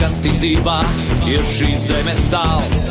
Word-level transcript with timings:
kas 0.00 0.16
tic 0.24 0.36
dzīvā, 0.40 0.76
ir 1.30 1.44
šīs 1.48 1.88
zemes 1.90 2.20
sāls. 2.28 2.86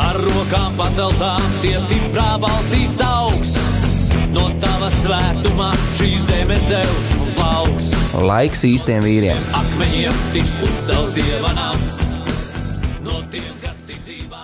Ar 0.00 0.16
rokām 0.20 0.76
paceltām, 0.78 1.42
tie 1.62 1.74
stiprā 1.80 2.36
balsīs 2.40 2.98
augs. 3.04 3.54
No 4.32 4.48
tava 4.60 4.88
svētumā 4.98 5.70
šī 5.96 6.08
zeme 6.26 6.56
zeus 6.66 7.12
un 7.16 7.30
plauks. 7.36 7.90
Laiks 8.26 8.64
īstiem 8.68 9.04
vīriem! 9.04 9.40
Akmeņiem 9.56 10.22
tiks 10.34 10.56
uzcelts 10.64 11.16
dieva 11.16 11.52
nams. 11.56 12.00
No 13.04 13.22
tiem, 13.32 13.52
kas 13.62 13.80
tic 13.88 14.02
dzīvā, 14.04 14.42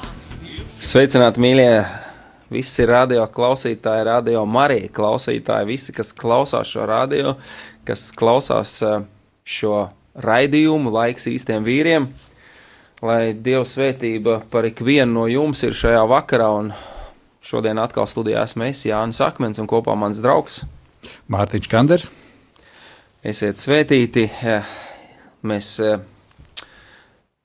ir 0.48 0.62
Sveicināti, 0.80 1.42
mīļie! 1.44 1.72
Visi 2.52 2.84
radio 2.88 3.24
klausītāji, 3.32 4.04
radio 4.04 4.44
Marija 4.44 4.92
klausītāji, 4.92 5.68
visi, 5.70 5.96
kas 5.96 6.12
klausās 6.16 6.68
šo 6.74 6.84
radio, 6.88 7.38
kas 7.88 8.10
klausās 8.16 8.74
eh, 8.84 8.98
šo 9.48 9.86
raidījumu, 10.18 10.92
laiks 10.92 11.28
īstiem 11.30 11.64
vīriem. 11.66 12.08
Lai 13.02 13.32
Dieva 13.34 13.64
svētība 13.66 14.38
par 14.52 14.68
ikvienu 14.68 15.12
no 15.16 15.26
jums 15.30 15.64
ir 15.66 15.74
šajā 15.74 16.04
vakarā, 16.10 16.50
un 16.60 16.70
šodien 17.42 17.80
atkal 17.82 18.06
studijā 18.06 18.44
esmu 18.46 18.68
es, 18.68 18.84
Jānis 18.86 19.22
Akmens, 19.24 19.58
un 19.58 19.70
kopā 19.70 19.96
mans 19.98 20.22
draugs. 20.22 20.62
Mārtiņš 21.32 21.70
Kanders. 21.72 22.08
Esiet 23.26 23.58
svētīti! 23.58 24.28
Mēs 25.42 25.74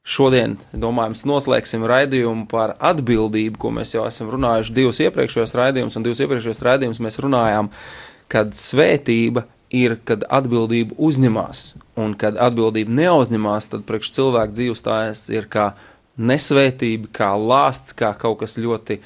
Šodien, 0.07 0.53
domājams, 0.71 1.25
noslēgsim 1.27 1.83
raidījumu 1.83 2.45
par 2.47 2.77
atbildību, 2.79 3.59
ko 3.59 3.73
mēs 3.75 3.91
jau 3.91 4.05
esam 4.07 4.29
runājuši 4.31 4.75
divus 4.77 5.01
iepriekšējos 5.03 5.53
raidījumus, 5.59 5.97
un 5.99 6.05
divus 6.05 6.21
iepriekšējos 6.23 6.61
raidījumus 6.63 7.01
mēs 7.03 7.19
runājām, 7.25 7.67
kad 8.31 8.55
svētība 8.55 9.43
ir, 9.75 9.97
kad 10.07 10.23
atbildība 10.31 10.95
uzņemās, 11.09 11.65
un 11.97 12.13
kad 12.19 12.37
atbildība 12.39 12.93
neuzņemās, 12.93 13.71
tad 13.73 13.85
priekš 13.89 14.13
cilvēku 14.17 14.55
dzīves 14.55 14.83
tās 14.85 15.23
ir 15.33 15.49
kā 15.51 15.71
nesvētība, 16.17 17.11
kā 17.13 17.31
lāsts, 17.37 17.95
kā 17.97 18.13
kaut 18.17 18.41
kas 18.43 18.57
ļoti 18.61 18.99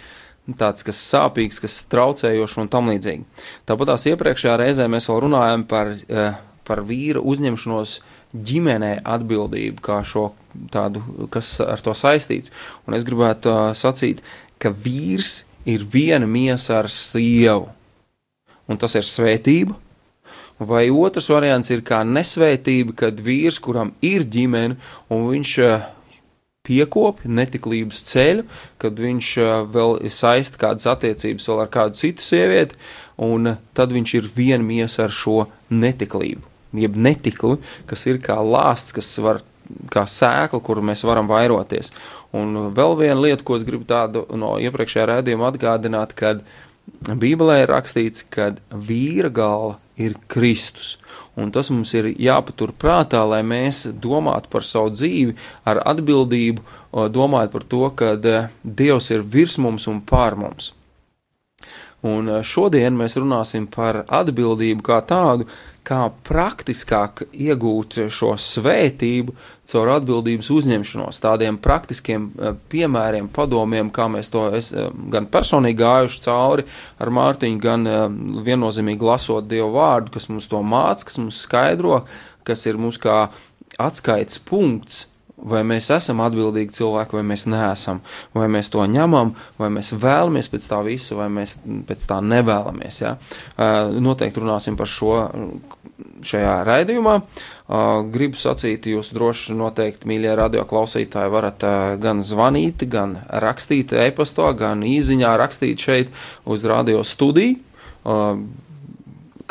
tāds, 0.58 0.84
kas 0.84 1.00
sāpīgs, 1.12 1.62
kas 1.64 1.82
traucējošs 1.92 2.58
un 2.64 2.72
tam 2.72 2.90
līdzīgi. 2.92 3.28
Tāpat 3.70 3.94
tās 3.94 4.08
iepriekšējā 4.12 4.58
reizē 4.60 4.88
mēs 4.92 5.08
vēl 5.12 5.22
runājam 5.28 5.68
par, 5.68 5.94
eh, 6.08 6.40
par 6.68 6.84
vīra 6.88 7.22
uzņemšanos 7.24 8.00
ģimenē 8.36 9.02
atbildību, 9.04 9.82
kā 9.84 10.00
šo 10.08 10.32
tādu, 10.72 11.02
kas 11.32 11.60
ar 11.64 11.82
to 11.84 11.94
saistīts. 11.98 12.52
Un 12.88 12.96
es 12.98 13.06
gribētu 13.08 13.52
uh, 13.52 13.62
sacīt, 13.78 14.22
ka 14.62 14.72
vīrs 14.72 15.44
ir 15.68 15.84
viena 15.84 16.28
miesa 16.28 16.80
ar 16.80 16.90
sievu, 16.92 17.70
un 18.68 18.80
tas 18.82 18.96
ir 18.96 19.08
svētība. 19.08 19.76
Vai 20.62 20.84
otrs 20.94 21.30
variants 21.32 21.72
ir 21.74 21.82
kā 21.86 22.04
nesvētība, 22.06 22.94
kad 23.06 23.24
vīrs, 23.26 23.58
kuram 23.64 23.96
ir 24.06 24.28
ģimene, 24.30 24.78
un 25.10 25.26
viņš 25.32 25.56
uh, 25.66 25.88
piekopja 26.68 27.32
netiklības 27.40 28.04
ceļu, 28.12 28.46
kad 28.82 29.02
viņš 29.02 29.32
uh, 29.42 29.56
vēl 29.74 29.98
saista 30.14 30.62
kādas 30.62 30.86
attiecības 30.92 31.50
vēl 31.50 31.64
ar 31.66 31.74
kādu 31.74 31.98
citu 32.04 32.26
sievieti, 32.26 32.78
un 33.26 33.56
uh, 33.56 33.60
tad 33.74 33.96
viņš 33.96 34.16
ir 34.20 34.32
viena 34.38 34.64
miesa 34.66 35.08
ar 35.08 35.18
šo 35.18 35.44
netiklību 35.74 36.52
jeb 36.78 36.96
netikli, 36.96 37.58
kas 37.90 38.06
ir 38.08 38.20
kā 38.24 38.38
lāsts, 38.40 38.94
kas 38.96 39.10
var 39.24 39.42
kā 39.92 40.06
sēkla, 40.08 40.62
kuru 40.64 40.84
mēs 40.86 41.04
varam 41.08 41.30
vairoties. 41.32 41.92
Un 42.36 42.72
vēl 42.76 42.98
viena 43.00 43.20
lieta, 43.20 43.44
ko 43.44 43.58
es 43.60 43.66
gribu 43.68 43.88
tādu 43.88 44.24
no 44.40 44.56
iepriekšējā 44.64 45.08
rādījuma 45.10 45.52
atgādināt, 45.52 46.16
kad 46.18 46.44
Bībelē 47.02 47.62
ir 47.64 47.72
rakstīts, 47.72 48.26
ka 48.32 48.52
vīra 48.72 49.32
galva 49.34 49.78
ir 50.02 50.18
Kristus. 50.32 50.98
Un 51.40 51.52
tas 51.56 51.70
mums 51.72 51.94
ir 51.96 52.10
jāpatur 52.20 52.74
prātā, 52.76 53.22
lai 53.28 53.40
mēs 53.48 53.86
domātu 54.04 54.52
par 54.52 54.68
savu 54.68 54.92
dzīvi 54.92 55.38
ar 55.68 55.80
atbildību, 55.94 56.66
domājot 57.16 57.56
par 57.56 57.66
to, 57.72 57.86
ka 57.96 58.14
Dievs 58.64 59.12
ir 59.16 59.24
virs 59.24 59.58
mums 59.62 59.88
un 59.88 60.02
pār 60.04 60.36
mums. 60.40 60.74
Un 62.08 62.30
eh, 62.30 62.40
šodien 62.42 62.96
mēs 62.98 63.16
runāsim 63.20 63.68
par 63.70 64.02
atbildību 64.10 64.82
kā 64.86 64.98
tādu, 65.06 65.46
kā 65.86 66.08
praktiskāk 66.26 67.24
iegūt 67.30 68.00
šo 68.14 68.34
svētību 68.42 69.36
caur 69.72 69.92
atbildības 69.96 70.50
uzņemšanos, 70.54 71.22
tādiem 71.22 71.60
praktiskiem 71.62 72.26
eh, 72.32 72.56
piemēriem, 72.74 73.30
padomiem, 73.34 73.94
kā 73.94 74.10
mēs 74.10 74.34
to 74.34 74.48
es, 74.58 74.72
eh, 74.74 74.90
gan 75.14 75.30
personīgi 75.30 75.82
gājuši 75.84 76.26
cauri 76.26 76.66
ar 77.02 77.14
Mārtiņu, 77.14 77.62
gan 77.62 77.86
viennozīmīgi 78.50 79.06
lasot 79.06 79.50
Dievu 79.52 79.76
vārdu, 79.78 80.16
kas 80.18 80.30
mums 80.34 80.50
to 80.50 80.64
māca, 80.66 81.06
kas 81.06 81.22
mums 81.22 81.46
skaidro, 81.46 82.04
kas 82.48 82.66
ir 82.66 82.82
mums 82.82 82.98
kā 83.02 83.28
atskaites 83.82 84.42
punkts 84.42 85.06
vai 85.42 85.64
mēs 85.68 85.90
esam 85.96 86.22
atbildīgi 86.26 86.76
cilvēki, 86.78 87.18
vai 87.18 87.24
mēs 87.34 87.48
neesam, 87.50 88.02
vai 88.38 88.48
mēs 88.52 88.70
to 88.74 88.86
ņemam, 88.86 89.34
vai 89.62 89.72
mēs 89.74 89.94
vēlamies 89.98 90.52
pēc 90.54 90.68
tā 90.72 90.82
visa, 90.86 91.18
vai 91.20 91.30
mēs 91.34 91.60
pēc 91.88 92.08
tā 92.10 92.20
nevēlamies. 92.26 93.02
Ja? 93.02 93.16
Noteikti 93.92 94.44
runāsim 94.44 94.78
par 94.80 94.90
šo 94.90 95.16
šajā 96.26 96.56
raidījumā. 96.66 97.16
Gribu 98.14 98.38
sacīt, 98.38 98.88
jūs 98.92 99.12
droši 99.16 99.56
noteikti, 99.58 100.10
mīļie 100.10 100.34
radio 100.38 100.66
klausītāji, 100.70 101.34
varat 101.34 101.66
gan 102.02 102.22
zvanīt, 102.26 102.86
gan 102.92 103.16
rakstīt 103.44 103.94
e-pastā, 104.08 104.52
gan 104.58 104.86
īziņā 104.86 105.32
rakstīt 105.42 105.86
šeit 105.88 106.12
uz 106.46 106.66
radio 106.70 107.06
studiju 107.08 107.58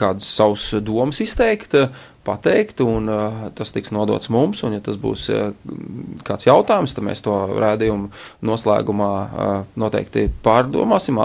kādus 0.01 0.31
savus 0.33 0.65
domas 0.84 1.21
izteikt, 1.21 1.75
pateikt, 2.27 2.83
un 2.85 3.09
uh, 3.11 3.43
tas 3.57 3.73
tiks 3.75 3.93
nodots 3.95 4.31
mums. 4.33 4.63
Un, 4.67 4.77
ja 4.77 4.83
tas 4.85 4.99
būs 5.01 5.27
uh, 5.33 5.53
kāds 6.27 6.47
jautājums, 6.49 6.95
tad 6.97 7.07
mēs 7.07 7.23
to 7.25 7.35
rādījumu 7.61 8.11
noslēgumā 8.47 9.11
uh, 9.11 9.53
noteikti 9.81 10.27
pārdomāsim, 10.45 11.21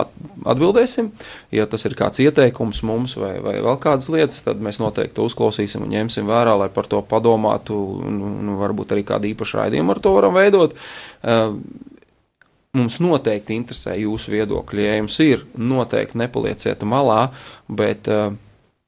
atbildēsim. 0.45 1.11
Ja 1.55 1.67
tas 1.71 1.85
ir 1.87 1.97
kāds 1.99 2.21
ieteikums 2.23 2.83
mums 2.87 3.17
vai, 3.19 3.35
vai 3.43 3.57
vēl 3.59 3.79
kādas 3.83 4.07
lietas, 4.13 4.43
tad 4.45 4.63
mēs 4.63 4.79
noteikti 4.83 5.17
to 5.17 5.27
uzklausīsim 5.29 5.83
un 5.85 5.91
ņemsim 5.95 6.29
vērā, 6.29 6.55
lai 6.63 6.69
par 6.73 6.87
to 6.91 7.01
padomātu, 7.05 7.75
un, 8.05 8.21
un 8.25 8.55
varbūt 8.61 8.95
arī 8.95 9.05
kādu 9.07 9.31
īpašu 9.33 9.61
raidījumu 9.61 9.95
ar 9.95 10.03
to 10.03 10.15
varam 10.15 10.39
veidot. 10.39 10.77
Uh, 11.23 11.59
Mums 12.75 12.97
noteikti 12.99 13.55
interesē 13.55 13.93
jūsu 13.95 14.33
viedokļi. 14.33 14.81
Ja 14.83 14.95
jums 14.97 15.15
ir, 15.23 15.45
noteikti 15.55 16.19
nepalieciet 16.19 16.81
malā, 16.83 17.29
bet 17.71 18.09
uh, 18.11 18.33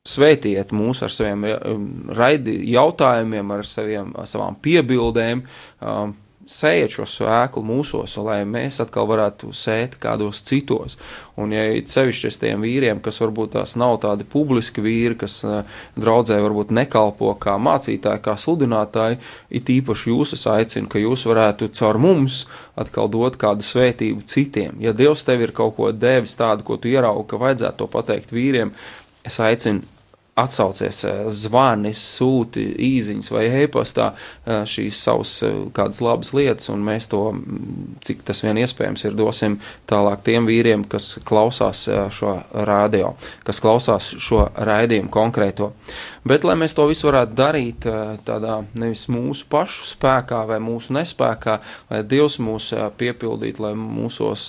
Svētiet 0.07 0.71
mūs 0.75 1.03
ar 1.03 1.11
saviem 1.11 1.43
um, 1.47 1.89
raidi, 2.15 2.59
jautājumiem, 2.71 3.51
ar, 3.57 3.67
saviem, 3.67 4.13
savām 4.29 4.55
piebildēm, 4.63 5.43
um, 5.83 6.15
sējiet 6.47 6.93
šo 6.95 7.05
svēklu 7.11 7.61
mūsos, 7.67 8.13
lai 8.23 8.39
mēs 8.47 8.79
atkal 8.79 9.07
varētu 9.09 9.49
sēt 9.55 9.97
kādos 9.99 10.39
citos. 10.47 10.95
Un, 11.35 11.51
ja 11.51 11.65
sevišķi 11.91 12.29
es 12.29 12.39
tiem 12.39 12.63
vīriem, 12.63 13.01
kas 13.03 13.19
varbūt 13.19 13.57
tās 13.57 13.75
nav 13.79 13.97
tādi 14.05 14.23
publiski 14.27 14.83
vīri, 14.83 15.17
kas 15.19 15.41
uh, 15.43 15.67
draudzē 15.99 16.39
varbūt 16.43 16.71
nekalpo 16.77 17.33
kā 17.43 17.57
mācītāji, 17.59 18.23
kā 18.23 18.37
sludinātāji, 18.39 19.19
it 19.59 19.73
īpaši 19.75 20.13
jūs 20.13 20.37
es 20.37 20.47
aicinu, 20.51 20.87
ka 20.91 21.03
jūs 21.03 21.27
varētu 21.27 21.71
caur 21.77 21.99
mums 22.01 22.45
atkal 22.79 23.11
dot 23.11 23.35
kādu 23.41 23.67
svētību 23.67 24.23
citiem. 24.23 24.79
Ja 24.83 24.95
Dievs 24.95 25.27
tev 25.27 25.43
ir 25.43 25.55
kaut 25.57 25.75
ko 25.75 25.91
devis 25.91 26.39
tādu, 26.39 26.63
ko 26.63 26.79
tu 26.79 26.91
ieraugi, 26.93 27.27
ka 27.33 27.43
vajadzētu 27.43 27.83
to 27.83 27.91
pateikt 27.91 28.31
vīriem, 28.35 28.71
es 29.27 29.41
aicinu 29.43 29.83
atsaucies, 30.37 31.01
eh, 31.03 31.21
zvani, 31.33 31.93
sūti 31.97 32.63
īsiņas 32.87 33.31
vai 33.33 33.45
e-pastā 33.63 34.11
eh, 34.13 34.61
šīs 34.69 34.99
savas 35.07 35.31
eh, 35.45 35.55
kādas 35.73 36.01
labas 36.05 36.33
lietas, 36.37 36.69
un 36.73 36.83
mēs 36.85 37.09
to, 37.11 37.23
mm, 37.33 37.97
cik 38.05 38.21
tas 38.27 38.43
vien 38.45 38.59
iespējams, 38.61 39.07
ir 39.07 39.17
dosim 39.17 39.57
tālāk 39.89 40.21
tiem 40.27 40.49
vīriem, 40.49 40.85
kas 40.89 41.15
klausās 41.27 41.87
šo 42.13 42.35
radio, 42.69 43.15
kas 43.47 43.61
klausās 43.63 44.11
šo 44.21 44.45
raidījumu 44.55 45.09
konkrēto. 45.13 45.71
Bet, 46.27 46.43
lai 46.43 46.57
mēs 46.59 46.73
to 46.75 46.83
visu 46.89 47.07
varētu 47.07 47.35
darīt 47.37 47.85
tādā 48.27 48.57
nevis 48.75 49.05
mūsu 49.11 49.45
pašu 49.51 49.85
spēkā 49.93 50.41
vai 50.49 50.57
mūsu 50.63 50.95
nespēkā, 50.97 51.53
lai 51.91 52.01
Dievs 52.09 52.39
mūs 52.43 52.71
piepildītu, 52.99 53.63
lai 53.63 53.71
mūsos 53.77 54.47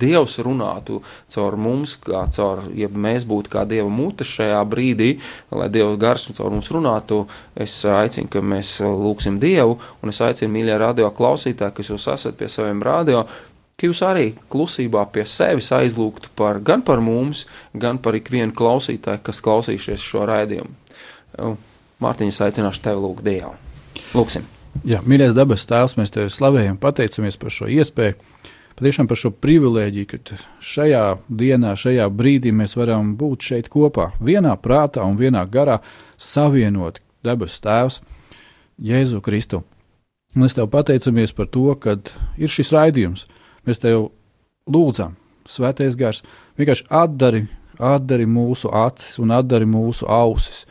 Dievs 0.00 0.38
runātu 0.42 0.98
caur 1.30 1.58
mums, 1.60 1.94
kā 2.02 2.24
caur, 2.34 2.64
ja 2.74 2.88
mēs 2.90 3.26
būtu 3.28 3.52
kā 3.52 3.66
Dieva 3.70 3.90
mute 3.92 4.26
šajā 4.26 4.62
brīdī, 4.72 5.12
lai 5.54 5.68
Dieva 5.70 5.94
gars 6.00 6.26
caur 6.32 6.50
mums 6.56 6.72
runātu, 6.74 7.22
es 7.54 7.76
aicinu, 7.84 8.32
ka 8.32 8.42
mēs 8.42 8.78
lūksim 8.80 9.38
Dievu, 9.42 9.78
un 10.02 10.14
es 10.14 10.22
aicinu, 10.24 10.50
mīļie 10.56 10.80
radio 10.80 11.12
klausītāji, 11.14 11.76
kas 11.76 11.92
jūs 11.92 12.08
esat 12.16 12.40
pie 12.40 12.50
saviem 12.50 12.82
radio, 12.82 13.26
ka 13.80 13.88
jūs 13.88 14.02
arī 14.04 14.26
klusībā 14.52 15.06
pie 15.14 15.28
sevis 15.28 15.70
aizlūgtu 15.76 16.34
par, 16.36 16.60
gan 16.60 16.82
par 16.84 17.00
mums, 17.04 17.46
gan 17.72 18.00
par 18.02 18.18
ikvienu 18.18 18.56
klausītāju, 18.56 19.22
kas 19.28 19.44
klausīsies 19.44 20.04
šo 20.04 20.26
raidījumu. 20.28 20.79
Mārtiņa, 22.00 22.36
aicināšu 22.46 22.82
tevi 22.84 23.02
lūgt 23.02 23.24
Dievu. 23.26 23.54
Lūksim! 24.16 24.46
Jā, 24.86 25.00
mīļais 25.02 25.34
dabas 25.34 25.66
tēvs, 25.66 25.96
mēs 25.98 26.14
tevi 26.14 26.30
slavējam, 26.32 26.78
pateicamies 26.80 27.36
par 27.40 27.52
šo 27.52 27.66
iespēju, 27.74 28.14
patiešām 28.78 29.08
par 29.10 29.18
šo 29.18 29.32
privilēģiju, 29.34 30.08
ka 30.10 30.38
šajā 30.62 31.02
dienā, 31.26 31.74
šajā 31.78 32.06
brīdī 32.14 32.54
mēs 32.54 32.76
varam 32.78 33.16
būt 33.18 33.50
šeit 33.50 33.68
kopā, 33.72 34.12
vienā 34.22 34.54
prātā 34.62 35.02
un 35.04 35.18
vienā 35.18 35.42
garā, 35.50 35.80
savienot 36.16 37.02
dabas 37.26 37.58
tēvs 37.60 37.98
Jēzu 38.80 39.20
Kristu. 39.26 39.64
Es 40.38 40.54
tev 40.54 40.70
pateicamies 40.70 41.34
par 41.34 41.50
to, 41.50 41.66
ka 41.74 41.98
ir 42.38 42.50
šis 42.50 42.70
raidījums, 42.72 43.26
Mēs 43.66 43.80
tev 43.82 44.08
lūdzam, 44.70 45.16
Svētais 45.50 45.96
Gars, 45.98 46.22
vienkārši 46.58 46.86
atdari, 46.94 47.44
atdari 47.76 48.26
mūsu 48.28 48.70
acis 48.72 49.18
un 49.20 49.32
atdari 49.34 49.66
mūsu 49.68 50.08
ausis, 50.10 50.64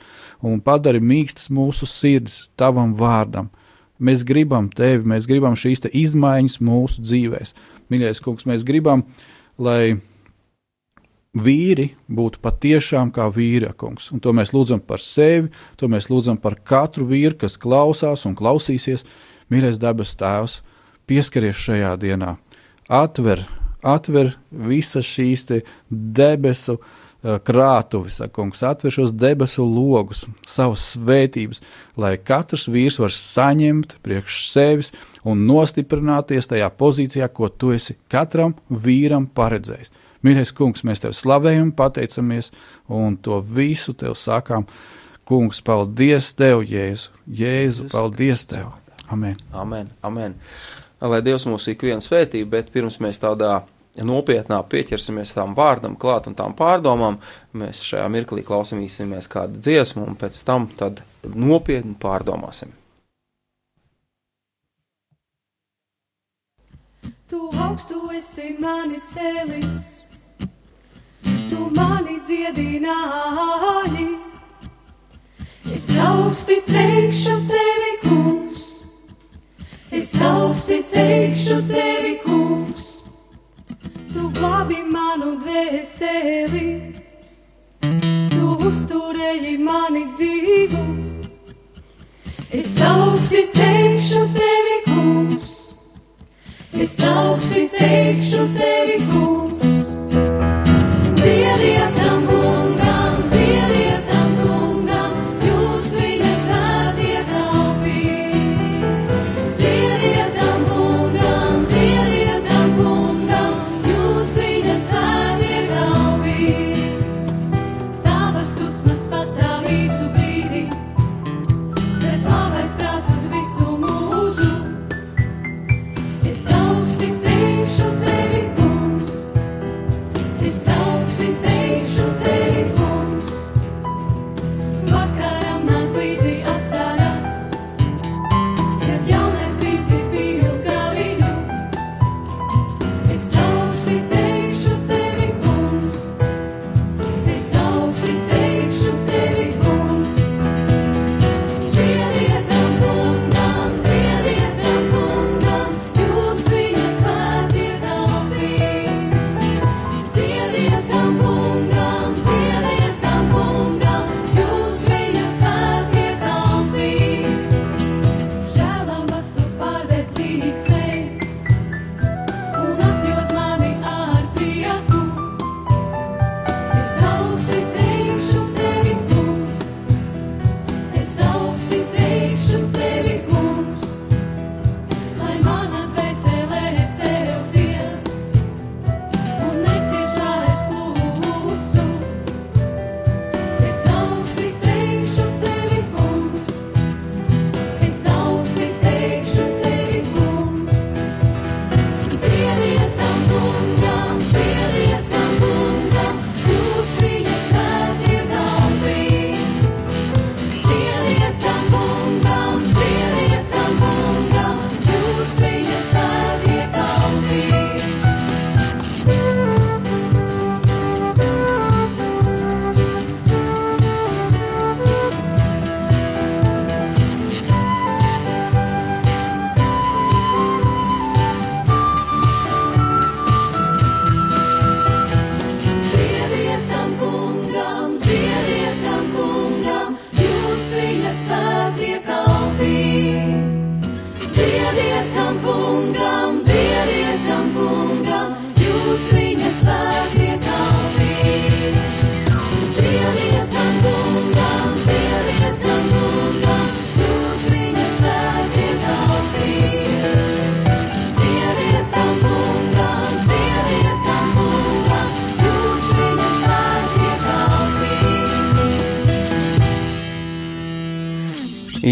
un 0.46 0.62
padari 0.64 1.02
mīkstas 1.04 1.50
mūsu 1.54 1.88
sirds 1.90 2.50
tavam 2.60 2.94
vārdam. 2.98 3.50
Mēs 4.00 4.24
gribam 4.28 4.70
tevi, 4.72 5.04
mēs 5.12 5.28
gribam 5.28 5.58
šīs 5.60 5.84
izmaiņas 5.92 6.60
mūsu 6.64 7.04
dzīvēm. 7.04 7.52
Mīļais 7.90 8.22
kungs, 8.24 8.46
mēs 8.48 8.64
gribam, 8.64 9.04
lai 9.58 9.98
vīri 11.36 11.90
būtu 12.08 12.40
patiešām 12.42 13.12
kā 13.12 13.28
vīra 13.34 13.74
kungs. 13.78 14.12
Un 14.14 14.22
to 14.24 14.32
mēs 14.34 14.54
lūdzam 14.56 14.80
par 14.80 15.04
sevi, 15.04 15.50
to 15.76 15.90
mēs 15.92 16.08
lūdzam 16.10 16.40
par 16.40 16.56
katru 16.64 17.10
vīru, 17.10 17.36
kas 17.44 17.58
klausās 17.60 18.26
un 18.30 18.38
klausīsies. 18.40 19.04
Mīļais 19.50 19.82
dabas 19.82 20.14
tēvs, 20.16 20.60
pieskaries 21.10 21.58
šajā 21.58 21.96
dienā 22.00 22.38
atver, 22.90 23.42
atver 23.84 24.36
visas 24.50 25.08
šīs 25.10 25.48
debesu 25.90 26.78
uh, 26.78 26.90
krātuves, 27.24 28.20
kungs, 28.36 28.62
atver 28.64 28.94
šos 28.94 29.14
debesu 29.16 29.66
logus, 29.66 30.24
savas 30.48 30.86
svētības, 30.94 31.62
lai 32.00 32.16
katrs 32.18 32.68
vīrs 32.72 33.00
var 33.02 33.14
saņemt 33.16 33.98
priekš 34.06 34.42
sevis 34.54 34.94
un 35.28 35.44
nostiprināties 35.50 36.48
tajā 36.52 36.70
pozīcijā, 36.80 37.28
ko 37.28 37.50
tu 37.50 37.74
esi 37.76 37.98
katram 38.12 38.56
vīram 38.70 39.28
paredzējis. 39.28 39.92
Mīļais 40.24 40.52
kungs, 40.56 40.84
mēs 40.88 41.04
tev 41.04 41.14
slavējam, 41.16 41.72
pateicamies 41.76 42.52
un 42.92 43.16
to 43.24 43.40
visu 43.40 43.96
tev 43.96 44.18
sakām. 44.20 44.68
Kungs, 45.30 45.62
paldies 45.62 46.34
tev, 46.36 46.64
Jēzu! 46.68 47.14
Jēzu, 47.30 47.88
paldies 47.92 48.48
tev! 48.50 48.74
Amen! 49.14 49.38
Amen! 49.54 49.92
Amen 50.04 50.36
lai 51.08 51.22
Dievs 51.24 51.46
mūs 51.48 51.70
ikvienu 51.72 52.04
svētī, 52.04 52.44
bet 52.48 52.74
pirms 52.74 53.00
mēs 53.04 53.22
tādā 53.24 53.62
nopietnā 53.98 54.60
pieķersimies 54.70 55.34
tam 55.36 55.56
vārdam, 55.58 55.96
klāt 56.00 56.28
un 56.30 56.36
tām 56.38 56.54
pārdomām, 56.58 57.20
mēs 57.58 57.82
šajā 57.88 58.08
mirklī 58.12 58.44
klausīsimies 58.46 59.30
kādu 59.32 59.62
dziesmu 59.64 60.06
un 60.08 60.20
pēc 60.20 60.44
tam 60.48 60.70
nopietni 61.34 61.96
pārdomāsim. 62.00 62.76
Tu 67.30 67.40
augstu 67.62 68.08
esi 68.18 68.56
mani 68.58 69.02
cēlis, 69.06 70.00
tu 71.22 71.70
mani 71.76 72.18
dziedināji. 72.26 74.10
Es 75.70 75.86
augsti 76.02 76.56
teikšu 76.66 77.36
tevi, 77.46 77.92
kungs, 78.02 78.70
Es 79.92 80.14
augsti 80.22 80.84
teikšu 80.92 81.56
tevi, 81.68 82.20
kungs, 82.22 82.89
tu 84.14 84.30
glābi 84.34 84.80
manu 84.90 85.36
dvēseli, 85.44 86.68
tu 88.34 88.54
uzturēji 88.70 89.58
mani 89.62 90.06
dzīvu. 90.14 90.86
Es 92.60 92.72
augsti 92.82 93.44
teikšu 93.54 94.24
tevi, 94.34 94.78
kungs, 94.88 95.52
es 96.74 96.96
augsti 97.06 97.68
teikšu 97.76 98.48
tevi, 98.58 99.04
kungs, 99.12 99.39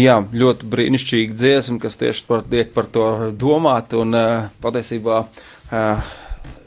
Jā, 0.08 0.22
ļoti 0.32 0.68
brīnišķīga 0.72 1.34
dziesma, 1.36 1.80
kas 1.82 1.98
tieši 2.00 2.22
par, 2.28 2.46
tiek 2.48 2.70
par 2.72 2.86
to 2.88 3.08
domāt. 3.36 3.92
Un 3.98 4.16
uh, 4.16 4.46
patiesībā 4.62 5.18
uh, 5.26 6.08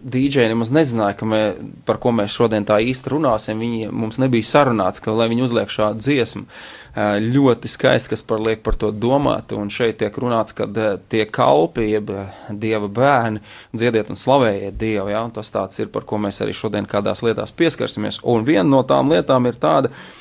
DJ 0.01 0.45
nemaz 0.51 0.69
nezināja, 0.73 1.15
ka 1.17 1.29
mē, 1.29 1.39
par 1.87 1.97
ko 2.03 2.11
mēs 2.13 2.35
šodien 2.35 2.67
tā 2.69 2.77
īsti 2.85 3.13
runāsim. 3.15 3.63
Viņi 3.63 3.89
mums 3.95 4.21
nebija 4.21 4.45
sarunāts, 4.45 5.01
ka 5.01 5.15
lai 5.15 5.29
viņi 5.31 5.47
uzliek 5.47 5.73
šādu 5.73 6.03
dziesmu. 6.05 6.43
Uh, 6.45 7.17
ļoti 7.23 7.71
skaisti, 7.71 8.13
kas 8.13 8.25
par 8.29 8.45
liek 8.45 8.61
par 8.67 8.77
to 8.77 8.91
domāt. 8.93 9.55
Un 9.57 9.73
šeit 9.73 9.97
tiek 10.03 10.21
runāts, 10.21 10.53
ka 10.53 10.69
uh, 10.69 10.93
tie 11.09 11.25
kalpi, 11.25 11.89
jeb 11.95 12.13
dieva 12.51 12.93
bērni, 12.93 13.41
dziediet 13.73 14.13
un 14.13 14.21
slavējiet 14.21 14.77
dievu. 14.77 15.09
Ja? 15.15 15.25
Un 15.25 15.33
tas 15.33 15.49
tāds 15.55 15.81
ir, 15.81 15.89
par 15.89 16.05
ko 16.05 16.21
mēs 16.21 16.43
arī 16.45 16.53
šodien 16.53 16.89
kādās 16.89 17.25
lietās 17.25 17.57
pieskarsimies. 17.57 18.21
Un 18.21 18.45
viena 18.45 18.69
no 18.69 18.85
tām 18.85 19.09
lietām 19.09 19.49
ir 19.49 19.57
tāda, 19.57 19.89
uh, 19.89 20.17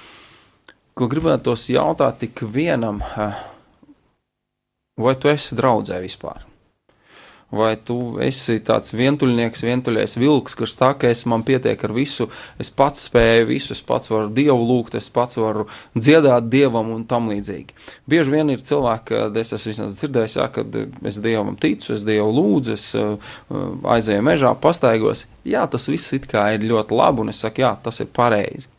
ko 0.94 1.08
gribētos 1.10 1.70
jautāt 1.72 2.22
tik 2.24 2.44
vienam, 2.52 3.02
vai 5.00 5.16
tu 5.16 5.32
esi 5.32 5.58
draudzē 5.58 6.00
vispār? 6.02 6.46
Vai 7.50 7.72
tu 7.82 7.96
esi 8.22 8.60
tāds 8.62 8.92
vientuļnieks, 8.94 9.64
vientuļais 9.66 10.12
vilks, 10.22 10.54
kurš 10.54 10.76
saka, 10.76 11.08
es 11.10 11.24
man 11.26 11.42
pietiek 11.42 11.82
ar 11.82 11.90
visu, 11.96 12.28
es 12.62 12.70
pats 12.70 13.08
spēju 13.08 13.48
visu, 13.48 13.72
es 13.74 13.82
pats 13.82 14.06
varu 14.12 14.30
dievu 14.30 14.62
lūgt, 14.68 14.94
es 14.94 15.10
pats 15.10 15.40
varu 15.40 15.66
dziedāt 15.96 16.46
dievam 16.46 16.92
un 16.94 17.02
tam 17.10 17.26
līdzīgi. 17.26 17.74
Bieži 18.06 18.36
vien 18.36 18.54
ir 18.54 18.62
cilvēki, 18.62 19.08
kad 19.10 19.42
es 19.42 19.50
esmu 19.56 19.72
vismaz 19.72 19.98
dzirdējis, 19.98 20.36
jā, 20.38 20.46
kad 20.54 20.78
es 21.10 21.18
dievam 21.24 21.58
ticu, 21.58 21.90
es 21.96 22.06
dievu 22.06 22.30
lūdzu, 22.38 22.78
es 22.78 22.86
aizēju 23.98 24.28
mežā, 24.30 24.54
pastaigos. 24.54 25.26
Jā, 25.42 25.66
tas 25.66 25.90
viss 25.90 26.14
it 26.14 26.30
kā 26.30 26.52
ir 26.54 26.70
ļoti 26.70 27.02
labi, 27.02 27.24
un 27.24 27.34
es 27.34 27.42
saku, 27.42 27.66
jā, 27.66 27.74
tas 27.82 27.98
ir 27.98 28.14
pareizi. 28.14 28.70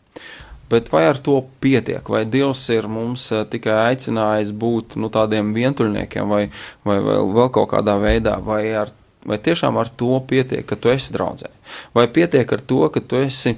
Bet 0.71 0.87
vai 0.93 1.03
ar 1.09 1.19
to 1.19 1.41
pietiek? 1.63 2.07
Vai 2.07 2.23
Dievs 2.31 2.63
ir 2.71 2.87
mums 2.87 3.27
eh, 3.35 3.43
tikai 3.51 3.75
aicinājis 3.91 4.53
būt 4.55 4.95
nu, 5.01 5.11
tādiem 5.11 5.51
vientuļniekiem, 5.57 6.31
vai, 6.31 6.45
vai 6.87 6.97
vēl, 7.03 7.31
vēl 7.35 7.51
kaut 7.57 7.73
kādā 7.73 7.97
veidā, 7.99 8.37
vai, 8.45 8.63
ar, 8.85 8.93
vai 9.27 9.39
tiešām 9.43 9.79
ar 9.81 9.91
to 9.99 10.15
pietiek, 10.29 10.63
ka 10.67 10.79
tu 10.79 10.93
esi 10.93 11.11
draudzē? 11.15 11.51
Vai 11.97 12.07
pietiek 12.07 12.55
ar 12.55 12.63
to, 12.63 12.85
ka 12.93 13.03
tu 13.03 13.19
esi 13.19 13.57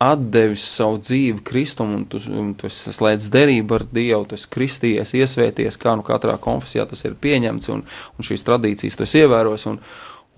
atdevis 0.00 0.64
savu 0.64 0.96
dzīvi 1.02 1.44
Kristum, 1.44 1.92
un 1.98 2.04
tu, 2.08 2.18
un 2.32 2.54
tu 2.58 2.70
slēdz 2.72 3.28
derību 3.34 3.76
ar 3.76 3.84
Dievu, 3.92 4.24
tu 4.30 4.38
esi 4.38 4.48
kristījies, 4.50 5.12
iesvēties, 5.18 5.76
kā 5.80 5.92
nu 5.98 6.06
katrā 6.06 6.38
konfesijā 6.40 6.86
tas 6.88 7.04
ir 7.04 7.18
pieņemts, 7.20 7.68
un, 7.74 7.84
un 7.84 8.26
šīs 8.26 8.46
tradīcijas 8.48 8.96
tu 8.96 9.04
esi 9.04 9.20
ievērojis, 9.20 9.68
un, 9.70 9.78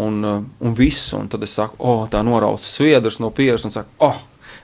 un, 0.02 0.18
eh, 0.26 0.42
un 0.66 0.76
viss, 0.76 1.14
un 1.16 1.30
tad 1.32 1.46
es 1.46 1.54
saku, 1.56 1.78
o, 1.78 1.94
oh, 2.02 2.04
tā 2.10 2.20
norauc 2.26 2.60
sviedrs 2.66 3.22
no 3.22 3.30
pieres, 3.32 3.64
un 3.68 3.74
saku, 3.74 3.94
oh, 4.02 4.20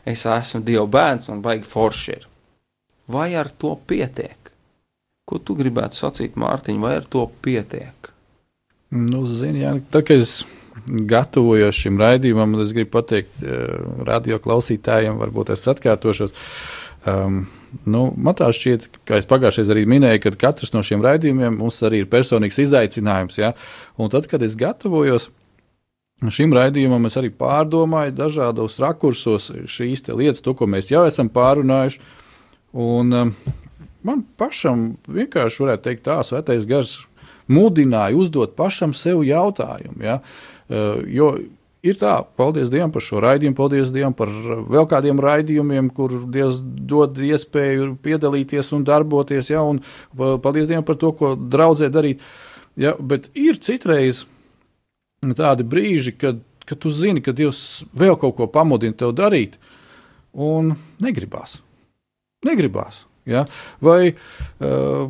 es 0.08 0.24
esmu 0.26 0.62
Dieva 0.64 0.86
bērns 0.90 1.28
un 1.32 1.42
baigi 1.44 1.68
forši 1.68 2.12
ir. 2.16 2.28
Vai 3.08 3.32
ar 3.40 3.50
to 3.50 3.74
pietiek? 3.88 4.52
Ko 5.28 5.40
tu 5.40 5.56
gribētu 5.56 5.96
sacīt, 5.96 6.36
Mārtiņ, 6.40 6.80
vai 6.80 6.94
ar 7.00 7.08
to 7.08 7.26
pietiek? 7.44 8.12
Nu, 8.88 9.26
zini, 9.28 9.62
jā, 9.64 9.74
tā 9.92 10.00
kā 10.04 10.16
es 10.16 10.40
gatavojos 10.88 11.76
šim 11.76 11.98
raidījumam, 12.00 12.56
es 12.62 12.72
gribu 12.76 12.94
pateikt 12.96 13.42
uh, 13.42 14.04
radio 14.08 14.38
klausītājiem, 14.40 15.18
varbūt 15.20 15.52
es 15.52 15.66
atkārtošos. 15.68 16.32
Um, 17.08 17.42
nu, 17.88 18.06
man 18.16 18.36
tā 18.38 18.48
šķiet, 18.54 18.88
kā 19.08 19.18
es 19.20 19.28
pagājušajā 19.28 19.74
arī 19.74 19.84
minēju, 19.90 20.22
ka 20.24 20.34
katrs 20.48 20.72
no 20.74 20.82
šiem 20.84 21.04
raidījumiem 21.04 21.60
mums 21.60 21.82
arī 21.86 22.02
ir 22.02 22.10
personīgs 22.12 22.60
izaicinājums. 22.64 23.40
Ja? 23.40 23.52
Un 24.00 24.12
tad, 24.12 24.28
kad 24.30 24.44
es 24.44 24.56
gatavojos, 24.58 25.28
Šim 26.18 26.50
raidījumam 26.50 27.06
es 27.06 27.14
arī 27.20 27.28
pārdomāju 27.30 28.16
dažādos 28.18 28.80
rakursos 28.82 29.52
šīs 29.70 30.02
lietas, 30.10 30.42
to, 30.42 30.54
ko 30.58 30.66
mēs 30.66 30.90
jau 30.90 31.04
esam 31.06 31.28
pārunājuši. 31.30 32.00
Un, 32.74 33.12
um, 33.14 33.28
man 34.02 34.24
pašam 34.40 34.88
vienkārši 35.06 35.62
varētu 35.62 35.84
teikt, 35.84 36.02
tā 36.08 36.16
svētais 36.26 36.66
gars 36.68 36.96
mudināja 37.46 38.18
uzdot 38.18 38.56
pašam 38.58 38.96
sev 38.98 39.22
jautājumu. 39.28 40.02
Ja? 40.02 40.16
Uh, 40.66 41.04
jo 41.06 41.28
ir 41.86 42.00
tā, 42.00 42.16
paldies 42.36 42.72
Dievam 42.72 42.90
par 42.94 43.04
šo 43.06 43.22
raidījumu, 43.22 43.56
paldies 43.60 43.92
Dievam 43.94 44.16
par 44.18 44.32
vēl 44.66 44.88
kādiem 44.90 45.22
raidījumiem, 45.22 45.92
kur 45.94 46.16
Dievs 46.26 46.58
dod 46.60 47.14
iespēju 47.14 47.92
piedalīties 48.02 48.72
un 48.74 48.82
darboties, 48.88 49.52
ja? 49.54 49.62
un 49.62 49.78
paldies 50.18 50.66
Dievam 50.66 50.86
par 50.88 50.98
to, 50.98 51.12
ko 51.14 51.36
draudzē 51.38 51.92
darīt. 51.94 52.26
Ja? 52.74 52.96
Bet 52.98 53.30
ir 53.38 53.62
citreiz 53.62 54.24
tādi 55.38 55.66
brīži, 55.66 56.14
kad, 56.18 56.40
kad 56.68 56.80
tu 56.82 56.92
zini, 56.94 57.22
ka 57.24 57.34
Dievs 57.36 57.84
vēl 57.96 58.18
kaut 58.20 58.36
ko 58.38 58.48
pamudina 58.52 58.96
tev 58.96 59.14
darīt, 59.18 59.58
un 60.32 60.74
negribās. 61.02 61.58
Negribās. 62.46 63.04
Ja? 63.28 63.42
Vai 63.84 64.14
uh, 64.14 65.08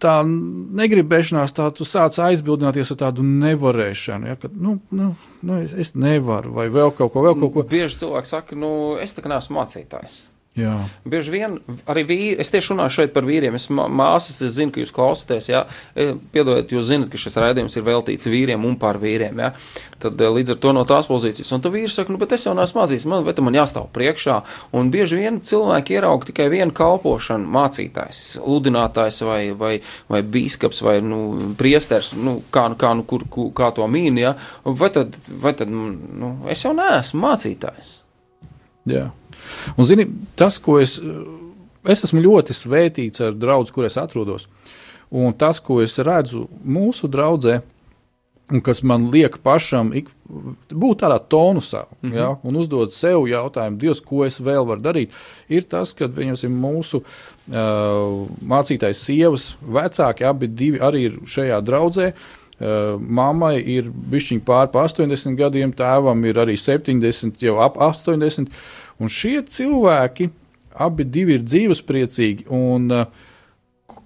tā 0.00 0.14
negribēšanās, 0.24 1.52
tā 1.56 1.66
tu 1.76 1.84
sāc 1.84 2.16
aizbildināties 2.24 2.94
ar 2.94 3.00
tādu 3.02 3.24
nevarēšanu, 3.26 4.30
ja? 4.30 4.38
ka 4.40 4.48
nu, 4.54 4.78
nu, 4.96 5.12
nu, 5.44 5.60
es, 5.60 5.74
es 5.76 5.92
nevaru, 5.98 6.54
vai 6.56 6.70
vēl 6.72 6.94
kaut 6.96 7.12
ko, 7.12 7.26
vēl 7.26 7.36
kaut 7.42 7.56
ko. 7.56 7.66
Bieži 7.68 8.00
cilvēki 8.00 8.32
saka, 8.32 8.58
nu, 8.58 8.72
es 9.02 9.12
tā 9.16 9.24
kā 9.24 9.32
neesmu 9.32 9.60
mācītājs. 9.60 10.22
Jā. 10.60 10.74
Bieži 11.08 11.32
vien 11.32 11.56
arī 11.90 12.02
vīri, 12.08 12.36
es 12.42 12.50
tieši 12.52 12.72
runāju 12.74 12.94
šeit 12.98 13.14
par 13.14 13.26
vīriem. 13.28 13.54
Es 13.56 13.68
māsas, 13.70 14.40
es 14.44 14.56
zinu, 14.56 14.72
ka 14.74 14.82
jūs 14.82 14.92
klausāties, 14.94 15.48
jā, 15.52 15.62
e, 15.94 16.10
piedodiet, 16.34 16.72
jūs 16.74 16.88
zinat, 16.90 17.10
ka 17.12 17.20
šis 17.20 17.38
raidījums 17.40 17.76
ir 17.78 17.86
veltīts 17.86 18.28
vīriem 18.30 18.66
un 18.68 18.76
par 18.80 18.98
vīriem, 19.02 19.40
jā. 19.40 19.50
Tad 20.02 20.20
e, 20.20 20.30
līdz 20.36 20.54
ar 20.54 20.58
to 20.64 20.72
no 20.76 20.84
tās 20.88 21.08
pozīcijas. 21.10 21.52
Un 21.56 21.64
tu 21.64 21.72
vīri 21.72 21.90
saka, 21.92 22.12
nu, 22.12 22.20
bet 22.20 22.34
es 22.36 22.46
jau 22.46 22.54
neesmu 22.56 22.82
mācījis, 22.82 23.06
man, 23.10 23.24
bet 23.26 23.42
man 23.44 23.56
jāstāv 23.56 23.88
priekšā. 23.94 24.40
Un 24.76 24.90
bieži 24.92 25.20
vien 25.20 25.40
cilvēki 25.46 25.96
ieraug 25.96 26.26
tikai 26.28 26.48
vienu 26.52 26.74
kalpošanu 26.76 27.48
mācītājs, 27.56 28.24
ludinātājs 28.44 29.22
vai, 29.28 29.40
vai, 29.56 29.72
vai 30.10 30.22
bīskaps 30.36 30.82
vai, 30.86 30.98
nu, 31.04 31.22
priesters, 31.60 32.12
nu, 32.18 32.40
kā, 32.52 32.66
nu, 32.72 32.80
kā, 32.80 32.92
nu, 32.98 33.06
kur, 33.08 33.24
kur, 33.30 33.52
kā 33.56 33.70
to 33.76 33.86
mīn, 33.90 34.20
jā. 34.20 34.34
Vai 34.66 34.92
tad, 34.94 35.16
vai 35.42 35.54
tad, 35.56 35.70
nu, 35.70 36.34
es 36.50 36.66
jau 36.66 36.74
neesmu 36.76 37.24
mācītājs. 37.28 37.96
Jā. 38.90 39.10
Un, 39.76 39.86
zini, 39.88 40.06
tas, 40.36 40.58
ko 40.62 40.78
es, 40.80 40.98
es 41.88 42.04
esmu 42.06 42.22
ļoti 42.24 42.56
svētīts 42.56 43.24
ar 43.26 43.36
draugu, 43.36 43.72
kur 43.74 43.88
es 43.88 43.98
atrodos, 44.00 44.48
un 45.10 45.34
tas, 45.34 45.60
ko 45.60 45.80
es 45.84 45.98
redzu 45.98 46.46
mūsu 46.64 47.10
draudzē, 47.10 47.60
un 48.50 48.60
kas 48.60 48.82
man 48.82 49.08
liek 49.12 49.38
pašam 49.44 49.92
ik, 49.94 50.08
būt 50.70 51.02
tādā 51.02 51.18
tonusā 51.30 51.84
mm 51.86 52.10
-hmm. 52.10 52.16
ja, 52.16 52.36
un 52.42 52.56
uzdot 52.56 52.92
sev 52.92 53.26
jautājumu, 53.26 53.78
Dievs, 53.78 54.00
ko 54.00 54.24
es 54.24 54.40
vēl 54.40 54.66
varu 54.66 54.80
darīt, 54.80 55.10
ir 55.48 55.62
tas, 55.62 55.92
ka 55.92 56.06
mūsu 56.06 56.96
uh, 56.96 58.26
mācītājs 58.42 59.04
sievas 59.06 59.56
vecāki 59.62 60.24
abi 60.24 60.46
arī 60.78 60.96
ir 60.96 61.18
šajā 61.26 61.60
draudzē. 61.62 62.12
Uh, 62.60 63.00
mammai 63.00 63.56
ir 63.56 63.90
bijusi 64.10 64.38
pāri 64.38 64.68
80 64.72 65.36
gadiem, 65.36 65.72
tēvam 65.72 66.24
ir 66.26 66.34
arī 66.34 66.56
70, 66.56 67.40
jau 67.40 67.58
ap 67.58 67.76
80. 67.76 68.48
Un 69.00 69.08
šie 69.08 69.40
cilvēki 69.48 70.30
abi 70.80 71.06
ir 71.34 71.42
dzīvespriecīgi. 71.42 72.46
Un, 72.54 72.90
uh, 72.92 73.28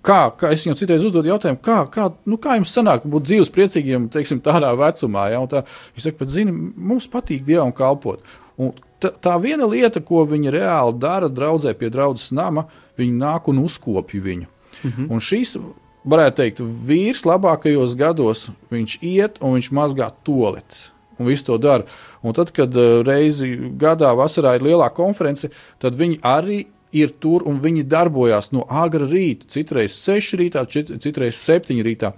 kā, 0.05 0.21
kā 0.39 0.53
es 0.55 0.65
viņam 0.65 0.79
citreiz 0.79 1.05
uzdodu 1.07 1.31
jautājumu, 1.33 1.61
kā, 1.65 1.79
kā, 1.93 2.09
nu, 2.29 2.39
kā 2.41 2.59
jums 2.59 2.73
sanāk 2.75 3.07
būt 3.09 3.29
dzīvespriecīgiem 3.29 4.09
teiksim, 4.13 4.41
tādā 4.45 4.73
vecumā? 4.79 5.29
Ja? 5.33 5.43
Tā, 5.51 5.65
viņš 5.95 6.09
saka, 6.09 6.31
zini, 6.31 6.55
mums 6.77 7.09
patīk 7.11 7.45
Dievam 7.47 7.73
kalpot. 7.77 8.25
Un 8.61 8.75
tā, 9.03 9.13
tā 9.25 9.37
viena 9.43 9.69
lieta, 9.71 10.03
ko 10.05 10.25
viņi 10.29 10.55
reāli 10.55 10.99
dara, 11.03 11.31
draudzē 11.33 11.75
pie 11.79 11.91
draudzes 11.93 12.33
nama, 12.37 12.69
viņi 13.01 13.17
nāk 13.21 13.51
un 13.51 13.63
uzkopja 13.65 14.23
viņu. 14.23 14.47
-hmm. 14.83 15.11
Un 15.11 15.21
šīs, 15.21 15.57
varētu 16.05 16.37
teikt, 16.37 16.61
vīrs 16.61 17.25
labākajos 17.25 17.97
gados, 17.97 18.51
viņš 18.71 18.99
iet 19.03 19.39
un 19.41 19.57
viņš 19.59 19.73
mazgā 19.73 20.11
toaletes 20.25 20.91
un 21.19 21.27
visu 21.27 21.47
to 21.47 21.59
dara. 21.59 21.85
Un 22.25 22.37
tad, 22.37 22.53
kad 22.57 22.75
uh, 22.77 23.03
reizi 23.05 23.53
gadā 23.81 24.15
vasarā 24.17 24.57
ir 24.57 24.65
lielā 24.65 24.89
konference, 24.97 25.51
tad 25.83 25.99
viņi 25.99 26.23
arī 26.25 26.65
ir 26.95 27.15
tur 27.21 27.45
un 27.49 27.59
viņi 27.63 27.87
darbojās 27.91 28.53
no 28.55 28.65
agra 28.71 29.07
rīta, 29.11 29.49
citreiz 29.51 29.97
6 29.99 30.39
rītā, 30.41 30.63
citreiz 30.71 31.41
7 31.43 31.83
rītā. 31.85 32.15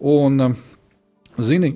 Un, 0.00 0.40
um, 0.40 0.56
zini, 1.38 1.74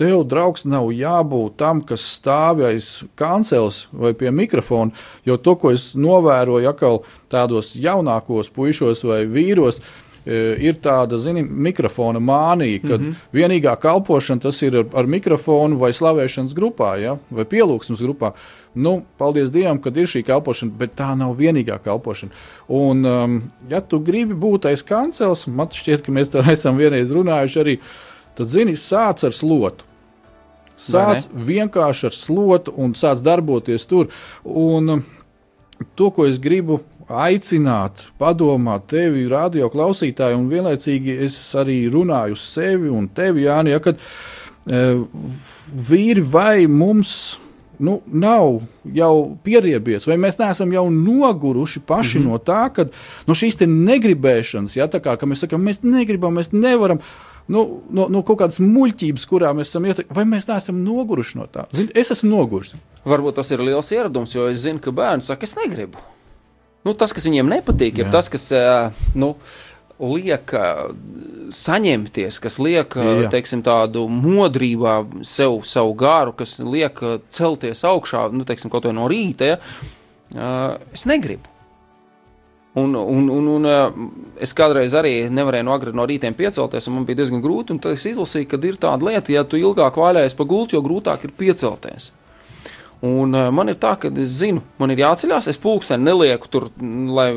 tev, 0.00 0.24
draugs, 0.28 0.64
nav 0.68 0.88
jābūt 0.92 1.56
tam, 1.60 1.82
kas 1.84 2.04
stāv 2.16 2.64
aiz 2.68 3.04
kancels 3.16 3.86
vai 3.92 4.12
pie 4.16 4.32
mikrofona, 4.32 4.92
jo 5.28 5.36
to, 5.36 5.56
ko 5.60 5.72
es 5.76 5.92
novēroju 5.96 6.72
atkal 6.72 7.02
tādos 7.32 7.74
jaunākos 7.80 8.52
puišos 8.56 9.04
vai 9.08 9.22
vīros, 9.28 9.80
E, 9.80 10.05
ir 10.26 10.78
tāda, 10.82 11.18
zini, 11.22 11.42
mikrofona 11.42 12.18
mānija, 12.18 12.80
kad 12.82 13.00
mm 13.00 13.06
-hmm. 13.06 13.14
vienīgā 13.32 13.76
kalpošana 13.80 14.42
tas 14.42 14.62
ir 14.62 14.76
ar, 14.76 14.84
ar 14.94 15.06
mikrofonu 15.06 15.78
vai 15.78 15.92
slavēšanas 15.92 16.54
grupā, 16.54 16.96
ja, 17.00 17.16
vai 17.30 17.44
pielūgsmes 17.44 18.02
grupā. 18.02 18.32
Nu, 18.74 19.02
paldies 19.18 19.50
Dievam, 19.50 19.78
ka 19.82 19.90
ir 19.94 20.06
šī 20.06 20.22
kalpošana, 20.22 20.72
bet 20.78 20.96
tā 20.96 21.14
nav 21.16 21.36
vienīgā 21.36 21.78
kalpošana. 21.84 22.32
Un, 22.68 23.04
um, 23.06 23.42
ja 23.70 23.80
tu 23.80 24.00
gribi 24.00 24.34
būt 24.34 24.66
aiz 24.66 24.82
kancels, 24.82 25.46
man 25.46 25.68
šķiet, 25.68 26.02
ka 26.02 26.12
mēs 26.12 26.30
tā 26.34 26.42
esam 26.52 26.76
vienreiz 26.76 27.10
runājuši 27.10 27.60
arī, 27.60 27.78
tad, 28.34 28.48
zini, 28.48 28.72
sāc 28.72 29.24
ar 29.24 29.32
slotu. 29.32 29.84
Sāc 30.76 31.28
vienkārši 31.32 32.06
ar 32.06 32.12
slotu 32.12 32.72
un 32.76 32.92
sāc 32.92 33.22
darboties 33.24 33.86
tur. 33.86 34.08
Un, 34.44 34.88
um, 34.88 35.04
to, 35.94 36.10
ko 36.10 36.26
es 36.26 36.38
gribu 36.38 36.80
aicināt, 37.08 38.06
padomāt 38.18 38.88
tevi, 38.90 39.26
radio 39.30 39.70
klausītāji, 39.70 40.38
un 40.38 40.48
vienlaicīgi 40.50 41.18
es 41.26 41.36
arī 41.58 41.84
runāju 41.92 42.36
uz 42.36 42.44
sevi 42.50 42.90
un 42.90 43.08
tevi, 43.14 43.46
Jāni, 43.46 43.74
ja, 43.76 43.82
kad 43.82 44.00
e, 44.00 44.80
vīri 45.90 46.24
vai 46.26 46.66
mums 46.66 47.38
nu, 47.78 48.00
nav 48.06 48.62
jau 48.96 49.36
pieriebies, 49.44 50.06
vai 50.08 50.16
mēs 50.20 50.40
neesam 50.40 50.72
jau 50.72 50.86
noguruši 50.90 51.84
paši 51.86 52.18
mm 52.18 52.24
-hmm. 52.24 52.30
no 52.30 52.38
tā, 52.38 52.72
ka 52.72 52.88
no 53.26 53.34
šīs 53.34 53.60
negribēšanas, 53.66 54.76
ja 54.76 54.88
tā 54.88 55.00
kā 55.00 55.16
mēs 55.26 55.44
sakām, 55.44 55.62
mēs 55.62 55.82
negribam, 55.82 56.34
mēs 56.34 56.52
nevaram. 56.52 56.98
Nu, 57.48 57.82
no, 57.90 58.08
no 58.08 58.22
kaut 58.22 58.38
kādas 58.38 58.58
muļķības, 58.58 59.26
kurā 59.30 59.52
mēs 59.54 59.70
esam 59.70 59.84
ietekmēti, 59.84 60.14
vai 60.14 60.24
mēs 60.24 60.48
neesam 60.48 60.82
noguruši 60.82 61.38
no 61.38 61.46
tā? 61.46 61.66
Zin, 61.72 61.90
es 61.94 62.10
esmu 62.10 62.30
noguris. 62.30 62.74
Varbūt 63.04 63.34
tas 63.34 63.50
ir 63.50 63.60
liels 63.60 63.92
ieradums, 63.92 64.34
jo 64.34 64.48
es 64.48 64.58
zinu, 64.58 64.80
ka 64.80 64.90
bērns 64.90 65.26
saka, 65.26 65.44
es 65.44 65.54
negribu. 65.56 65.98
Nu, 66.86 66.94
tas, 66.94 67.14
kas 67.16 67.26
viņiem 67.26 67.48
nepatīk, 67.50 68.02
ir 68.02 68.12
tas, 68.14 68.30
kas. 68.32 68.52
Nu, 69.18 69.34
liek 69.96 70.52
saņemties, 71.56 72.38
kas 72.44 72.58
liek 72.60 72.94
Jā. 73.00 73.30
teiksim, 73.32 73.62
tādu 73.64 74.04
modrībā 74.12 74.98
sev, 75.24 75.62
savu 75.64 75.94
gāru, 75.96 76.34
kas 76.36 76.58
liek 76.60 77.00
celties 77.32 77.80
augšā, 77.88 78.26
nu, 78.34 78.44
teiksim, 78.44 78.72
kaut 78.72 78.88
no 78.92 79.08
rīta. 79.08 79.56
Ja, 80.34 80.50
es 80.92 81.06
negribu. 81.08 81.48
Un, 82.76 82.92
un, 82.92 83.30
un, 83.32 83.46
un 83.48 83.66
es 84.36 84.52
kādreiz 84.52 84.92
arī 84.98 85.14
nevarēju 85.32 85.64
no 85.64 85.72
agrā 85.72 85.94
no 85.96 86.04
rīta 86.04 86.28
piecelties, 86.36 86.90
un 86.90 86.98
man 86.98 87.06
bija 87.08 87.22
diezgan 87.22 87.40
grūti. 87.40 87.78
Tad 87.80 87.96
es 87.96 88.04
izlasīju, 88.10 88.50
ka 88.52 88.60
ir 88.68 88.76
tāda 88.82 89.08
lieta, 89.08 89.32
ja 89.32 89.46
tu 89.48 89.56
ilgāk 89.56 89.96
vaļājies 89.96 90.36
pa 90.36 90.44
gultu, 90.44 90.76
jo 90.76 90.84
grūtāk 90.84 91.24
ir 91.24 91.32
piecelties. 91.40 92.10
Un 93.04 93.36
uh, 93.36 93.50
man 93.52 93.68
ir 93.68 93.76
tā, 93.76 93.90
ka 94.00 94.08
es 94.08 94.38
zinu, 94.38 94.62
man 94.80 94.92
ir 94.94 95.02
jāceļās, 95.02 95.50
es 95.52 95.58
pulksteni 95.60 96.06
nelieku 96.06 96.48
tur, 96.48 96.70
lai 97.12 97.28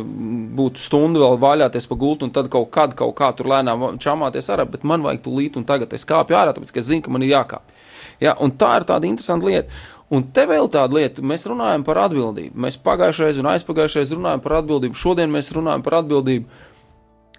būtu 0.55 0.79
stundu 0.79 1.19
vēl 1.19 1.35
vaļāties 1.41 1.87
pa 1.89 1.97
gultu, 1.99 2.29
un 2.29 2.31
tad 2.35 2.47
kaut 2.53 2.69
kad, 2.71 2.95
kaut 2.95 3.11
kā 3.17 3.27
tur 3.35 3.49
lēnām 3.51 3.99
čamāties 3.99 4.47
ārā, 4.53 4.63
bet 4.71 4.85
man 4.87 5.03
vajag 5.03 5.25
tūlīt, 5.25 5.59
un 5.59 5.67
tagad 5.67 5.91
es 5.97 6.07
kāpju 6.07 6.37
ārā, 6.39 6.53
tāpēc, 6.55 6.71
ka 6.71 6.79
es 6.79 6.87
zinu, 6.87 7.03
ka 7.03 7.11
man 7.11 7.27
ir 7.27 7.33
jākāpj. 7.33 7.81
Ja, 8.23 8.37
un 8.39 8.53
tā 8.59 8.77
ir 8.79 8.87
tāda 8.87 9.07
interesanta 9.09 9.47
lieta. 9.47 9.81
Un 10.09 10.23
te 10.33 10.45
vēl 10.49 10.71
tāda 10.73 10.95
lieta, 10.95 11.21
mēs 11.21 11.43
runājam 11.45 11.83
par 11.85 11.99
atbildību. 12.07 12.55
Mēs 12.63 12.79
pagājušajā 12.81 13.43
un 13.43 13.51
aizpagājušajā 13.51 14.15
runājam 14.15 14.41
par 14.41 14.55
atbildību, 14.63 14.97
šodien 14.97 15.29
mēs 15.29 15.51
runājam 15.53 15.83
par 15.85 15.99
atbildību. 15.99 16.63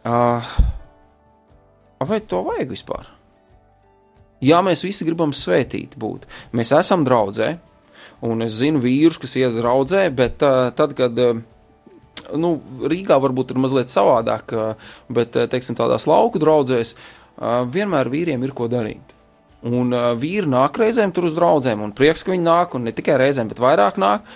Uh, 0.07 0.53
vai 2.07 2.21
to 2.31 2.45
vajag 2.47 2.71
vispār? 2.71 3.09
Jā, 4.41 4.63
mēs 4.65 4.85
visi 4.87 5.05
gribam 5.09 5.35
svētīt 5.37 5.99
būt. 6.01 6.29
Mēs 6.57 6.71
esam 6.79 7.03
draudzē, 7.05 7.51
Un 8.27 8.45
es 8.45 8.59
zinu 8.59 8.83
vīrus, 8.83 9.17
kas 9.21 9.37
iet 9.41 9.55
draudzē, 9.57 10.03
bet 10.13 10.43
tad, 10.43 10.93
kad 10.99 11.17
nu, 12.37 12.51
Rīgā 12.93 13.17
varbūt 13.23 13.55
ir 13.55 13.63
mazliet 13.63 13.93
savādāk, 13.93 14.53
bet 15.09 15.39
teiksim, 15.55 15.79
tādās 15.79 16.05
lauku 16.11 16.43
draudzēs 16.43 16.93
vienmēr 17.73 18.11
vīriem 18.13 18.45
ir 18.45 18.53
ko 18.57 18.69
darīt. 18.69 19.17
Un 19.65 19.93
vīri 20.21 20.49
nāk 20.49 20.77
reizēm 20.81 21.13
tur 21.17 21.31
uz 21.31 21.35
draugiem, 21.37 21.81
un 21.85 21.97
prieks, 21.97 22.25
ka 22.25 22.35
viņi 22.35 22.45
nāk, 22.45 22.77
un 22.77 22.85
ne 22.89 22.93
tikai 22.97 23.17
reizēm, 23.21 23.49
bet 23.49 23.61
vairāk 23.61 24.01
nāk. 24.01 24.29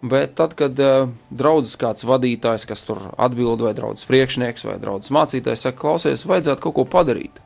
Bet 0.00 0.32
tad, 0.38 0.54
kad 0.56 0.78
uh, 0.80 1.10
draudzes 1.28 1.76
kāds 1.76 2.06
vadītājs, 2.08 2.64
kas 2.64 2.86
tur 2.88 3.02
atbild, 3.20 3.60
vai 3.60 3.74
draugs 3.76 4.06
priekšnieks, 4.08 4.64
vai 4.64 4.78
draugs 4.80 5.12
mācītājs, 5.12 5.66
saka, 5.66 5.76
klausies, 5.82 6.24
vajadzētu 6.24 6.64
kaut 6.64 6.76
ko 6.78 6.86
padarīt, 6.88 7.36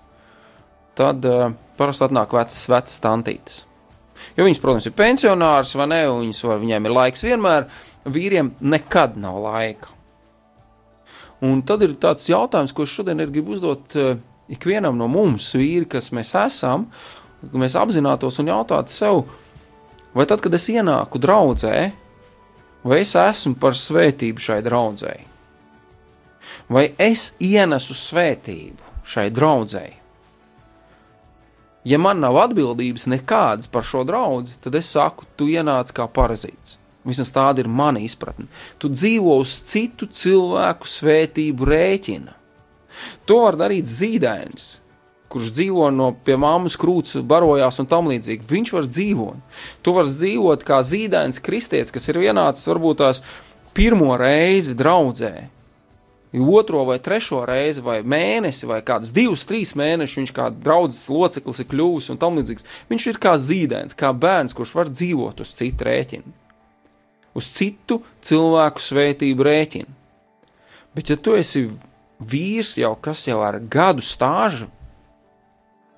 tad 0.94 1.26
uh, 1.26 1.48
parasti 1.74 2.06
atnāk 2.06 2.36
vecas, 2.36 2.60
vecas 2.70 3.00
tantītes. 3.02 3.64
Jo 4.36 4.46
viņas, 4.46 4.60
protams, 4.62 4.86
ir 4.88 4.96
pensionārs 4.98 5.74
vai 5.78 5.88
ne, 5.90 6.00
un 6.10 6.30
var, 6.44 6.60
viņiem 6.62 6.88
ir 6.88 6.94
laiks 6.94 7.24
vienmēr, 7.24 7.68
vīriem 8.04 8.52
nekad 8.60 9.18
nav 9.20 9.40
laika. 9.44 9.92
Un 11.44 11.60
tad 11.66 11.82
ir 11.84 11.96
tāds 12.00 12.28
jautājums, 12.30 12.72
ko 12.72 12.86
šodien 12.88 13.20
ir 13.20 13.32
gribu 13.32 13.54
uzdot 13.56 13.96
uh, 14.00 14.14
ikvienam 14.48 14.96
no 14.98 15.08
mums, 15.10 15.50
vīri, 15.56 15.86
kas 15.90 16.10
mēs 16.16 16.32
esam, 16.40 16.86
ka 17.42 17.60
mēs 17.60 17.76
apzinātos 17.78 18.40
un 18.40 18.50
jautātu 18.52 18.94
sev, 18.94 19.20
vai 20.16 20.26
tad, 20.30 20.42
kad 20.44 20.54
es 20.56 20.68
ienāku 20.72 21.20
draudzē, 21.20 21.76
vai 22.84 23.00
es 23.02 23.14
esmu 23.18 23.58
par 23.60 23.76
svētību 23.78 24.44
šai 24.46 24.60
draudzēji? 24.64 25.28
Vai 26.72 26.86
es 27.00 27.34
ienesu 27.44 27.96
svētību 27.96 29.04
šai 29.04 29.28
draudzēji? 29.34 30.03
Ja 31.84 31.98
man 32.00 32.22
nav 32.24 32.38
atbildības 32.46 33.08
nekādas 33.12 33.68
par 33.70 33.86
šo 33.86 34.04
draugu, 34.08 34.56
tad 34.64 34.74
es 34.78 34.92
saku, 34.94 35.28
tu 35.36 35.48
ienāc 35.52 35.92
kā 35.94 36.08
parazīts. 36.08 36.78
Vismaz 37.04 37.28
tāda 37.34 37.60
ir 37.60 37.68
mana 37.68 38.00
izpratne. 38.00 38.46
Tu 38.80 38.88
dzīvo 38.88 39.36
uz 39.42 39.58
citu 39.68 40.08
cilvēku 40.08 40.88
svētību 40.88 41.68
rēķina. 41.68 42.32
To 43.28 43.42
var 43.44 43.58
darīt 43.60 43.90
zīdainis, 43.90 44.78
kurš 45.28 45.50
dzīvo 45.56 45.90
no 45.92 46.12
pie 46.24 46.38
mammas 46.40 46.78
krūts, 46.80 47.18
barojās 47.28 47.80
un 47.82 47.90
tam 47.90 48.08
līdzīgi. 48.08 48.48
Viņš 48.48 48.72
var 48.76 48.88
dzīvot. 48.88 49.58
Tu 49.84 49.94
vari 49.96 50.14
dzīvot 50.14 50.64
kā 50.64 50.80
zīdainis 50.80 51.42
kristietis, 51.44 51.92
kas 51.92 52.08
ir 52.08 52.22
ienācis 52.22 52.70
varbūt 52.70 53.02
tās 53.02 53.20
pirmo 53.76 54.14
reizi 54.16 54.76
draudzē, 54.78 55.34
otro 56.40 56.82
vai 56.88 56.98
trešo 56.98 57.44
reizi, 57.46 57.82
vai 57.84 58.00
mēnesi, 58.02 58.66
vai 58.66 58.80
kādus 58.86 59.12
divus, 59.14 59.44
trīs 59.46 59.74
mēnešus 59.78 60.18
viņš 60.20 60.32
kā 60.34 60.48
draugs 60.50 61.04
loceklis 61.12 61.62
ir 61.62 61.68
kļuvis 61.70 62.10
un 62.10 62.18
tam 62.18 62.40
līdzīgs. 62.40 62.66
Viņš 62.90 63.06
ir 63.10 63.20
kā 63.22 63.36
zīdainis, 63.38 63.94
kā 63.98 64.10
bērns, 64.10 64.56
kurš 64.56 64.74
var 64.74 64.90
dzīvot 64.90 65.44
uz 65.44 65.52
citu 65.54 65.86
rēķinu, 65.86 66.34
uz 67.38 67.50
citu 67.54 68.00
cilvēku 68.26 68.82
svētību 68.82 69.46
rēķinu. 69.46 70.00
Bet, 70.94 71.10
ja 71.10 71.18
tu 71.18 71.34
esi 71.38 71.68
vīrs 72.22 72.76
jau 72.78 72.94
kas 73.02 73.26
jau 73.28 73.40
ar 73.42 73.58
gadu 73.58 74.02
stāžu, 74.02 74.68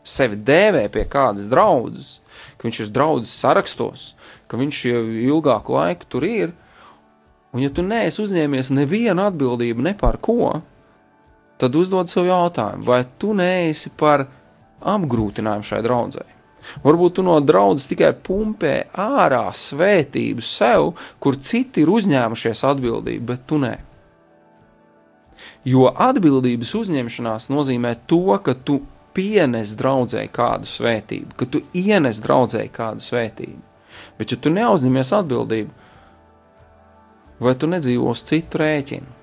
sevi 0.07 0.38
dēvē 0.38 0.87
pie 0.92 1.05
kādas 1.11 1.49
draudzes, 1.51 2.20
ka 2.57 2.68
viņš 2.68 2.85
ir 2.85 2.92
draudzes 2.94 3.35
sarakstos, 3.40 4.07
ka 4.46 4.61
viņš 4.61 4.85
jau 4.87 5.03
ilgāku 5.33 5.77
laiku 5.77 6.09
tur 6.12 6.29
ir, 6.29 6.55
Un, 7.56 7.62
ja 7.64 7.70
tu 7.72 7.80
neesi 7.80 8.20
uzņēmies 8.20 8.68
nevienu 8.76 9.22
atbildību 9.30 9.84
ne 9.86 9.94
par 9.96 10.18
ko, 10.20 10.58
tad 11.56 11.76
uzdod 11.80 12.10
sev 12.12 12.26
jautājumu, 12.28 12.84
vai 12.84 12.98
tu 13.16 13.32
neesi 13.32 13.94
par 13.96 14.26
apgrūtinājumu 14.84 15.64
šai 15.64 15.78
draudzēji. 15.86 16.34
Varbūt 16.84 17.14
tu 17.16 17.24
no 17.24 17.38
draudzes 17.40 17.88
tikai 17.88 18.10
pumpē 18.26 18.74
ārā 19.00 19.46
svētību 19.56 20.44
sev, 20.44 20.90
kur 21.22 21.38
citi 21.40 21.86
ir 21.86 21.92
uzņēmušies 21.94 22.60
atbildību, 22.74 23.24
bet 23.30 23.46
tu 23.48 23.62
nē. 23.62 23.72
Jo 25.64 25.88
atbildības 26.10 26.74
uzņemšanās 26.82 27.48
nozīmē 27.54 27.94
to, 28.10 28.36
ka 28.44 28.52
tu 28.52 28.82
pienes 29.16 29.72
draudzēji 29.80 30.28
kādu 30.36 30.68
svētību, 30.68 31.32
ka 31.40 31.48
tu 31.48 31.64
ienes 31.72 32.20
draudzēji 32.20 32.74
kādu 32.76 33.06
svētību. 33.06 33.64
Bet, 34.20 34.36
ja 34.36 34.36
tu 34.36 34.52
neuzņemies 34.52 35.16
atbildību, 35.22 35.86
vai 37.40 37.55
tu 37.59 37.68
nedzīvo 37.70 38.11
uz 38.12 38.25
citu 38.27 38.61
rēķinu? 38.62 39.16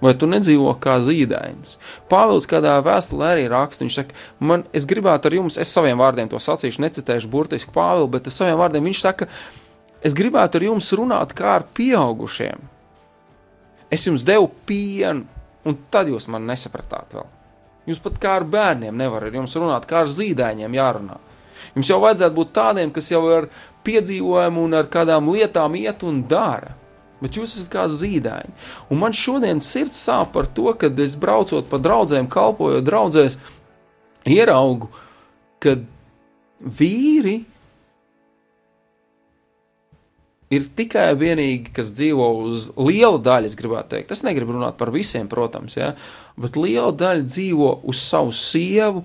Vai 0.00 0.14
tu 0.16 0.24
nedzīvo 0.30 0.72
kā 0.80 0.96
zīdainis? 1.04 1.74
Pāvils 2.08 2.46
kādā 2.48 2.78
vēstulē 2.84 3.34
arī 3.34 3.42
raksta, 3.52 3.84
viņš 3.84 3.96
saka, 3.98 4.16
man, 4.40 4.64
es 4.72 4.86
gribētu 4.88 5.28
ar 5.28 5.36
jums, 5.36 5.58
es 5.60 5.72
saviem 5.76 6.00
vārdiem 6.00 6.30
to 6.32 6.40
sacīšu, 6.40 6.80
necitēšu 6.86 7.28
burtiski 7.28 7.74
Pāvilu, 7.74 8.08
bet 8.08 8.30
saviem 8.32 8.56
vārdiem 8.60 8.88
viņš 8.88 9.02
saka, 9.02 9.28
es 10.00 10.16
gribētu 10.16 10.56
ar 10.56 10.66
jums 10.70 10.88
runāt 10.96 11.36
kā 11.36 11.58
ar 11.58 11.68
pieaugušiem. 11.76 12.64
Es 13.92 14.08
jums 14.08 14.24
devu 14.24 14.48
pienu, 14.64 15.26
un 15.68 15.76
tad 15.92 16.08
jūs 16.08 16.30
man 16.32 16.48
nesapratāt 16.48 17.18
vēl. 17.18 17.28
Jūs 17.90 18.00
pat 18.00 18.16
kā 18.22 18.38
ar 18.40 18.48
bērniem 18.48 18.96
nevarat 18.96 19.36
runāt, 19.36 19.84
kā 19.84 20.04
ar 20.06 20.08
zīdaiņiem 20.08 20.80
jārunā. 20.80 21.20
Jums 21.76 21.92
jau 21.92 22.00
vajadzētu 22.00 22.36
būt 22.40 22.56
tādiem, 22.56 22.90
kas 22.94 23.12
jau 23.12 23.20
ar 23.28 23.52
piedzīvojumu 23.84 24.64
un 24.64 24.80
ar 24.80 24.88
kādām 24.88 25.28
lietām 25.28 25.76
iet 25.76 26.06
un 26.08 26.24
dara 26.28 26.79
bet 27.20 27.36
jūs 27.38 27.54
esat 27.56 27.70
kā 27.72 27.86
zīdaiņi. 27.90 28.56
Un 28.90 29.00
man 29.02 29.16
šodien 29.16 29.62
sirds 29.64 30.00
sāp 30.00 30.34
par 30.34 30.48
to, 30.50 30.70
ka 30.78 30.90
es 31.04 31.16
braucot 31.20 31.68
pa 31.70 31.80
draugiem, 31.82 32.28
kalpojot 32.30 32.86
draugzēs, 32.86 33.38
ieraugu, 34.28 34.90
ka 35.60 35.76
vīri 36.60 37.40
ir 40.50 40.66
tikai 40.76 41.12
vienīgi, 41.18 41.70
kas 41.74 41.92
dzīvo 41.94 42.26
uz 42.48 42.70
liela 42.80 43.20
daļa, 43.22 43.50
es 43.50 43.56
gribētu 43.58 43.94
teikt. 43.94 44.14
Es 44.14 44.24
negribu 44.26 44.56
runāt 44.56 44.78
par 44.80 44.90
visiem, 44.94 45.28
protams, 45.30 45.78
ja, 45.78 45.92
bet 46.40 46.58
liela 46.58 46.90
daļa 46.90 47.26
dzīvo 47.28 47.74
uz 47.90 48.02
savu 48.02 48.34
sievu 48.34 49.04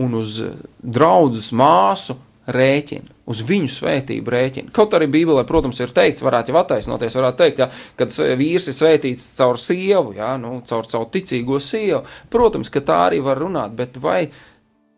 un 0.00 0.16
uz 0.16 0.40
draugu 0.80 1.40
māsu 1.56 2.16
rēķina, 2.46 3.14
uz 3.30 3.40
viņu 3.46 3.70
svētību 3.72 4.32
rēķina. 4.32 4.72
Kaut 4.74 4.94
arī 4.94 5.08
Bībelē, 5.10 5.42
protams, 5.48 5.80
ir 5.82 5.94
teikts, 5.94 6.24
varētu 6.26 6.52
jau 6.52 6.60
attaisnoties, 6.60 7.16
varētu 7.18 7.40
teikt, 7.42 7.62
ja, 7.62 7.70
kad 7.98 8.12
vīrs 8.38 8.68
ir 8.70 8.76
svētīts 8.76 9.24
caur 9.38 9.58
sievu, 9.60 10.14
ja, 10.18 10.34
nu, 10.40 10.60
caur 10.68 10.86
savu 10.88 11.08
ticīgo 11.14 11.58
sievu. 11.62 12.04
Protams, 12.32 12.70
ka 12.72 12.84
tā 12.86 13.00
arī 13.08 13.22
var 13.24 13.40
runāt, 13.42 13.74
bet 13.78 13.98
vai 14.02 14.28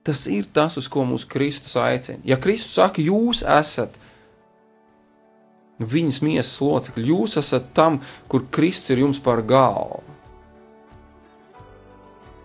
tas 0.04 0.26
ir 0.32 0.50
tas, 0.52 0.76
uz 0.80 0.88
ko 0.92 1.06
mūsu 1.08 1.28
Kristus 1.32 1.76
aicina? 1.80 2.20
Ja 2.28 2.40
Kristus 2.40 2.76
saka, 2.76 3.04
jūs 3.04 3.44
esat 3.44 3.96
viņas 5.78 6.22
miesas 6.26 6.58
locekļi. 6.62 7.08
Jūs 7.12 7.38
esat 7.40 7.72
tam, 7.76 8.00
kur 8.28 8.46
Kristus 8.50 8.96
ir 8.96 9.04
jums 9.04 9.20
par 9.22 9.44
galvu. 9.46 10.02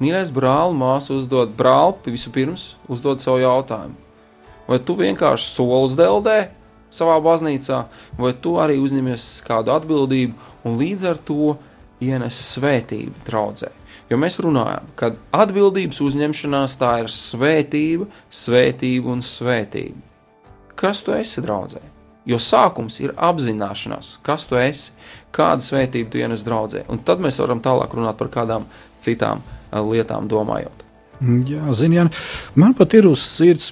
Mīļais 0.04 0.34
brāl, 0.36 0.74
māsa 0.76 1.16
uzdod 1.16 1.54
brāli, 1.58 2.12
vispirms 2.12 2.74
uzdod 2.92 3.24
savu 3.24 3.40
jautājumu. 3.44 4.03
Vai 4.68 4.80
tu 4.80 4.96
vienkārši 5.00 5.50
solis 5.52 5.96
deldē 6.00 6.38
savā 6.94 7.18
baznīcā, 7.24 7.84
vai 8.20 8.34
tu 8.40 8.56
arī 8.62 8.78
uzņemies 8.82 9.28
kādu 9.48 9.74
atbildību 9.76 10.52
un 10.68 10.78
līdz 10.80 11.08
ar 11.10 11.22
to 11.28 11.56
ienes 12.04 12.40
svētību 12.54 13.26
draudzē? 13.28 13.72
Jo 14.12 14.20
mēs 14.20 14.38
runājam, 14.44 14.88
ka 15.00 15.14
atbildības 15.34 16.02
uzņemšanās 16.04 16.76
tā 16.78 16.92
ir 17.02 17.12
svētība, 17.12 18.06
svētība 18.30 19.10
un 19.16 19.24
svētība. 19.26 20.00
Kas 20.80 21.02
tu 21.06 21.16
esi 21.16 21.42
draudzē? 21.44 21.82
Jo 22.30 22.38
sākums 22.40 23.02
ir 23.04 23.12
apzināšanās, 23.20 24.18
kas 24.24 24.46
tu 24.48 24.56
esi, 24.60 24.94
kāda 25.36 25.64
svētība 25.66 26.12
tu 26.12 26.22
ienes 26.22 26.46
draudzē. 26.48 26.86
Un 26.92 27.02
tad 27.04 27.24
mēs 27.24 27.40
varam 27.42 27.60
tālāk 27.64 27.96
runāt 27.98 28.20
par 28.20 28.30
kādām 28.32 28.68
citām 29.04 29.42
uh, 29.44 29.82
lietām, 29.84 30.30
domājot. 30.32 30.86
Jā, 31.48 31.64
ziniet, 31.78 32.16
man 32.60 32.76
pat 32.76 32.96
ir 32.98 33.08
uz 33.08 33.24
sirds, 33.24 33.72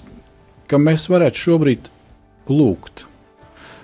ka 0.72 0.80
mēs 0.80 1.10
varētu 1.12 1.46
šobrīd 1.46 1.90
lūgt. 2.52 3.06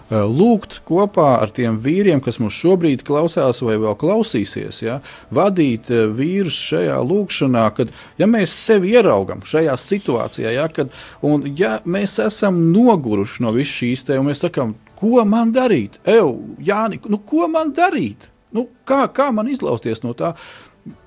Uh, 0.08 0.24
lūgt 0.24 0.78
kopā 0.88 1.34
ar 1.42 1.52
tiem 1.52 1.82
vīriem, 1.84 2.22
kas 2.24 2.38
mums 2.40 2.56
šobrīd 2.56 3.02
klausās 3.04 3.60
vai 3.60 3.76
vēl 3.76 3.92
klausīsies, 4.00 4.78
ja, 4.86 5.02
vadīt 5.36 5.92
uh, 5.92 6.06
vīrus 6.16 6.56
šajā 6.70 6.96
lūkšanā, 7.04 7.66
kad 7.76 7.92
ja 8.16 8.30
mēs 8.32 8.54
sevi 8.56 8.94
ieraugam 8.96 9.44
šajā 9.44 9.76
situācijā, 9.84 10.54
ja, 10.56 10.70
kad, 10.72 10.96
un 11.28 11.44
ja 11.60 11.82
mēs 11.84 12.16
esam 12.24 12.70
noguruši 12.72 13.44
no 13.44 13.52
visas 13.52 13.76
šīs 13.82 14.08
te, 14.08 14.16
un 14.16 14.30
mēs 14.30 14.46
sakām, 14.46 14.78
ko 14.96 15.28
man 15.28 15.52
darīt? 15.52 16.00
Eju, 16.08 16.32
Jāni, 16.64 17.02
nu, 17.12 17.20
ko 17.28 17.52
man 17.52 17.76
darīt? 17.76 18.30
Nu, 18.56 18.70
kā, 18.88 19.04
kā 19.12 19.28
man 19.36 19.52
izlausties 19.52 20.06
no 20.08 20.16
tā? 20.16 20.38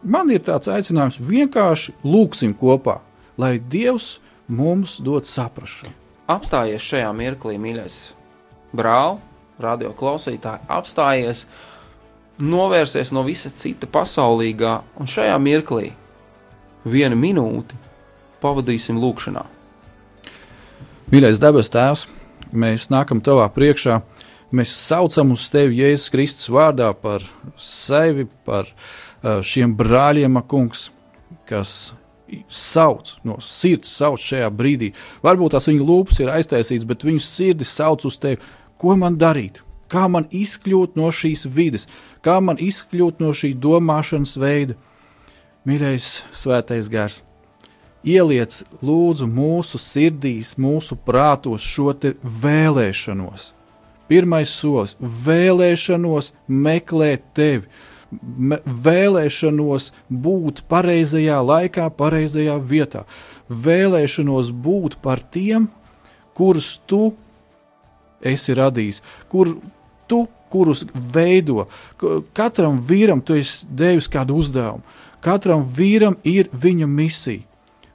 Man 0.05 0.29
ir 0.29 0.45
tāds 0.45 0.69
aicinājums 0.69 1.23
vienkārši 1.25 1.97
lūksim 2.05 2.53
kopā, 2.61 3.01
lai 3.41 3.57
Dievs 3.73 4.19
mums 4.51 4.99
dod 5.03 5.29
saprāšanu. 5.29 5.95
Apstājies 6.31 6.85
šajā 6.85 7.11
mirklī, 7.17 7.57
mīļais 7.59 7.99
brāl, 8.77 9.19
radio 9.63 9.91
klausītāji, 9.97 10.67
apstājies, 10.71 11.47
novērsies 12.41 13.13
no 13.15 13.25
visa 13.27 13.51
cita 13.51 13.89
pasaulīgā, 13.91 14.77
un 15.01 15.11
šajā 15.11 15.37
mirklī 15.43 15.91
vienu 16.85 17.19
minūti 17.19 17.79
pavadīsim 18.41 19.01
lūkšanā. 19.01 19.45
Mīļais 21.11 21.41
debes 21.43 21.71
Tēvs, 21.75 22.07
mēs 22.55 22.89
nākam 22.93 23.21
tavā 23.25 23.49
priekšā. 23.53 24.01
Mēs 24.55 24.73
saucam 24.75 25.35
uz 25.35 25.45
tevi 25.51 25.79
Jēzus 25.79 26.11
Kristus 26.11 26.51
vārdā 26.51 26.89
par 26.99 27.23
sevi, 27.59 28.27
par 28.47 28.67
uh, 28.67 29.39
šiem 29.47 29.77
brāļiem, 29.79 30.41
kungs, 30.51 30.89
kas 31.47 31.93
sauc 32.49 33.15
no 33.27 33.39
sirds, 33.45 33.93
sauc 34.01 34.21
šajā 34.23 34.51
brīdī. 34.55 34.93
Varbūt 35.25 35.57
tās 35.57 35.71
viņu 35.71 35.87
lūpas 35.87 36.21
ir 36.23 36.33
aiztaisītas, 36.35 36.87
bet 36.89 37.07
viņu 37.07 37.25
sirdis 37.25 37.73
sauc 37.77 38.05
uz 38.09 38.19
tevi. 38.21 38.41
Ko 38.81 38.97
man 38.97 39.19
darīt? 39.21 39.63
Kā 39.91 40.07
man 40.09 40.29
izkļūt 40.31 40.95
no 40.97 41.11
šīs 41.11 41.49
vidas, 41.51 41.89
kā 42.23 42.39
man 42.41 42.61
izkļūt 42.63 43.19
no 43.23 43.35
šī 43.35 43.57
domāšanas 43.59 44.37
veida? 44.39 44.79
Mīļais, 45.67 46.15
svētais 46.33 46.89
gars! 46.93 47.25
ieliec 48.05 48.63
lūdzu 48.85 49.29
mūsu 49.29 49.81
sirdīs, 49.81 50.57
mūsu 50.59 50.97
prātos 50.97 51.65
šo 51.65 51.93
vēlēšanos. 52.23 53.53
Pirmais 54.09 54.51
solis- 54.51 54.97
vēlēšanos 55.27 56.33
meklēt 56.49 57.23
tevi, 57.35 57.67
vēlēšanos 58.11 59.91
būt 60.11 60.65
pareizajā 60.71 61.41
laikā, 61.47 61.89
pareizajā 61.95 62.57
vietā, 62.59 63.05
vēlēšanos 63.49 64.51
būt 64.51 64.99
par 65.03 65.23
tiem, 65.23 65.69
kurus 66.35 66.79
tu 66.87 67.13
esi 68.21 68.55
radījis, 68.57 69.03
kur 69.31 69.55
tu, 70.11 70.25
kurus 70.51 70.85
veido. 71.15 71.67
Katram 72.37 72.81
vīram 72.83 73.23
tu 73.23 73.37
esi 73.39 73.69
devis 73.71 74.11
kādu 74.11 74.41
uzdevumu, 74.43 74.83
katram 75.23 75.65
vīram 75.65 76.19
ir 76.27 76.51
viņa 76.53 76.91
misija. 76.91 77.47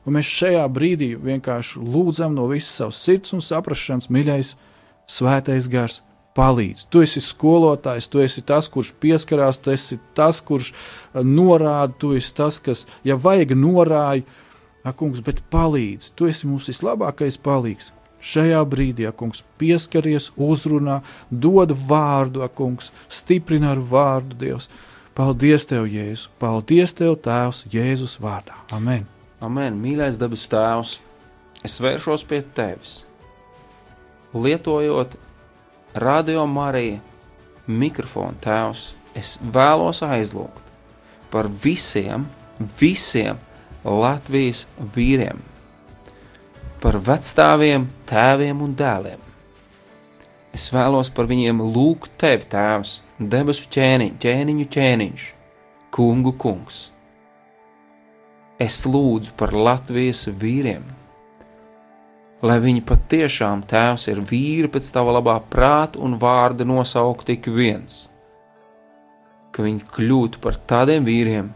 Un 0.06 0.20
mēs 0.20 0.30
šajā 0.30 0.66
brīdī 0.70 1.16
vienkārši 1.18 1.82
lūdzam 1.82 2.36
no 2.38 2.46
visas 2.52 2.76
savas 2.78 3.00
sirds 3.02 3.34
un 3.34 3.42
saprāšanas, 3.42 4.12
mīļais, 4.14 4.52
svētais 5.10 5.66
gars, 5.74 6.04
palīdz. 6.36 6.86
Tu 6.92 7.04
esi 7.06 7.24
skolotājs, 7.24 8.10
tu 8.12 8.22
esi 8.24 8.44
tas, 8.46 8.70
kurš 8.72 8.94
pieskarās, 9.02 9.60
tu 9.62 9.74
esi 9.74 10.00
tas, 10.18 10.42
kurš 10.46 10.72
eh, 10.74 11.22
norāda, 11.24 11.94
tu 12.00 12.14
esi 12.18 12.34
tas, 12.36 12.60
kas, 12.64 12.86
ja 13.08 13.18
vajag, 13.20 13.56
norāda, 13.60 14.26
kungs, 15.00 15.24
bet 15.26 15.42
palīdz. 15.52 16.12
Tu 16.16 16.30
esi 16.30 16.50
mums 16.50 16.70
vislabākais 16.70 17.40
palīgs. 17.42 17.92
Šajā 18.26 18.62
brīdī, 18.70 19.06
kungs, 19.14 19.44
pieskaries, 19.62 20.32
uzrunā, 20.42 21.02
dod 21.30 21.76
vārdu, 21.90 22.46
kungs, 22.58 22.92
stiprina 23.10 23.74
ar 23.76 23.82
vārdu 23.82 24.38
Dievs. 24.42 24.70
Paldies, 25.16 25.64
Tev, 25.70 25.86
Jēzu! 25.88 26.28
Paldies, 26.42 26.92
Tev, 26.98 27.14
Tēvs, 27.24 27.64
Jēzus 27.72 28.18
vārdā! 28.20 28.58
Amen! 28.76 29.06
Amen, 29.46 29.78
mīļais 29.80 30.18
dabas 30.20 30.44
tēvs, 30.52 30.98
es 31.68 31.76
vēršos 31.84 32.26
pie 32.28 32.42
tevis. 32.58 32.98
Lietojot 34.36 35.16
radio 35.96 36.46
Mariju 36.50 37.02
mikrofonu, 37.66 38.38
tēvs, 38.44 38.92
es 39.18 39.36
vēlos 39.42 40.04
aizlūgt 40.06 40.72
par 41.34 41.50
visiem, 41.64 42.28
visiem 42.80 43.40
Latvijas 43.86 44.66
vīriem, 44.96 45.40
par 46.82 47.00
vecstāviem, 47.10 47.88
tēviem 48.10 48.64
un 48.66 48.74
dēliem. 48.78 49.22
Es 50.56 50.70
vēlos 50.72 51.12
par 51.12 51.28
viņiem 51.30 51.60
lūgt 51.76 52.16
tevi, 52.22 52.48
tēvs, 52.52 53.00
debesu 53.20 53.68
ķēniņu, 53.76 54.20
ķēniņu 54.24 54.68
ķēniņš, 54.76 55.30
kungu 55.96 56.36
kungs 56.40 56.86
es 58.60 58.86
lūdzu 58.88 59.36
par 59.38 59.54
Latvijas 59.54 60.26
vīriem, 60.40 60.84
lai 62.46 62.60
viņi 62.62 62.84
patiešām 62.86 63.64
tēvs 63.70 64.10
ir 64.12 64.22
vīri 64.30 64.70
pēc 64.72 64.90
tava 64.94 65.16
labā 65.18 65.40
prāta 65.50 66.02
un 66.04 66.18
vārda 66.22 66.68
nosaukt 66.68 67.26
tik 67.30 67.50
viens, 67.50 68.06
ka 69.52 69.66
viņi 69.66 69.88
kļūtu 69.96 70.42
par 70.44 70.60
tādiem 70.70 71.08
vīriem, 71.08 71.50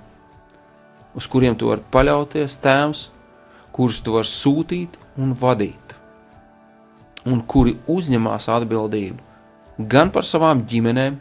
uz 1.13 1.27
kuriem 1.29 1.57
tu 1.59 1.69
vari 1.69 1.85
paļauties 1.93 2.57
tēvs, 2.63 3.03
kurus 3.75 4.01
tu 4.05 4.15
vari 4.15 4.31
sūtīt 4.31 4.97
un 5.21 5.35
vadīt, 5.37 5.95
un 7.29 7.43
kuri 7.45 7.75
uzņemās 7.87 8.49
atbildību 8.55 9.85
gan 9.91 10.09
par 10.15 10.25
savām 10.27 10.65
ģimenēm, 10.67 11.19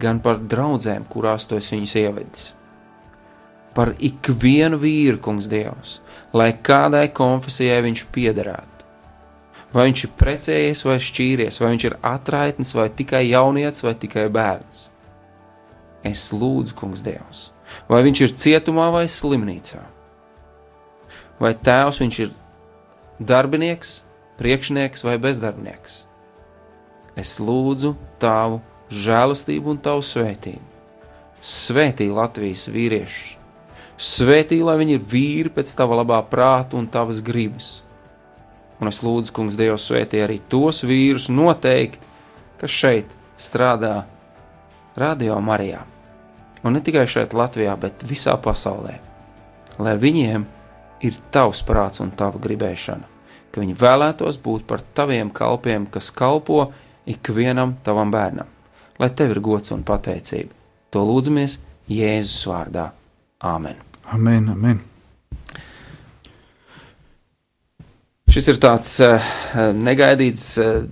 gan 0.00 0.22
par 0.24 0.40
draudzēm, 0.40 1.04
kurās 1.12 1.44
tu 1.46 1.60
esi 1.60 1.76
viņus 1.76 1.98
ievedis 2.00 2.48
par 3.74 3.94
ikvienu 3.98 4.78
vīru, 4.80 5.20
kungs, 5.22 5.48
Dievs, 5.50 5.98
lai 6.34 6.50
kādai 6.52 7.06
konfesijai 7.14 7.80
viņš 7.86 8.04
piederētu. 8.14 8.66
Vai 9.70 9.86
viņš 9.86 10.02
ir 10.04 10.12
precējies 10.18 10.82
vai 10.86 10.98
šķīries, 10.98 11.60
vai 11.62 11.72
viņš 11.74 11.86
ir 11.86 11.96
atraitnis, 12.02 12.74
vai 12.74 12.88
tikai 12.90 13.22
jaunietis, 13.28 13.84
vai 13.86 13.94
tikai 13.94 14.26
bērns. 14.34 14.88
Es 16.06 16.30
lūdzu, 16.34 16.74
kungs, 16.78 17.04
Dievs, 17.06 17.50
vai 17.90 18.02
viņš 18.06 18.24
ir 18.26 18.36
cietumā 18.42 18.88
vai 18.94 19.04
slimnīcā, 19.10 19.82
vai 21.38 21.54
tēvs 21.54 22.00
viņš 22.02 22.20
ir 22.24 22.32
darbinieks, 23.20 24.00
priekšnieks 24.40 25.04
vai 25.04 25.18
bezdarbnieks. 25.20 26.04
Es 27.20 27.36
lūdzu 27.42 27.94
tavu 28.22 28.62
žēlastību 28.90 29.74
un 29.74 29.80
tavu 29.84 30.02
svētību. 30.06 30.66
Svētī 31.40 32.08
Latvijas 32.12 32.66
vīriešus, 32.72 33.36
Svētī, 34.00 34.62
lai 34.64 34.78
viņi 34.80 34.94
ir 34.96 35.02
vīri 35.04 35.50
pēc 35.52 35.74
tava 35.76 35.98
labā 35.98 36.22
prāta 36.24 36.78
un 36.78 36.86
tavas 36.88 37.20
gribas. 37.20 37.82
Un 38.80 38.88
es 38.88 39.02
lūdzu, 39.04 39.34
Kungs, 39.36 39.58
Dievs, 39.60 39.84
svētī 39.90 40.22
arī 40.24 40.38
tos 40.48 40.80
vīrus 40.88 41.28
noteikti, 41.28 42.00
kas 42.62 42.72
šeit 42.72 43.12
strādā 43.36 44.06
Radio 44.96 45.36
Marijā. 45.44 45.82
Un 46.64 46.76
ne 46.76 46.80
tikai 46.84 47.04
šeit, 47.08 47.36
Latvijā, 47.36 47.74
bet 47.80 48.00
visā 48.08 48.38
pasaulē. 48.40 48.94
Lai 49.80 49.94
viņiem 50.00 50.48
ir 51.04 51.20
tavs 51.32 51.60
prāts 51.68 52.00
un 52.00 52.14
tava 52.16 52.40
gribēšana, 52.40 53.04
ka 53.52 53.60
viņi 53.60 53.76
vēlētos 53.84 54.40
būt 54.40 54.64
par 54.68 54.80
taviem 54.96 55.28
kalpiem, 55.28 55.84
kas 55.92 56.08
kalpo 56.08 56.70
ikvienam 57.04 57.76
tavam 57.84 58.12
bērnam. 58.12 58.48
Lai 59.00 59.12
tev 59.12 59.36
ir 59.36 59.44
gods 59.44 59.76
un 59.76 59.84
pateicība. 59.84 60.56
To 60.88 61.04
lūdzamies 61.04 61.60
Jēzus 61.92 62.48
vārdā. 62.48 62.90
Āmen! 63.40 63.89
Amen, 64.10 64.48
amen. 64.50 64.80
Šis 68.30 68.48
ir 68.50 68.58
tāds 68.62 68.92
uh, 69.02 69.22
negaidīts 69.74 70.44
uh, 70.62 70.82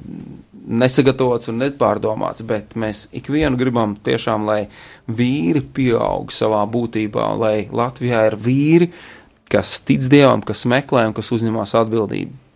nesagatavots 0.69 1.51
un 1.51 1.59
nepārdomāts, 1.63 2.45
bet 2.47 2.77
mēs 2.79 3.09
ikvienu 3.19 3.59
gribam 3.59 3.97
tiešām, 4.07 4.47
lai 4.47 4.61
vīri 5.07 5.63
pieaug 5.75 6.35
savā 6.35 6.65
būtībā, 6.71 7.29
lai 7.41 7.55
Latvijā 7.71 8.25
ir 8.31 8.39
vīri, 8.43 8.91
kas 9.51 9.79
tic 9.87 10.07
Dievam, 10.11 10.45
kas 10.47 10.67
meklē 10.71 11.09
un 11.09 11.17
kas 11.17 11.33
uzņemas 11.35 11.75
atbildību. 11.83 12.47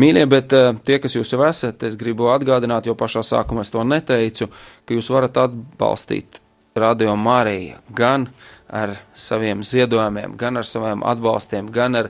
Mīļie, 0.00 0.28
bet 0.28 0.52
uh, 0.56 0.72
tie, 0.84 1.00
kas 1.00 1.16
jūs 1.16 1.32
jau 1.32 1.40
esat, 1.48 1.84
es 1.88 1.96
gribu 2.00 2.28
atgādināt, 2.32 2.88
jo 2.88 2.96
pašā 2.98 3.24
sākumā 3.24 3.64
es 3.64 3.72
to 3.72 3.84
neteicu, 3.84 4.52
ka 4.84 4.96
jūs 4.96 5.12
varat 5.12 5.40
atbalstīt 5.46 6.41
Radio 6.74 7.16
Mariju 7.16 7.76
gan 7.94 8.28
ar 8.68 8.96
saviem 9.14 9.62
ziedojumiem, 9.62 10.36
gan 10.36 10.56
ar 10.56 10.64
saviem 10.64 11.02
atbalstiem, 11.04 11.68
gan 11.70 11.94
ar 11.94 12.08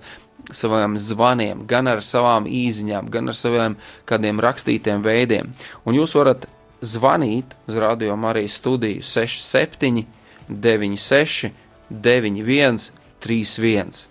saviem 0.50 0.94
zvaniem, 0.98 1.66
gan 1.66 1.90
ar 1.90 2.02
savām 2.02 2.46
īsiņām, 2.46 3.10
gan 3.10 3.30
ar 3.30 3.36
saviem 3.36 3.76
kādiem 4.06 4.40
rakstītiem 4.42 5.02
veidiem. 5.02 5.50
Un 5.86 5.98
jūs 5.98 6.14
varat 6.14 6.46
zvanīt 6.82 7.56
uz 7.66 7.78
Radio 7.78 8.16
Marijas 8.16 8.58
studiju 8.60 9.02
67, 9.02 10.06
96, 10.48 11.50
91, 11.90 12.90
31, 13.20 14.06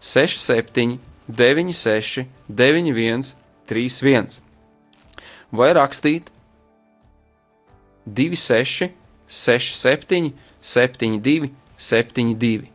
67, 0.00 0.98
96, 1.28 2.26
91, 2.48 3.34
31, 3.68 4.40
vai 5.52 5.72
rakstīt 5.76 6.32
26, 8.06 8.90
67, 9.32 10.32
72, 10.60 11.50
72, 11.76 12.68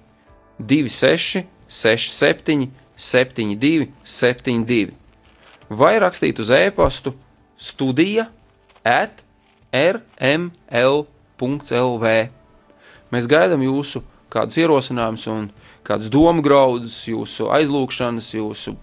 26, 0.57 1.45
67, 1.67 2.71
72, 2.97 3.91
72, 4.03 4.93
vai 5.69 5.99
rakstīt 6.01 6.39
uz 6.41 6.49
e-pastu 6.49 7.13
studija 7.61 8.25
at 8.81 9.21
rml.lv. 9.69 10.55
Mēs 13.13 13.27
gaidām 13.29 13.61
jūsu 13.63 14.01
kādus 14.33 14.57
ierosinājumus 14.59 15.27
un 15.31 15.49
kādus 15.87 16.09
domu 16.11 16.41
graudus, 16.43 17.03
jūsu 17.07 17.51
aizlūgšanas, 17.53 18.33
jūsu 18.35 18.73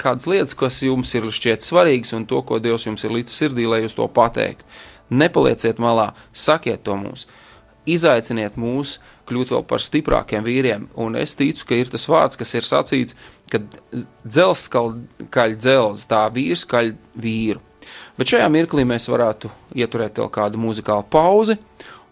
kādas 0.00 0.26
lietas, 0.28 0.56
kas 0.58 0.82
jums 0.82 1.14
ir 1.14 1.30
šķiet 1.30 1.64
svarīgas 1.64 2.12
un 2.16 2.26
to, 2.28 2.42
ko 2.42 2.58
Dievs 2.58 2.88
jums 2.88 3.04
ir 3.06 3.14
līdz 3.14 3.30
sirdī, 3.32 3.68
lai 3.70 3.84
jūs 3.84 3.96
to 3.96 4.08
pateiktu. 4.10 4.66
Nepalieciet 5.10 5.80
malā, 5.82 6.12
sakiet 6.32 6.84
to 6.86 6.96
mums 6.96 7.26
izaiciniet 7.88 8.56
mūs 8.60 8.98
kļūt 9.28 9.52
vēl 9.54 9.64
par 9.68 9.82
stiprākiem 9.82 10.44
vīriem. 10.44 10.88
Un 11.00 11.18
es 11.20 11.36
ticu, 11.38 11.66
ka 11.68 11.78
ir 11.78 11.90
tas 11.92 12.06
vārds, 12.08 12.38
kas 12.40 12.54
ir 12.56 12.66
sacīts, 12.66 13.16
ka 13.52 13.60
dzelzs 14.24 14.68
kaļ 14.72 15.56
dzelzs, 15.60 16.06
tā 16.10 16.24
vīrs 16.34 16.64
kaļ 16.68 16.94
vīru. 17.20 17.62
Bet 18.18 18.30
šajā 18.30 18.46
mirklī 18.52 18.86
mēs 18.88 19.08
varētu 19.10 19.50
ieturēt 19.76 20.20
vēl 20.20 20.30
kādu 20.32 20.60
muzikālu 20.62 21.06
pauzi, 21.10 21.58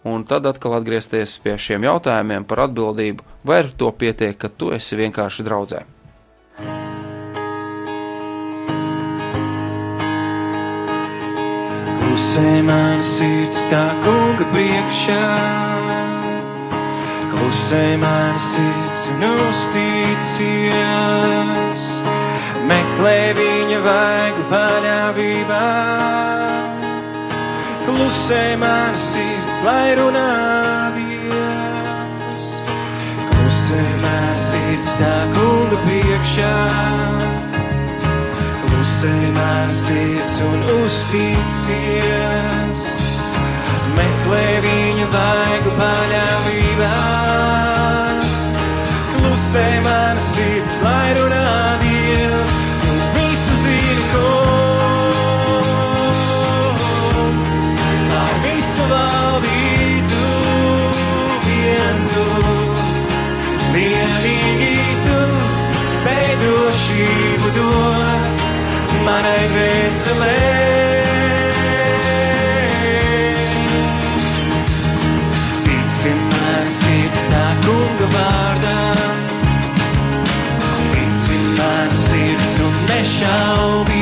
un 0.05 0.25
tad 0.27 0.45
atkal 0.49 0.77
atgriezties 0.77 1.37
pie 1.43 1.55
šiem 1.57 1.87
jautājumiem 1.87 2.45
par 2.45 2.67
atbildību, 2.67 3.25
vai 3.47 3.63
ar 3.63 3.71
to 3.77 3.89
pietiek, 3.97 4.37
ka 4.37 4.51
tu 4.51 4.73
esi 4.75 4.99
vienkārši 4.99 5.45
draudzē. 5.47 5.83
Klusē 12.13 12.61
mana 12.61 13.01
sirds 13.01 13.57
tā 13.71 13.89
kunga 14.05 14.45
priekšā. 14.51 15.21
Klusē 17.31 17.97
mana 17.97 18.37
sirds 18.37 19.09
un 19.09 19.23
uztīcies. 19.31 20.75
Meklē 22.69 23.33
viņa 23.39 23.79
vaigu 23.87 24.43
paļāvībā. 24.51 25.65
Klusē 27.87 28.43
mana 28.61 28.93
sirds, 28.93 29.55
lai 29.65 29.97
runā 29.97 30.33
Dievs. 30.99 32.61
Klusē 33.31 33.81
mana 34.05 34.37
sirds 34.51 34.93
tā 35.01 35.15
kunga 35.33 35.81
priekšā 35.87 37.02
manas 39.53 39.79
sirds 39.85 40.39
un 40.41 40.63
uztīcies. 40.81 41.73
Meklē 43.97 44.45
viņa 44.65 45.07
vaigu 45.13 45.73
paļāvībā. 45.77 46.93
Klusē 49.13 49.67
manas 49.85 50.31
sirds, 50.33 50.79
lai 50.85 51.09
runā 51.19 51.72
manai 69.05 69.43
dvēselē. 69.51 70.35
Ticim 75.63 76.19
man 76.33 76.67
sirds 76.79 77.23
tā 77.31 77.45
kunga 77.65 78.07
vārdā, 78.15 78.77
ticim 80.93 81.45
man 81.59 81.89
sirds 82.03 82.61
un 82.67 82.75
nešaubies, 82.91 83.92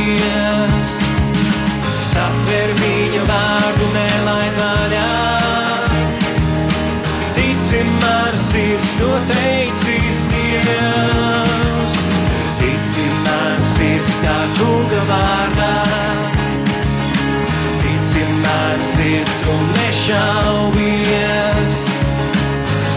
un 20.02 20.72
nešaubies, 20.72 21.78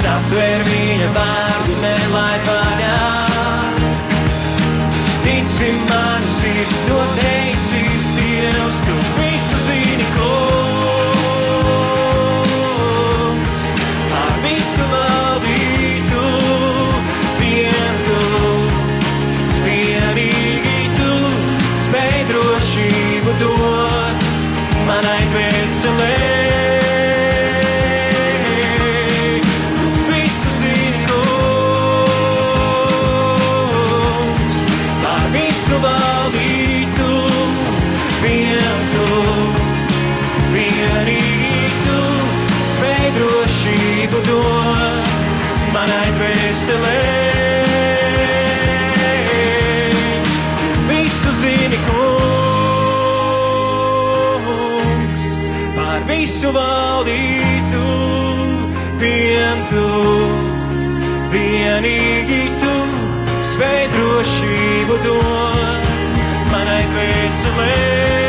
satver 0.00 0.62
viņa 0.68 1.08
vārdu 1.14 1.76
nelaid 1.82 2.48
vaļā. 2.48 3.00
Ticim 5.24 5.76
man 5.90 6.22
sirds 6.22 6.80
noteicīs 6.88 7.13
visu 56.34 56.50
valdītu, 56.50 57.82
vien 58.98 59.60
tu, 59.70 59.84
vienīgi 61.30 62.40
tu, 62.58 62.74
spēj 63.52 63.86
drošību 63.94 64.98
dot 65.06 65.88
manai 66.50 66.82
dvēselē. 66.90 68.23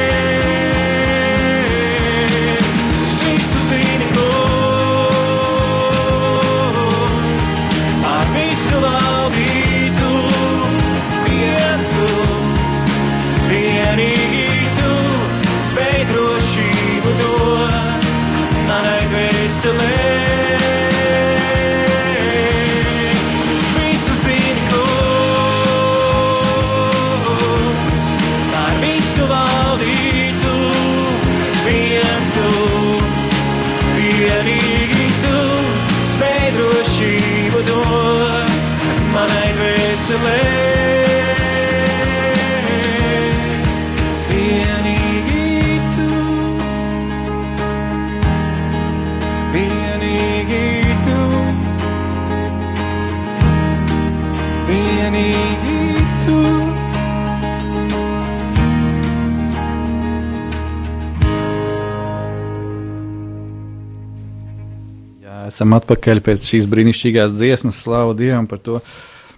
Esam 65.55 65.75
atpakaļ 65.77 66.19
pēc 66.25 66.49
šīs 66.49 66.65
brīnišķīgās 66.67 67.35
dziesmas, 67.37 67.79
slavu 67.85 68.15
Dievam 68.19 68.47
par 68.51 68.59
to. 68.63 68.81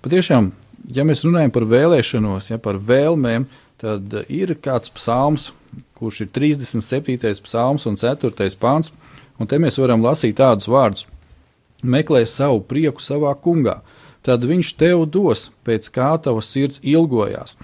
Patiešām, 0.02 0.50
ja 0.94 1.06
mēs 1.06 1.22
runājam 1.28 1.54
par 1.54 1.68
vēlēšanos, 1.70 2.50
ja 2.50 2.58
par 2.62 2.80
vēlmēm, 2.82 3.46
tad 3.78 4.16
ir 4.26 4.56
kāds 4.64 4.90
psalms, 4.96 5.52
kurš 5.98 6.24
ir 6.26 6.32
37. 6.34 7.36
psalms 7.46 7.86
un 7.90 8.00
4. 8.02 8.50
pāns, 8.62 8.92
un 9.38 9.50
te 9.50 9.62
mēs 9.62 9.78
varam 9.82 10.06
lasīt 10.06 10.40
tādus 10.40 10.70
vārdus: 10.72 11.06
Meklē 11.84 12.24
savu 12.26 12.64
prieku 12.66 13.04
savā 13.04 13.36
kungā, 13.38 13.82
tad 14.26 14.42
viņš 14.42 14.74
tev 14.80 15.06
dos 15.14 15.52
pēc 15.68 15.92
kā 15.94 16.16
tavas 16.18 16.50
sirds 16.50 16.82
ilgojās. 16.82 17.58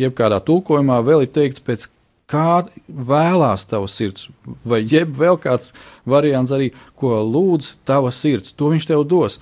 Jeb 0.00 0.16
kādā 0.18 0.40
tulkojumā 0.42 0.98
vēl 1.06 1.28
ir 1.28 1.34
teikts, 1.34 1.62
pēc 1.62 1.86
kā 2.30 2.64
vēlās 2.88 3.66
tavs 3.70 3.98
sirds, 3.98 4.28
vai 4.64 4.82
jeb 4.86 5.12
vēl 5.18 5.38
kāds 5.42 5.74
variants 6.08 6.54
arī, 6.54 6.70
ko 6.98 7.18
lūdz 7.26 7.74
tava 7.88 8.12
sirds, 8.14 8.54
to 8.54 8.70
viņš 8.72 8.90
tev 8.90 9.04
dos. 9.10 9.40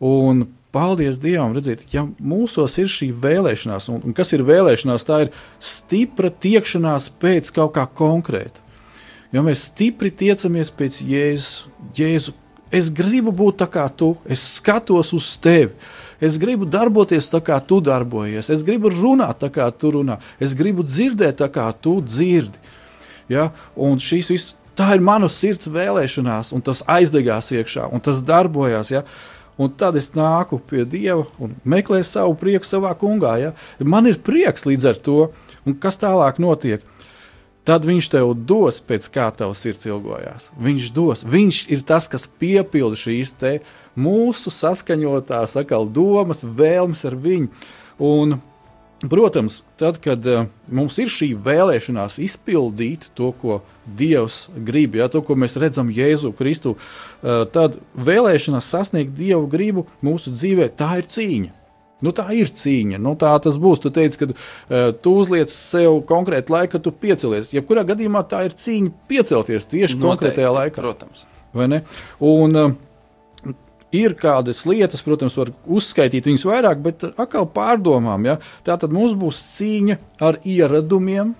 Un 0.00 0.46
paldies 0.72 1.18
Dievam, 1.20 1.54
redziet, 1.56 1.84
ja 1.92 2.04
mūsos 2.20 2.76
ir 2.80 2.90
šī 2.90 3.10
vēlēšanās, 3.22 3.88
un, 3.92 4.02
un 4.06 4.16
kas 4.16 4.32
ir 4.36 4.44
vēlēšanās, 4.46 5.06
tā 5.06 5.24
ir 5.26 5.32
stipra 5.58 6.30
tiekšanās 6.30 7.10
pēc 7.20 7.50
kaut 7.56 7.74
kā 7.78 7.86
konkrēta. 7.86 8.62
Ja 9.34 9.44
mēs 9.46 9.68
stipri 9.68 10.10
tiecamies 10.10 10.72
pēc 10.74 11.02
Jēzus, 11.06 11.68
Jēzu, 11.94 12.34
es 12.74 12.90
gribu 12.94 13.34
būt 13.34 13.60
tā 13.62 13.68
kā 13.70 13.86
tu, 13.90 14.14
es 14.26 14.42
skatos 14.56 15.12
uz 15.14 15.32
tevi. 15.42 15.74
Es 16.20 16.36
gribu 16.40 16.68
darboties 16.68 17.30
tā, 17.32 17.40
kā 17.44 17.56
tu 17.64 17.80
darbojies. 17.84 18.50
Es 18.52 18.64
gribu 18.66 18.92
runāt 18.92 19.40
tā, 19.40 19.48
kā 19.52 19.70
tu 19.72 19.94
runā. 19.96 20.18
Es 20.40 20.54
gribu 20.56 20.84
dzirdēt 20.84 21.40
tā, 21.40 21.48
kā 21.52 21.70
tu 21.72 21.96
dzirdi. 22.04 22.60
Ja? 23.32 23.50
Un 23.76 24.00
šīs 24.02 24.32
viss, 24.34 24.54
tā 24.76 24.92
ir 24.96 25.04
mana 25.04 25.30
sirds 25.32 25.70
vēlēšanās, 25.72 26.52
un 26.56 26.64
tas 26.66 26.84
aizdegās 26.88 27.52
iekšā, 27.56 27.88
un 27.88 28.04
tas 28.04 28.20
darbojās. 28.26 28.92
Ja? 28.92 29.04
Un 29.60 29.72
tad 29.76 29.96
es 30.00 30.10
nāku 30.16 30.60
pie 30.70 30.86
Dieva 30.88 31.26
un 31.40 31.56
meklēju 31.68 32.06
savu 32.08 32.36
prieku 32.40 32.68
savā 32.68 32.92
kungā. 33.00 33.34
Ja? 33.40 33.54
Man 33.80 34.08
ir 34.08 34.20
prieks 34.24 34.68
līdz 34.68 34.92
ar 34.92 35.00
to, 35.00 35.18
un 35.64 35.76
kas 35.80 36.00
tālāk 36.00 36.40
notiek. 36.42 36.84
Tad 37.68 37.84
viņš 37.84 38.06
tev 38.08 38.30
dos, 38.48 38.78
pēc 38.80 39.06
kā 39.12 39.26
tavs 39.36 39.60
sirds 39.60 39.84
ilgojās. 39.88 40.48
Viņš 40.64 40.86
dos. 40.96 41.24
Viņš 41.28 41.58
ir 41.74 41.82
tas, 41.86 42.08
kas 42.08 42.24
piepilda 42.40 42.96
šīs 42.96 43.34
mūsu 44.00 44.52
saskaņotās 44.54 45.58
sakal, 45.58 45.84
domas, 45.84 46.40
vēlmes 46.42 47.04
ar 47.04 47.18
viņu. 47.20 47.50
Un, 48.00 48.38
protams, 49.04 49.60
tad, 49.76 50.00
kad 50.00 50.24
uh, 50.24 50.48
mums 50.72 50.96
ir 51.02 51.12
šī 51.12 51.34
vēlēšanās 51.36 52.16
izpildīt 52.24 53.10
to, 53.14 53.28
ko 53.36 53.60
Dievs 53.84 54.46
grib, 54.56 54.96
ja, 54.96 55.10
to, 55.12 55.20
ko 55.20 55.36
mēs 55.36 55.58
redzam 55.60 55.92
Jēzu 55.92 56.32
Kristu, 56.38 56.76
uh, 56.78 57.44
tad 57.52 57.76
vēlēšanās 57.92 58.72
sasniegt 58.72 59.12
Dievu 59.18 59.44
gribu 59.52 59.84
mūsu 60.00 60.32
dzīvē, 60.32 60.72
tā 60.80 60.96
ir 61.02 61.10
cīņa. 61.12 61.59
Nu, 62.04 62.12
tā 62.16 62.28
ir 62.36 62.52
cīņa. 62.56 63.00
Nu, 63.02 63.14
tā 63.20 63.32
tas 63.44 63.58
būs. 63.60 63.82
Tu 63.84 63.92
teici, 63.94 64.20
ka 64.20 64.30
uh, 64.30 64.92
tu 65.04 65.16
uzliec 65.20 65.52
sev 65.52 66.00
konkrētu 66.08 66.54
laiku, 66.54 66.76
kad 66.76 66.86
tu 66.86 66.94
piecelies. 66.94 67.52
Jebkurā 67.56 67.84
gadījumā 67.88 68.24
tā 68.30 68.44
ir 68.48 68.56
cīņa 68.56 68.94
piecelties 69.10 69.68
tieši 69.68 69.98
Noteikti, 69.98 70.06
konkrētajā 70.06 70.54
laikā. 70.56 70.80
Protams. 70.80 71.26
Vai 71.56 71.66
ne? 71.72 71.82
Un, 72.24 72.56
uh, 72.56 72.78
ir 73.94 74.14
kādas 74.18 74.64
lietas, 74.68 75.02
protams, 75.04 75.36
var 75.38 75.52
uzskaitīt 75.66 76.28
viņas 76.30 76.46
vairāk, 76.46 76.82
bet 76.84 77.04
atkal 77.10 77.48
pārdomām. 77.50 78.26
Ja? 78.28 78.38
Tā 78.66 78.78
tad 78.80 78.94
mums 78.94 79.16
būs 79.18 79.42
cīņa 79.58 79.98
ar 80.26 80.40
ieradumiem, 80.46 81.34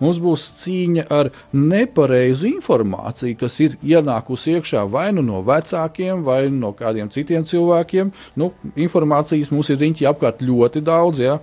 Mums 0.00 0.20
būs 0.22 0.46
cīņa 0.62 1.04
ar 1.12 1.30
nepareizu 1.52 2.48
informāciju, 2.48 3.36
kas 3.42 3.58
ir 3.64 3.76
ienākusi 3.82 4.56
iekšā 4.56 4.86
vai 4.90 5.10
nu 5.14 5.24
no 5.26 5.42
vecākiem, 5.46 6.24
vai 6.26 6.46
no 6.54 6.72
kādiem 6.78 7.10
citiem 7.12 7.46
cilvēkiem. 7.48 8.10
Nu, 8.40 8.52
informācijas 8.74 9.52
mums 9.54 9.70
ir 9.70 9.80
riņķi 9.82 10.08
apkārt 10.10 10.42
ļoti 10.42 10.82
daudz. 10.86 11.22
Ja? 11.22 11.38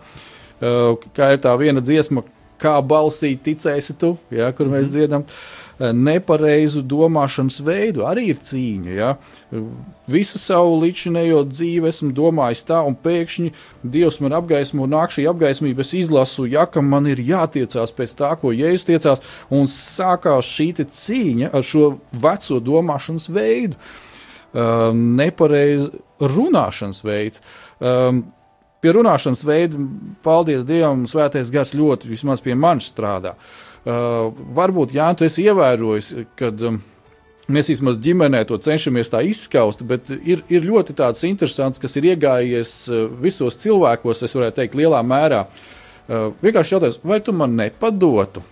Kā 0.59 1.31
ir 1.35 1.41
tā 1.43 1.55
viena 1.61 1.83
dziesma, 1.83 2.25
kā 2.59 2.75
balsī 2.83 3.37
ticēsi 3.39 3.95
tu, 3.99 4.17
ja, 4.35 4.51
kur 4.55 4.67
mēs 4.67 4.91
dziedam. 4.91 5.23
Uh, 5.23 5.68
nepareizu 5.79 6.81
domāšanas 6.83 7.59
veidu, 7.63 8.03
arī 8.07 8.29
ir 8.33 8.39
cīņa. 8.43 8.95
Ja? 8.97 9.13
Visu 10.09 10.39
savu 10.41 10.75
līdzinējo 10.81 11.45
dzīvi 11.47 11.87
esmu 11.89 12.11
domājis 12.15 12.65
tā, 12.67 12.81
un 12.85 12.97
pēkšņi 12.99 13.51
Dievs 13.83 14.19
man 14.23 14.35
apgaismo, 14.35 14.87
nāk 14.89 15.13
šī 15.15 15.27
apgaismība, 15.31 15.85
es 15.85 15.93
izlasu, 16.01 16.47
ja 16.51 16.65
ka 16.67 16.83
man 16.83 17.07
ir 17.07 17.21
jātiecās 17.23 17.95
pēc 17.95 18.17
tā, 18.19 18.33
ko 18.41 18.51
Jēzus 18.55 18.89
tiecās, 18.89 19.23
un 19.55 19.69
sākās 19.71 20.49
šī 20.49 20.69
cīņa 20.79 21.53
ar 21.55 21.65
šo 21.65 21.93
veco 22.11 22.59
domāšanas 22.63 23.29
veidu. 23.31 23.79
Uh, 24.49 24.89
nepareiz 24.95 25.91
runāšanas 26.17 27.03
veids. 27.05 27.43
Um, 27.77 28.23
pie 28.81 28.93
runāšanas 28.97 29.43
veida, 29.45 29.77
paldies 30.25 30.65
Dievam, 30.65 31.03
svētais 31.05 31.51
gars 31.53 31.75
ļoti 31.77 32.09
vismaz 32.09 32.41
pie 32.41 32.55
manis 32.57 32.89
strādā. 32.89 33.35
Uh, 33.35 33.68
Uh, 33.89 34.29
varbūt, 34.53 34.93
Jā, 34.93 35.07
tu 35.17 35.25
esi 35.25 35.47
ievērojis, 35.49 36.09
kad 36.37 36.61
um, 36.67 36.75
mēs 37.49 37.71
vismaz 37.71 37.97
ģimenē 38.05 38.43
to 38.45 38.59
cenšamies 38.61 39.09
tā 39.09 39.23
izskaust, 39.25 39.81
bet 39.87 40.11
ir, 40.19 40.43
ir 40.51 40.67
ļoti 40.67 40.93
tāds 40.99 41.25
interesants, 41.25 41.81
kas 41.81 41.97
ir 41.97 42.11
iegājies 42.11 42.73
uh, 42.91 43.07
visos 43.23 43.57
cilvēkos, 43.63 44.21
es 44.27 44.35
varētu 44.37 44.59
teikt, 44.61 44.77
lielā 44.77 45.01
mērā. 45.01 45.45
Uh, 46.05 46.29
vienkārši 46.43 46.75
jautājums, 46.75 47.01
vai 47.07 47.21
tu 47.23 47.33
man 47.33 47.57
nepadotu? 47.57 48.43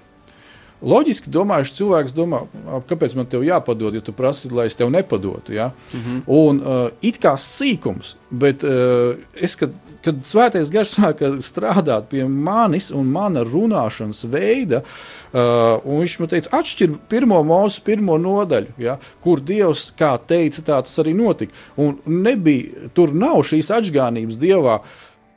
Loģiski 0.78 1.32
domājuši 1.34 1.74
cilvēks 1.74 2.14
domā, 2.14 2.44
kāpēc 2.90 3.16
man 3.18 3.30
te 3.30 3.40
jāpadod, 3.42 3.96
ja 3.98 4.02
tu 4.06 4.14
prasi, 4.14 4.50
lai 4.54 4.68
es 4.70 4.78
tev 4.78 4.92
nepadotu. 4.94 5.54
Ja? 5.54 5.72
Mm 5.94 6.00
-hmm. 6.00 6.22
Un 6.28 6.62
uh, 6.62 6.90
it 7.02 7.18
kā 7.22 7.34
sīkums, 7.38 8.16
bet 8.30 8.64
uh, 8.64 9.18
es, 9.34 9.56
kad 9.56 9.74
kad 10.08 10.24
svētais 10.28 10.72
gars 10.72 10.94
sāka 10.96 11.34
strādāt 11.44 12.08
pie 12.12 12.24
manis 12.28 12.90
un 12.96 13.10
mana 13.12 13.44
runāšanas 13.48 14.24
veida, 14.32 14.82
uh, 14.84 15.84
un 15.84 16.04
viņš 16.04 16.16
man 16.22 16.32
teica, 16.32 16.54
atšķir 16.62 16.96
pirmo 17.12 17.42
mūsu 17.48 17.84
pirmo 17.88 18.16
nodaļu, 18.22 18.78
ja, 18.82 18.98
kur 19.24 19.44
Dievs, 19.44 19.90
kā 20.00 20.14
teica, 20.30 20.64
tā 20.64 20.80
tas 20.88 20.96
arī 21.04 21.16
notika. 21.18 21.56
Un 21.82 21.98
nebija, 22.08 22.90
tur 22.96 23.14
nav 23.16 23.44
šīs 23.50 23.72
atžgānības 23.80 24.40
Dievā. 24.42 24.80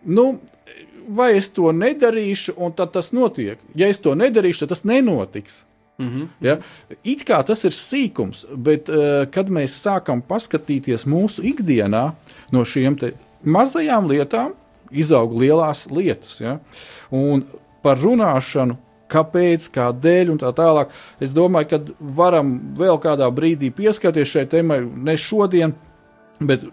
Nu, 0.06 0.28
vai 1.11 1.33
es 1.38 1.50
to 1.54 1.72
nedarīšu, 1.74 2.54
un 2.61 2.76
tad 2.76 2.94
tas 2.94 3.11
notiek. 3.16 3.59
Ja 3.75 3.90
es 3.90 3.98
to 4.02 4.14
nedarīšu, 4.18 4.64
tad 4.64 4.77
tas 4.77 4.87
nenotiks. 4.87 5.64
Mm 6.00 6.08
-hmm. 6.08 6.27
ja? 6.40 6.58
It 7.04 7.27
kā 7.29 7.42
tas 7.44 7.64
ir 7.64 7.73
sīkums, 7.77 8.46
bet 8.56 8.88
uh, 8.88 9.27
kad 9.31 9.50
mēs 9.50 9.77
sākam 9.85 10.23
paskatīties 10.23 11.04
mūsu 11.06 11.42
ikdienā 11.42 12.12
no 12.50 12.64
šiem 12.64 12.96
mazajām 13.44 14.08
lietām, 14.08 14.52
izaug 14.90 15.34
lielās 15.40 15.86
lietas. 15.90 16.36
Ja? 16.42 16.58
Un 17.14 17.44
par 17.84 18.00
runāšanu, 18.00 18.76
kāpēc, 19.10 19.70
kādēļ 19.74 20.34
un 20.34 20.40
tā 20.40 20.52
tālāk. 20.56 20.92
Es 21.22 21.34
domāju, 21.36 21.70
ka 21.72 21.80
varam 22.18 22.52
vēl 22.78 23.00
kādā 23.02 23.26
brīdī 23.34 23.72
pieskarties 23.74 24.36
šai 24.36 24.46
tēmai, 24.50 24.80
ne 24.80 25.16
šodien, 25.18 25.74
bet 26.38 26.68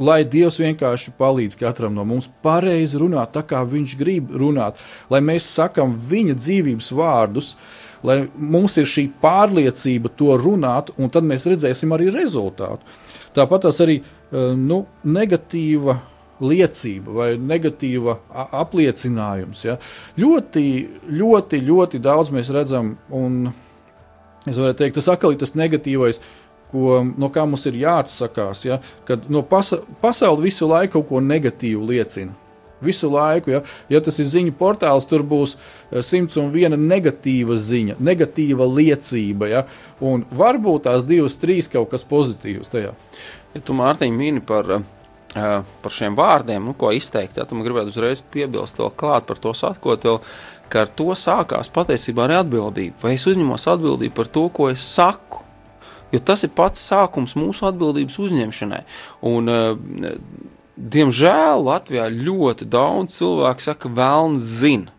lai 0.00 0.22
Dievs 0.24 0.58
vienkārši 0.62 1.14
palīdz 1.18 1.58
katram 1.60 1.94
no 1.96 2.04
mums 2.08 2.30
pareizi 2.44 3.00
runāt, 3.00 3.34
tā 3.36 3.44
kā 3.46 3.62
Viņš 3.68 3.96
grib 4.00 4.32
runāt, 4.32 4.80
lai 5.12 5.20
mēs 5.24 5.48
sakam 5.52 5.94
Viņa 6.08 6.38
dzīvības 6.40 6.92
vārdus, 6.96 7.54
lai 8.02 8.22
mums 8.34 8.78
ir 8.80 8.88
šī 8.88 9.08
pārliecība 9.22 10.10
to 10.16 10.34
runāt, 10.40 10.90
un 10.98 11.12
tad 11.12 11.28
mēs 11.28 11.46
redzēsim 11.50 11.92
arī 11.94 12.10
rezultātu. 12.14 12.82
Tāpat 13.36 13.68
tas 13.68 13.78
arī 13.84 14.00
eh, 14.00 14.52
nu, 14.58 14.82
negatīva 15.04 16.00
liecība 16.42 17.14
vai 17.16 17.28
negatīva 17.38 18.18
apliecinājums. 18.62 19.64
Ja? 19.66 19.78
Ļoti, 20.20 20.66
ļoti, 21.10 21.62
ļoti 21.68 22.02
daudz 22.02 22.32
mēs 22.34 22.52
redzam, 22.54 22.96
un 23.14 23.52
es 24.46 24.58
varētu 24.58 24.82
teikt, 24.82 24.98
tas 24.98 25.10
atkal 25.12 25.34
ir 25.34 25.42
tas 25.42 25.56
negatīvais. 25.58 26.22
Ko, 26.72 27.02
no 27.20 27.28
kā 27.28 27.42
mums 27.44 27.66
ir 27.68 27.76
jāatsakās, 27.82 28.62
ja, 28.64 28.78
kad 29.04 29.26
no 29.28 29.42
pasa 29.44 29.82
pasaule 30.00 30.46
visu 30.46 30.64
laiku 30.70 30.94
kaut 30.94 31.10
ko 31.10 31.20
negatīvu 31.20 31.84
liecina. 31.90 32.32
Visu 32.82 33.10
laiku, 33.12 33.52
ja, 33.52 33.60
ja 33.92 34.00
tas 34.02 34.16
ir 34.18 34.26
ziņu 34.30 34.54
portāls, 34.58 35.04
tur 35.06 35.20
būs 35.22 35.52
simts 36.02 36.38
un 36.40 36.48
viena 36.54 36.78
negatīva 36.80 37.58
ziņa, 37.60 37.98
negatīva 38.00 38.66
liecība. 38.66 39.50
Ja, 39.52 39.62
un 40.00 40.24
varbūt 40.32 40.88
tās 40.88 41.04
divas, 41.06 41.36
trīs 41.38 41.68
kaut 41.70 41.92
kas 41.92 42.08
pozitīvs 42.08 42.72
tajā. 42.72 42.96
Ja 43.52 43.60
tu 43.60 43.76
Mārtiņ 43.76 44.16
mini 44.16 44.40
par 44.48 44.72
uh, 44.78 44.88
par 45.32 45.94
šiem 45.94 46.16
vārdiem, 46.18 46.64
nu, 46.64 46.74
ko 46.76 46.92
izteikt. 46.92 47.38
Ja, 47.40 47.46
man 47.50 47.64
gribētu 47.64 47.92
uzreiz 47.92 48.22
piebilst 48.34 48.80
vēl 48.80 48.92
klāt 48.96 49.28
par 49.28 49.40
to 49.40 49.54
sakot, 49.56 50.04
vēl, 50.04 50.20
ka 50.72 50.84
ar 50.84 50.92
to 50.92 51.12
sākās 51.16 51.72
patiesībā 51.72 52.26
arī 52.26 52.38
atbildība. 52.42 52.98
Vai 53.04 53.16
es 53.16 53.26
uzņemos 53.28 53.68
atbildību 53.72 54.16
par 54.16 54.30
to, 54.32 54.46
ko 54.52 54.68
es 54.72 54.84
saku? 54.84 55.40
Jo 56.12 56.20
tas 56.20 56.44
ir 56.44 56.52
pats 56.52 56.80
sākums 56.90 57.32
mūsu 57.40 57.64
atbildības 57.70 58.18
uzņemšanai. 58.20 58.82
Un, 59.28 59.48
diemžēl 60.76 61.64
Latvijā 61.64 62.10
ļoti 62.12 62.68
daudz 62.68 63.16
cilvēku 63.16 63.64
saka, 63.64 63.86
ka 63.86 63.96
vēlns 63.96 64.50
zina. 64.60 64.92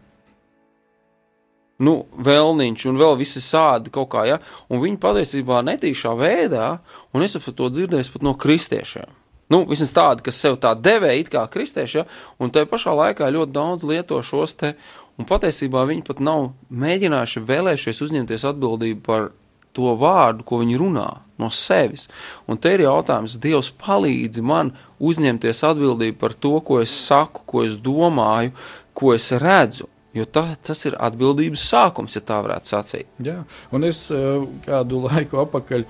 Nu, 1.83 2.03
vēlniņš 2.15 2.85
un 2.89 2.99
vēl 3.01 3.17
visi 3.19 3.41
sādi 3.43 3.91
kaut 3.93 4.11
kā, 4.13 4.23
ja, 4.29 4.37
un 4.71 4.81
viņi 4.81 5.01
patiesībā 5.01 5.61
netīšā 5.67 6.13
veidā, 6.15 6.77
un 7.13 7.25
es 7.25 7.33
par 7.37 7.57
to 7.57 7.69
dzirdēju 7.73 8.13
pat 8.13 8.25
no 8.25 8.33
kristiešiem. 8.39 9.22
Nu, 9.53 9.61
vismaz 9.69 9.93
tādi, 9.93 10.25
kas 10.25 10.41
sev 10.41 10.57
tā 10.61 10.73
devē, 10.73 11.13
it 11.19 11.29
kā 11.33 11.43
kristieši, 11.53 11.99
ja, 11.99 12.07
un 12.41 12.49
tajā 12.53 12.69
pašā 12.71 12.95
laikā 12.97 13.29
ļoti 13.35 13.53
daudz 13.53 13.85
lieto 13.85 14.17
šos 14.25 14.57
te, 14.57 14.73
un 15.19 15.29
patiesībā 15.29 15.85
viņi 15.89 16.05
pat 16.07 16.23
nav 16.23 16.49
mēģinājuši 16.73 17.45
vēlējušies 17.51 18.01
uzņemties 18.07 18.47
atbildību 18.49 19.05
par 19.05 19.29
to 19.73 19.93
vārdu, 19.99 20.45
ko 20.47 20.61
viņi 20.61 20.79
runā 20.79 21.07
no 21.41 21.49
sevis. 21.53 22.07
Un 22.49 22.59
te 22.61 22.73
ir 22.75 22.85
jautājums, 22.85 23.39
Dievs 23.41 23.71
palīdzi 23.81 24.43
man 24.45 24.71
uzņemties 25.03 25.63
atbildību 25.69 26.19
par 26.21 26.37
to, 26.37 26.55
ko 26.65 26.79
es 26.83 26.93
saku, 26.93 27.43
ko 27.49 27.65
es 27.65 27.79
domāju, 27.81 28.53
ko 28.93 29.13
es 29.15 29.31
redzu. 29.41 29.89
Jo 30.13 30.27
tā, 30.29 30.43
tas 30.61 30.83
ir 30.85 30.93
atbildības 31.01 31.61
sākums, 31.71 32.13
ja 32.13 32.21
tā 32.21 32.37
varētu 32.45 32.69
sacīt. 32.69 33.07
Jā, 33.25 33.39
un 33.73 33.85
es 33.87 34.05
eh, 34.13 34.43
kādu 34.67 35.01
laiku 35.07 35.41
atpakaļ. 35.41 35.87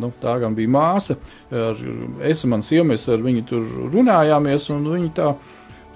Nu, 0.00 0.12
tā 0.22 0.38
gan 0.40 0.54
bija 0.56 0.70
māsa. 0.72 1.18
Ar, 1.52 1.80
es 2.24 2.44
un 2.46 2.54
mans 2.54 2.70
sieva, 2.70 2.86
mēs 2.92 3.08
ar 3.12 3.20
viņu 3.24 3.44
tur 3.50 3.66
runājāmies, 3.92 4.70
un 4.72 4.86
viņa 4.88 5.10
tā, 5.18 5.34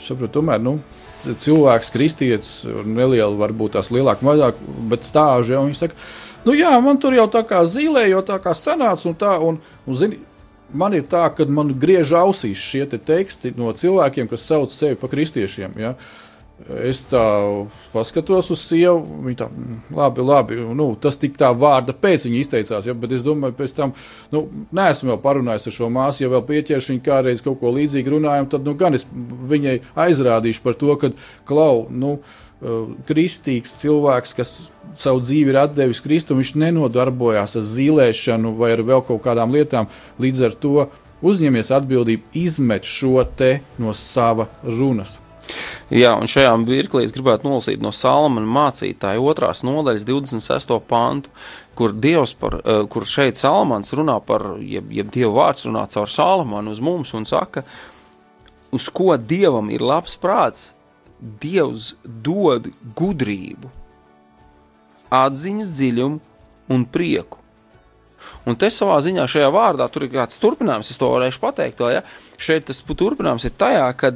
saprot, 0.04 0.34
tomēr, 0.34 0.60
nu, 0.60 0.76
cilvēks, 1.24 1.92
kristietis, 1.94 2.52
neliela, 2.84 3.32
varbūt 3.40 3.78
tās 3.78 3.88
lielāk, 3.94 4.20
mazāk, 4.26 4.60
bet 4.90 5.08
stāža, 5.08 5.56
ja, 5.56 5.62
un 5.62 5.72
viņa 5.72 5.80
saka, 5.80 6.06
Nu, 6.44 6.52
jā, 6.52 6.70
man 6.84 6.98
tur 7.00 7.14
jau 7.16 7.24
tā 7.32 7.40
kā 7.48 7.62
zīlē, 7.64 8.04
jau 8.10 8.20
tā 8.26 8.36
kā 8.44 8.52
sanāca, 8.56 9.08
un 9.08 9.14
tā, 9.16 9.32
un, 9.40 9.56
un 9.88 9.96
zini, 9.96 10.18
man 10.76 10.92
ir 10.96 11.06
tā, 11.08 11.24
ka 11.32 11.46
man 11.48 11.72
griež 11.80 12.12
ausīs 12.20 12.60
šie 12.60 12.84
te 12.90 13.00
teksti 13.00 13.54
no 13.56 13.72
cilvēkiem, 13.72 14.28
kas 14.28 14.44
sauc 14.50 14.74
sevi 14.74 14.98
par 15.00 15.12
kristiešiem. 15.14 15.78
Ja? 15.80 15.94
Es 16.86 17.00
tā 17.10 17.20
paskatos 17.90 18.46
uz 18.54 18.60
sievu, 18.62 19.00
viņa 19.26 19.38
tā, 19.40 19.48
"Mm, 19.50 19.80
labi, 19.98 20.22
labi, 20.22 20.56
nu, 20.78 20.94
tas 20.94 21.18
tik 21.18 21.34
tā 21.36 21.50
vārda 21.50 21.92
pēc 21.92 22.24
viņa 22.24 22.38
izteicās, 22.40 22.86
ja, 22.86 22.94
bet 22.94 23.10
es 23.12 23.22
domāju, 23.22 23.52
pēc 23.58 23.74
tam, 23.74 23.92
nu, 24.30 24.48
neesmu 24.72 25.10
vēl 25.10 25.20
parunājis 25.20 25.66
ar 25.66 25.72
šo 25.72 25.90
māsu, 25.90 26.22
ja 26.22 26.28
vēl 26.28 26.46
pieķeršu 26.46 26.92
viņu 26.94 27.02
kādreiz 27.02 27.42
kaut 27.42 27.58
ko 27.60 27.74
līdzīgu 27.74 28.06
runājumu, 28.06 28.48
tad, 28.48 28.64
nu, 28.64 28.74
gan 28.74 28.94
es 28.94 29.04
viņai 29.04 29.80
aizrādīšu 29.96 30.62
par 30.62 30.74
to, 30.74 30.96
ka, 30.96 31.10
klau, 31.44 31.88
nu, 31.90 32.12
uh, 32.12 32.88
kristīgs 33.08 33.74
cilvēks, 33.80 34.34
kas 34.38 34.54
savu 34.96 35.20
dzīvi 35.20 35.50
ir 35.50 35.58
devis 35.74 36.00
Kristum, 36.00 36.38
viņš 36.38 36.54
nenodarbojās 36.54 37.56
ar 37.56 37.62
zīlēšanu 37.62 38.54
vai 38.56 38.72
ar 38.76 38.84
vēl 38.86 39.02
kaut 39.04 39.22
kādām 39.24 39.52
lietām. 39.52 39.90
Līdz 40.22 40.46
ar 40.48 40.54
to 40.54 40.86
uzņemies 41.24 41.74
atbildību, 41.74 42.22
izmet 42.32 42.84
šo 42.84 43.24
te 43.36 43.60
no 43.78 43.92
sava 43.92 44.48
runas. 44.62 45.18
Jā, 45.92 46.14
un 46.16 46.28
šajā 46.30 46.52
mirklī 46.62 47.04
es 47.04 47.12
gribētu 47.14 47.48
nolasīt 47.48 47.82
no 47.84 47.92
Salmana 47.92 48.48
mācītāja 48.48 49.20
otrās 49.20 49.62
nodaļas 49.66 50.06
26. 50.08 50.78
pantu, 50.88 51.32
kur 51.76 51.92
Dievs, 51.92 52.34
par, 52.38 52.60
eh, 52.64 52.84
kur 52.88 53.04
šeit 53.04 53.36
Salmans 53.36 53.92
runā 53.92 54.16
par, 54.24 54.56
jeb, 54.60 54.90
jeb 54.90 55.10
Dieva 55.10 55.32
vārds 55.42 55.66
runā 55.68 55.84
caur 55.90 56.08
Salmanu 56.08 56.70
uz 56.70 56.80
mums 56.80 57.14
un 57.14 57.24
saka, 57.24 57.64
uz 58.72 58.88
ko 58.88 59.16
Dievam 59.16 59.70
ir 59.70 59.80
labs 59.80 60.16
prāts, 60.16 60.72
Dievs 61.20 61.94
dod 62.04 62.68
gudrību, 62.96 63.70
atziņas 65.10 65.72
dziļumu 65.72 66.20
un 66.74 66.84
prieku. 66.84 67.38
Un 68.44 68.56
te 68.60 68.68
savā 68.72 68.98
ziņā 69.04 69.24
šajā 69.30 69.48
vārdā 69.52 69.86
tur 69.92 70.04
ir 70.04 70.12
kāds 70.12 70.40
turpinājums, 70.40 70.90
es 70.92 71.00
to 71.00 71.08
varēšu 71.12 71.40
pateikt. 71.40 71.80
Vēl, 71.80 71.98
ja? 71.98 72.02
Šeit 72.40 72.66
tas 72.68 72.82
turpinājums 72.84 73.46
ir 73.48 73.54
tajā, 73.56 73.86
ka, 73.96 74.12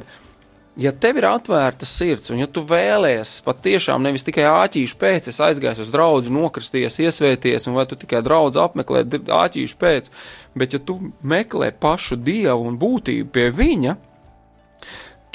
ja 0.79 0.91
tev 0.95 1.19
ir 1.19 1.27
atvērta 1.27 1.87
sirds, 1.87 2.31
un 2.31 2.39
ja 2.41 2.47
tu 2.47 2.63
vēlēsies 2.67 3.43
patiešām 3.45 4.03
nevis 4.05 4.25
tikai 4.27 4.45
āķīšu 4.47 4.97
pēc, 4.99 5.29
es 5.31 5.39
aizgāju 5.43 5.83
uz 5.83 5.91
draugu, 5.93 6.31
nokristies, 6.33 6.99
iesvēties, 7.03 7.67
un 7.67 7.75
vai 7.79 7.85
tu 7.89 7.97
tikai 7.99 8.21
draugu 8.25 8.61
apmeklē 8.63 9.03
āķīšu 9.39 9.79
pēc, 9.79 10.11
bet 10.59 10.77
ja 10.77 10.79
tu 10.79 10.99
meklē 11.19 11.73
pašu 11.83 12.19
dievu 12.19 12.69
un 12.69 12.79
būtību 12.79 13.31
pie 13.35 13.49
viņa, 13.55 13.95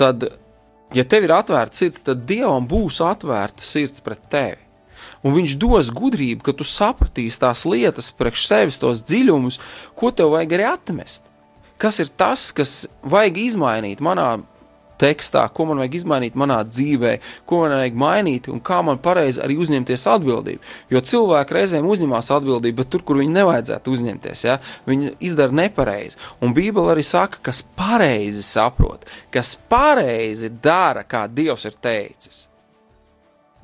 tad, 0.00 0.30
ja 0.96 1.04
tev 1.04 1.28
ir 1.28 1.36
atvērta 1.36 1.82
sirds, 1.82 2.04
tad 2.08 2.24
dievam 2.28 2.68
būs 2.70 3.02
atvērta 3.04 3.64
sirds 3.64 4.04
pret 4.04 4.24
tevi 4.32 4.62
un 5.24 5.32
viņš 5.32 5.56
dos 5.60 5.88
gudrību, 5.94 6.44
ka 6.44 6.52
tu 6.56 6.66
sapratīsi 6.68 7.40
tās 7.40 7.64
lietas 7.68 8.10
priekš 8.12 8.48
sevis, 8.48 8.80
tos 8.80 9.00
dziļumus, 9.08 9.56
ko 9.96 10.12
tev 10.12 10.34
vajag 10.36 10.52
arī 10.56 10.66
atmest. 10.68 11.24
Kas 11.80 11.98
ir 12.00 12.12
tas, 12.12 12.50
kas 12.54 12.84
vajag 13.02 13.40
izmainīt 13.40 14.04
manā 14.04 14.36
tekstā, 15.04 15.44
ko 15.54 15.68
man 15.68 15.82
vajag 15.82 15.98
izmainīt 16.00 16.38
manā 16.38 16.60
dzīvē, 16.68 17.14
ko 17.48 17.62
man 17.64 17.76
vajag 17.78 17.98
mainīt 18.00 18.48
un 18.52 18.62
kā 18.64 18.80
man 18.86 19.00
pareizi 19.04 19.42
arī 19.44 19.58
uzņemties 19.60 20.06
atbildību. 20.14 20.72
Jo 20.92 21.02
cilvēki 21.12 21.58
reizēm 21.58 21.90
uzņemas 21.90 22.32
atbildību, 22.38 22.78
bet 22.80 22.92
tur, 22.92 23.04
kur 23.06 23.20
viņi 23.20 23.36
nevajadzētu 23.36 23.94
uzņemties, 23.98 24.46
ja, 24.48 24.56
viņi 24.88 25.14
izdara 25.28 25.60
nepareizi. 25.64 26.20
Un 26.44 26.56
Bībele 26.56 26.94
arī 26.94 27.04
saka, 27.06 27.42
kas 27.50 27.62
pareizi 27.76 28.42
saprot, 28.46 29.06
kas 29.34 29.54
pareizi 29.68 30.52
dara, 30.62 31.04
kā 31.06 31.26
Dievs 31.34 31.68
ir 31.68 31.78
teicis 31.82 32.44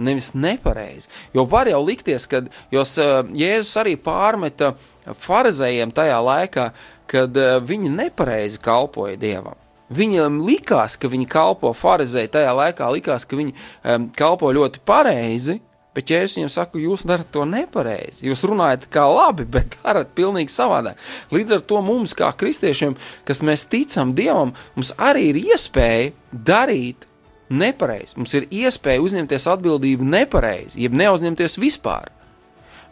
nevis 0.01 0.33
nepareizi. 0.35 1.09
Jo 1.35 1.45
var 1.45 1.69
jau 1.69 1.81
likties, 1.85 2.27
ka 2.31 2.41
uh, 2.41 2.51
Jēzus 2.73 3.75
arī 3.81 3.97
pārmeta 4.01 4.75
farizējiem 5.21 5.93
tajā 5.93 6.21
laikā, 6.25 6.71
kad 7.11 7.37
uh, 7.37 7.59
viņi 7.65 7.93
nepareizi 7.99 8.63
kalpoja 8.65 9.19
Dievam. 9.21 9.59
Viņam 9.91 10.39
likās, 10.47 10.95
ka 11.01 11.11
viņi 11.11 11.27
kalpo 11.31 11.73
farizēji 11.75 12.31
tajā 12.37 12.53
laikā, 12.55 12.93
likās, 12.95 13.27
ka 13.27 13.39
viņi 13.39 13.57
um, 13.57 14.07
kalpo 14.15 14.53
ļoti 14.55 14.83
pareizi, 14.87 15.59
bet 15.97 16.13
Jēzus 16.13 16.37
viņiem 16.39 16.53
saka, 16.55 16.79
jūs 16.79 17.03
darat 17.09 17.33
to 17.35 17.43
nepareizi. 17.49 18.29
Jūs 18.29 18.45
runājat 18.47 18.87
kā 18.95 19.09
labi, 19.11 19.49
bet 19.51 19.75
darat 19.83 20.13
pilnīgi 20.15 20.55
savādāk. 20.55 21.01
Līdz 21.35 21.59
ar 21.59 21.65
to 21.67 21.83
mums, 21.83 22.15
kā 22.19 22.31
kristiešiem, 22.31 22.95
kas 23.27 23.43
mēs 23.47 23.67
ticam 23.73 24.15
Dievam, 24.15 24.55
mums 24.77 24.95
arī 24.95 25.33
ir 25.33 25.43
iespēja 25.51 26.13
darīt 26.31 27.09
nepareizi. 27.51 28.15
Mums 28.21 28.37
ir 28.39 28.47
iespēja 28.47 29.03
uzņemties 29.03 29.49
atbildību 29.51 30.07
nepareizi, 30.07 30.85
jeb 30.85 30.95
neuzņemties 31.03 31.59
vispār. 31.59 32.13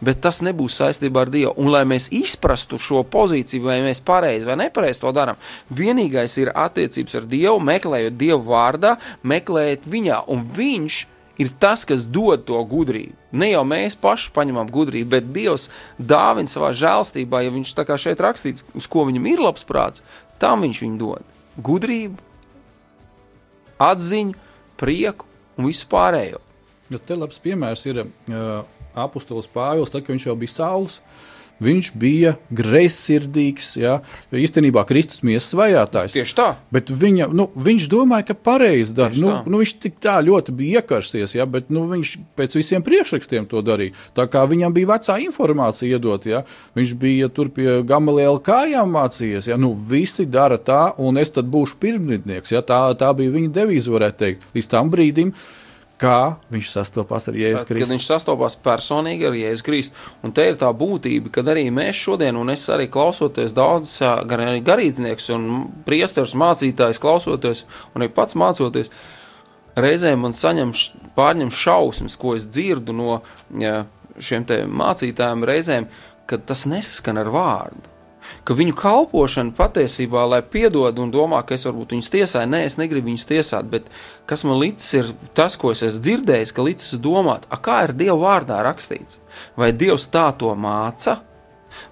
Bet 0.04 0.20
tas 0.22 0.38
nebūs 0.46 0.76
saistībā 0.78 1.24
ar 1.24 1.30
Dievu. 1.32 1.52
Un, 1.58 1.72
lai 1.74 1.82
mēs 1.88 2.08
izprastu 2.14 2.78
šo 2.78 3.02
pozīciju, 3.10 3.64
vai 3.66 3.80
mēs 3.82 4.00
pareizi 4.06 4.46
vai 4.46 4.54
nepareizi 4.60 5.02
to 5.02 5.10
darām, 5.14 5.38
vienīgais 5.74 6.36
ir 6.38 6.52
attiecības 6.54 7.18
ar 7.18 7.26
Dievu, 7.30 7.58
meklējot 7.66 8.18
Dievu 8.18 8.44
vārdā, 8.46 8.94
meklējot 9.26 9.88
viņā. 9.90 10.20
Un 10.30 10.46
Viņš 10.58 11.00
ir 11.42 11.50
tas, 11.58 11.84
kas 11.86 12.06
dod 12.06 12.46
to 12.46 12.58
gudrību. 12.70 13.14
Ne 13.38 13.50
jau 13.52 13.64
mēs 13.66 13.98
paši 13.98 14.30
paņemam 14.34 14.70
gudrību, 14.74 15.10
bet 15.16 15.28
Dievs 15.34 15.68
dāvina 15.98 16.50
savā 16.50 16.70
žēlstībā, 16.76 17.42
ja 17.42 17.54
Viņš 17.54 17.74
tā 17.78 17.86
kā 17.88 17.98
šeit 17.98 18.22
rakstīts, 18.22 18.66
uz 18.78 18.86
ko 18.90 19.06
viņam 19.10 19.26
ir 19.30 19.42
labs 19.42 19.66
prāts, 19.66 20.06
tam 20.38 20.62
Viņš 20.66 20.82
viņu 20.86 20.98
dod. 21.02 21.36
Gudrību, 21.58 22.22
atziņu, 23.82 24.34
prieku 24.78 25.26
un 25.58 25.70
visu 25.70 25.86
pārējo. 25.90 26.42
Ja 26.88 27.00
te 27.02 27.18
labs 27.18 27.40
piemērs 27.42 27.82
ir 27.90 28.04
uh, 28.06 28.62
apustulis 29.04 29.50
Pāvils, 29.50 29.92
tad, 29.94 30.04
kad 30.06 30.16
viņš 30.16 30.30
jau 30.30 30.38
bija 30.38 30.56
saules. 30.58 31.00
Viņš 31.58 31.88
bija 31.98 32.36
greizsirdīgs, 32.54 33.72
ja 33.80 33.96
īstenībā 34.30 34.84
Kristus 34.86 35.24
miesas 35.26 35.56
vajātājs. 35.58 36.14
Tieši 36.14 36.36
tā. 36.38 36.46
Bet 36.74 36.92
viņa, 36.94 37.26
nu, 37.34 37.48
viņš 37.58 37.88
domāja, 37.90 38.28
ka 38.28 38.36
pareizi 38.38 38.94
dara. 38.94 39.14
Nu, 39.18 39.32
nu, 39.42 39.58
viņš 39.58 39.72
tik 39.82 39.98
tā 40.02 40.20
ļoti 40.22 40.54
bija 40.54 40.84
iekarsies, 40.84 41.34
ja, 41.34 41.48
bet 41.50 41.72
nu, 41.74 41.82
viņš 41.90 42.14
pēc 42.38 42.54
visiem 42.60 42.86
priekšrakstiem 42.86 43.50
to 43.50 43.64
darīja. 43.66 43.96
Tā 44.14 44.28
kā 44.30 44.44
viņam 44.46 44.76
bija 44.76 44.92
vecā 44.94 45.18
informācija 45.26 45.98
iedot, 45.98 46.30
ja. 46.30 46.44
viņš 46.78 46.94
bija 47.02 47.30
tur 47.34 47.50
pie 47.50 47.80
Gamaliela 47.86 48.38
kājām 48.38 48.94
mācījies. 48.94 49.50
Ja. 49.50 49.58
Nu, 49.58 49.74
visi 49.74 50.28
dara 50.30 50.62
tā, 50.62 50.92
un 51.02 51.18
es 51.18 51.34
tad 51.34 51.50
būšu 51.50 51.80
pirmrindnieks. 51.82 52.54
Ja. 52.54 52.62
Tā, 52.62 52.84
tā 52.98 53.10
bija 53.18 53.34
viņa 53.34 53.50
devīze, 53.58 53.90
varētu 53.90 54.22
teikt, 54.22 54.46
līdz 54.54 54.70
tam 54.70 54.94
brīdim 54.94 55.34
kā 55.98 56.38
viņš 56.52 56.70
sastopās 56.70 57.28
ar 57.30 57.36
Jēzus 57.38 57.66
Kristu. 57.66 57.82
Kad 57.82 57.92
viņš 57.92 58.06
sastopās 58.06 58.56
personīgi 58.62 59.26
ar 59.28 59.36
Jēzus 59.36 59.64
Kristu. 59.66 60.06
Un 60.24 60.34
te 60.36 60.46
ir 60.50 60.58
tā 60.60 60.70
būtība, 60.74 61.32
kad 61.34 61.50
arī 61.50 61.66
mēs 61.74 61.98
šodien, 61.98 62.38
un 62.38 62.52
es 62.54 62.64
arī 62.72 62.86
klausoties 62.92 63.54
daudz, 63.56 63.96
gan 64.30 64.44
arī 64.46 64.62
garīdznieks 64.66 65.28
un 65.34 65.50
priesters 65.88 66.36
mācītājs 66.38 67.02
klausoties, 67.02 67.64
un 67.92 68.06
arī 68.06 68.12
pats 68.14 68.38
mācoties, 68.38 68.92
reizēm 69.78 70.22
man 70.26 70.36
saņem, 70.36 70.72
pārņem 71.18 71.52
šausmas, 71.54 72.18
ko 72.18 72.36
es 72.38 72.48
dzirdu 72.50 72.94
no 72.94 73.20
šiem 74.18 74.48
mācītājiem 74.78 75.46
reizēm, 75.50 75.92
kad 76.30 76.46
tas 76.46 76.66
nesaskan 76.70 77.18
ar 77.22 77.30
vārdu 77.34 77.97
ka 78.48 78.56
viņu 78.58 78.74
kalpošana 78.78 79.54
patiesībā, 79.56 80.24
lai 80.28 80.40
piedod 80.42 80.98
un 80.98 81.12
domā, 81.14 81.42
ka 81.46 81.56
es 81.56 81.66
varbūt 81.68 81.94
viņus 81.96 82.12
tiesāju, 82.14 82.50
nē, 82.54 82.64
es 82.66 82.78
negribu 82.80 83.10
viņus 83.10 83.28
tiesāt, 83.28 83.70
bet 83.70 83.88
kas 84.28 84.44
man 84.48 84.60
līdzis 84.62 84.98
ir 85.00 85.14
tas, 85.38 85.56
ko 85.60 85.72
es 85.74 85.84
esmu 85.86 86.04
dzirdējis, 86.06 86.54
ka 86.56 86.66
līdzis 86.66 87.00
domāt, 87.04 87.48
a, 87.48 87.60
kā 87.60 87.82
ir 87.86 87.96
Dieva 87.98 88.18
vārdā 88.24 88.60
rakstīts, 88.66 89.22
vai 89.58 89.72
Dievs 89.76 90.10
tā 90.12 90.28
to 90.38 90.54
māca, 90.58 91.20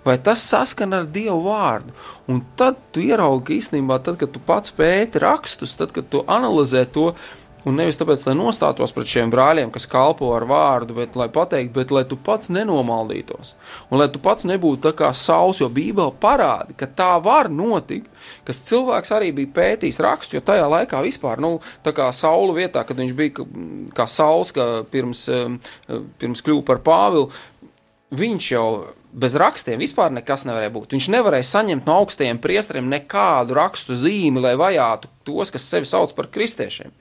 Vai 0.04 0.16
tas 0.18 0.42
saskana 0.42 1.02
ar 1.02 1.08
Dievu 1.10 1.48
vārdu? 1.48 1.94
Un 2.30 2.40
tad 2.58 2.78
tu 2.94 3.02
ieraugi, 3.02 3.58
īstenībā, 3.60 3.98
tad, 4.02 4.18
kad 4.20 4.32
tu 4.34 4.42
pats 4.42 4.72
pēti 4.74 5.20
rakstus, 5.22 5.74
tad, 5.78 5.92
kad 5.94 6.08
tu 6.10 6.22
analizē 6.30 6.84
to, 6.94 7.10
Un 7.66 7.74
nevis 7.74 7.98
tāpēc, 7.98 8.20
lai 8.28 8.36
nostātos 8.38 8.92
pret 8.94 9.08
šiem 9.10 9.30
brāļiem, 9.32 9.72
kas 9.74 9.88
kalpo 9.90 10.28
ar 10.36 10.44
vārdu, 10.46 10.94
bet 11.00 11.16
lai 11.18 11.26
pateiktu, 11.34 11.72
bet 11.74 11.90
lai 11.90 12.04
tu 12.06 12.14
pats 12.14 12.46
nenomaldītos. 12.54 13.56
Un 13.90 13.98
lai 13.98 14.06
tu 14.14 14.20
pats 14.22 14.46
nebūtu 14.46 14.84
tā 14.84 14.92
kā 14.94 15.08
sauls, 15.10 15.58
jo 15.58 15.66
Bībele 15.72 16.14
parāda, 16.22 16.76
ka 16.78 16.86
tā 16.86 17.08
var 17.24 17.50
notikt, 17.50 18.06
kas 18.46 18.62
cilvēks 18.70 19.10
arī 19.16 19.32
bija 19.34 19.50
pētījis 19.56 19.98
rakstu, 20.06 20.36
jo 20.38 20.44
tajā 20.46 20.68
laikā 20.70 21.00
vispār, 21.02 21.42
nu, 21.42 21.56
tā 21.82 21.90
kā 21.96 22.06
saula 22.14 22.54
vietā, 22.54 22.84
kad 22.86 23.02
viņš 23.02 23.16
bija 23.18 23.46
kā 23.98 24.06
sauls, 24.10 24.54
ka 24.54 24.84
pirms, 24.92 25.24
pirms 26.22 26.44
kļuva 26.46 26.62
par 26.70 26.82
Pāvilu, 26.86 27.32
viņš 28.14 28.50
jau 28.52 28.68
bez 29.16 29.34
rakstiem 29.40 29.80
vispār 29.80 30.12
nekas 30.14 30.44
nevarēja 30.46 30.74
būt. 30.74 30.94
Viņš 30.94 31.08
nevarēja 31.16 31.48
saņemt 31.50 31.88
no 31.88 31.98
augstajiem 32.02 32.38
priesteriem 32.42 32.86
nekādu 32.92 33.56
rakstu 33.56 33.96
zīmi, 33.98 34.44
lai 34.44 34.54
vajātu 34.60 35.10
tos, 35.26 35.50
kas 35.50 35.66
sevi 35.66 35.88
sauc 35.88 36.14
par 36.14 36.30
kristiešiem. 36.30 36.94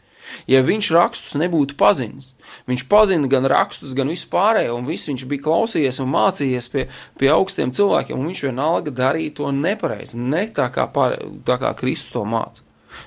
Ja 0.49 0.61
viņš 0.65 0.91
rakstus 0.95 1.38
nebūtu 1.39 1.78
pazinis, 1.80 2.34
viņš 2.69 2.86
pazina 2.91 3.30
gan 3.32 3.47
rakstus, 3.49 3.95
gan 3.97 4.11
visu 4.11 4.30
pārējo, 4.32 4.78
un 4.80 4.88
viss 4.89 5.09
viņš 5.09 5.26
bija 5.30 5.45
klausījies 5.47 6.01
un 6.03 6.11
mācījies 6.13 6.69
pie, 6.73 6.88
pie 7.19 7.32
augstiem 7.34 7.73
cilvēkiem, 7.76 8.17
un 8.19 8.32
viņš 8.32 8.45
vienalga 8.47 8.93
darīja 8.95 9.38
to 9.41 9.51
nepareizi, 9.55 10.21
ne 10.21 10.47
tā 10.55 10.69
kā, 10.73 10.88
pār, 10.91 11.19
tā 11.45 11.59
kā 11.61 11.76
Kristus 11.80 12.15
to 12.15 12.26
māca. 12.28 12.65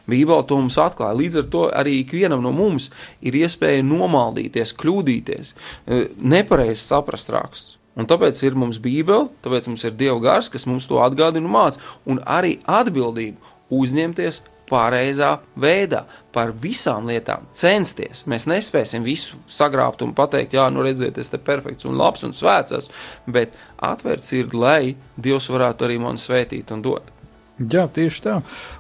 Bībele 0.09 0.45
to 0.49 0.59
mums 0.61 0.77
atklāja. 0.81 1.17
Līdz 1.17 1.41
ar 1.43 1.49
to 1.53 1.65
arī 1.73 1.99
ikvienam 2.03 2.43
no 2.45 2.53
mums 2.53 2.91
ir 3.25 3.37
iespēja 3.39 3.85
nomaldīties, 3.87 4.75
kļūdīties, 4.79 5.55
e, 5.55 6.01
nepareizi 6.21 6.83
saprast 6.83 7.33
rakstus. 7.33 7.77
Un 7.99 8.07
tāpēc 8.07 8.39
ir 8.47 8.55
mums 8.55 8.79
Bībele, 8.79 9.27
tāpēc 9.43 9.67
mums 9.73 9.83
ir 9.89 9.97
Dieva 9.99 10.21
gars, 10.23 10.51
kas 10.53 10.69
mums 10.71 10.87
to 10.87 11.01
atgādina 11.03 11.49
un 11.49 11.55
māca, 11.57 11.83
un 12.07 12.21
arī 12.23 12.59
atbildību 12.63 13.57
uzņemties 13.75 14.43
pareizā 14.71 15.35
veidā 15.59 16.05
par 16.35 16.53
visām 16.53 17.09
lietām 17.09 17.49
censties. 17.57 18.25
Mēs 18.31 18.47
nespēsim 18.51 19.05
visu 19.07 19.39
sagrābt 19.51 20.03
un 20.07 20.15
pateikt, 20.17 20.57
jā, 20.59 20.69
nu 20.73 20.85
redziet, 20.87 21.19
es 21.19 21.33
te 21.33 21.41
perfekts 21.43 21.89
un 21.89 21.99
labs 21.99 22.25
un 22.27 22.35
svēts, 22.37 22.91
bet 23.27 23.57
atvērt 23.83 24.25
sirdi, 24.25 24.59
lai 24.59 24.97
Dievs 25.17 25.49
varētu 25.51 25.89
arī 25.89 26.01
man 26.03 26.21
svētīt 26.21 26.73
un 26.75 26.83
dot. 26.85 27.15
Jā, 27.59 27.89
tieši 27.91 28.23
tā. 28.23 28.37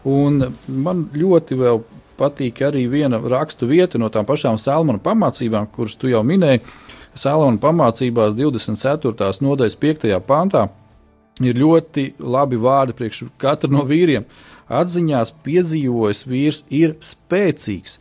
Un 0.06 0.52
man 0.68 1.08
ļoti 1.14 1.58
patīk 2.18 2.62
arī 2.66 2.84
viena 2.90 3.18
rakstu 3.18 3.66
vieta 3.70 3.98
no 3.98 4.10
tām 4.10 4.26
pašām 4.26 4.58
Salmana 4.58 5.02
pamācībām, 5.02 5.70
kuras 5.74 5.96
tu 5.98 6.10
jau 6.10 6.22
minēji. 6.26 6.62
Salmana 7.18 7.58
pamācībās 7.58 8.36
24. 8.38 9.32
nodaļas 9.42 9.78
5. 9.82 10.12
pāntā 10.26 10.68
ir 11.46 11.60
ļoti 11.60 12.12
labi 12.18 12.58
vārdi 12.58 12.96
priekš 12.98 13.28
katra 13.38 13.70
no 13.70 13.84
vīriem. 13.86 14.26
Atziņās 14.68 15.32
piedzīvojis 15.46 16.26
vīrs 16.28 16.64
ir 16.74 16.96
spēcīgs 17.04 17.98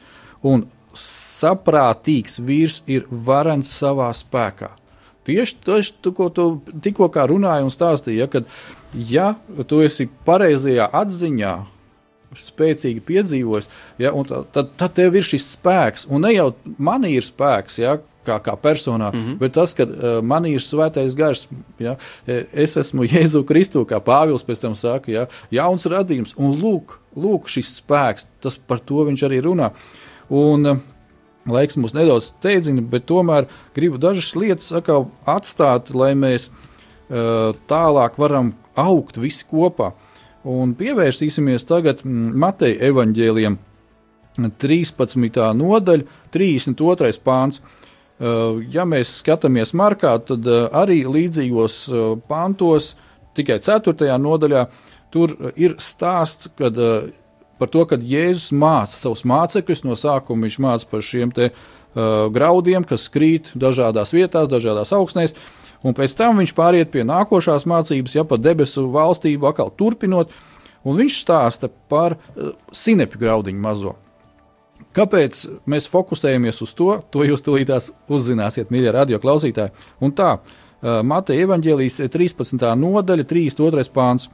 un 0.48 0.66
saprātīgs 0.98 2.42
vīrs 2.44 2.82
ir 2.90 3.06
varens 3.12 3.70
savā 3.78 4.10
spēkā. 4.18 4.72
Tieši 5.28 5.58
tas, 5.66 5.92
ko 6.16 6.30
tu 6.32 6.46
tikko 6.82 7.10
runāji 7.12 7.68
un 7.68 7.74
stāstīji, 7.74 8.22
ja, 8.22 8.28
kad 8.32 8.48
ja 8.96 9.34
tu 9.68 9.82
esi 9.84 10.08
pareizajā 10.26 10.88
atziņā, 10.96 11.56
spēcīgi 12.38 13.04
piedzīvojis, 13.08 13.70
ja, 14.02 14.14
tad, 14.56 14.72
tad 14.80 14.96
tev 14.96 15.16
ir 15.16 15.26
šis 15.28 15.48
spēks. 15.56 16.08
Un 16.12 16.26
ne 16.26 16.34
jau 16.34 16.52
man 16.78 17.06
ir 17.08 17.26
spēks, 17.26 17.80
ja, 17.82 17.98
kā, 18.28 18.38
kā 18.44 18.56
personā, 18.60 19.12
mm 19.14 19.20
-hmm. 19.20 19.38
bet 19.40 19.54
tas, 19.56 19.74
ka 19.74 19.84
uh, 19.84 20.20
man 20.24 20.46
ir 20.46 20.60
svētais 20.60 21.16
gars, 21.16 21.48
ja, 21.80 21.96
es 22.54 22.78
esmu 22.78 23.04
Jēzu 23.04 23.44
Kristu, 23.46 23.86
kā 23.86 24.00
Pāvils 24.00 24.46
pēc 24.46 24.62
tam 24.62 24.76
saka, 24.76 25.12
ja, 25.12 25.28
jauns 25.52 25.86
radījums, 25.86 26.34
un 26.38 26.60
lūk, 26.62 27.00
lūk 27.16 27.48
šis 27.48 27.82
spēks, 27.82 28.28
tas 28.42 28.58
par 28.58 28.80
to 28.80 29.06
viņš 29.06 29.24
arī 29.24 29.42
runā. 29.42 29.72
Un, 30.30 30.66
uh, 30.66 30.78
Laiks 31.48 31.78
mums 31.80 31.94
nedaudz 31.96 32.34
steidzina, 32.34 32.82
bet 32.82 33.06
tomēr 33.08 33.46
gribu 33.76 33.98
dažas 33.98 34.36
lietas 34.36 34.74
atstāt, 35.26 35.94
lai 35.96 36.12
mēs 36.14 36.50
uh, 36.50 37.56
tālāk 37.72 38.18
varam 38.20 38.54
augt 38.76 39.18
visi 39.18 39.46
kopā. 39.48 39.94
Un 40.48 40.76
pievērsīsimies 40.80 41.66
tagad 41.68 42.04
Mateja 42.04 42.90
evaņģēliem 42.92 43.58
13. 44.38 45.40
nodaļa, 45.58 46.06
32. 46.36 47.12
pāns. 47.24 47.62
Uh, 48.18 48.64
ja 48.74 48.88
mēs 48.90 49.20
skatāmies 49.22 49.76
markā, 49.78 50.16
tad 50.26 50.48
uh, 50.50 50.66
arī 50.74 51.04
līdzīgos 51.06 51.78
uh, 51.92 52.06
pantos, 52.30 52.96
tikai 53.38 53.60
4. 53.62 54.10
nodaļā, 54.18 54.66
tur 55.14 55.36
ir 55.56 55.76
stāsts 55.82 56.50
kad, 56.58 56.78
par 57.62 57.70
to, 57.74 57.84
ka 57.86 58.00
Jēzus 58.02 58.50
māca 58.58 58.96
savus 58.96 59.22
mācekļus. 59.30 59.86
No 59.86 59.96
sākuma 60.00 60.48
viņš 60.48 60.58
māca 60.66 60.90
par 60.90 61.06
šiem 61.06 61.32
te, 61.36 61.52
uh, 61.54 62.26
graudiem, 62.34 62.88
kas 62.90 63.06
krīt 63.14 63.54
dažādās 63.54 64.16
vietās, 64.18 64.50
dažādās 64.50 64.96
augstnēs. 64.98 65.38
Uh, 65.38 65.68
un 65.86 65.96
pēc 65.98 66.16
tam 66.18 66.42
viņš 66.42 66.54
pāriet 66.58 66.92
pie 66.94 67.06
nākošās 67.08 67.68
mācības, 67.70 68.18
ja 68.18 68.26
par 68.28 68.42
debesu 68.42 68.88
valstību 68.94 69.50
atkal 69.50 69.72
turpinot, 69.78 70.34
un 70.88 71.00
viņš 71.00 71.22
stāsta 71.22 71.70
par 71.92 72.18
uh, 72.18 72.54
sinepju 72.74 73.22
graudiņu 73.22 73.64
mazo. 73.64 73.96
Kāpēc 74.98 75.44
mēs 75.70 75.88
fokusējamies 75.92 76.62
uz 76.66 76.74
to? 76.78 76.90
To 77.14 77.26
jūs 77.26 77.44
tūlītās 77.46 77.92
uzzināsiet, 78.10 78.72
mīļie 78.74 78.94
radio 78.96 79.20
klausītāji. 79.22 79.74
Un 80.02 80.14
tā, 80.18 80.38
Mateja 80.82 81.48
evaņģēlijas 81.48 82.02
13. 82.14 82.66
nodaļa, 82.78 83.26
32. 83.30 83.88
pāns. 83.94 84.28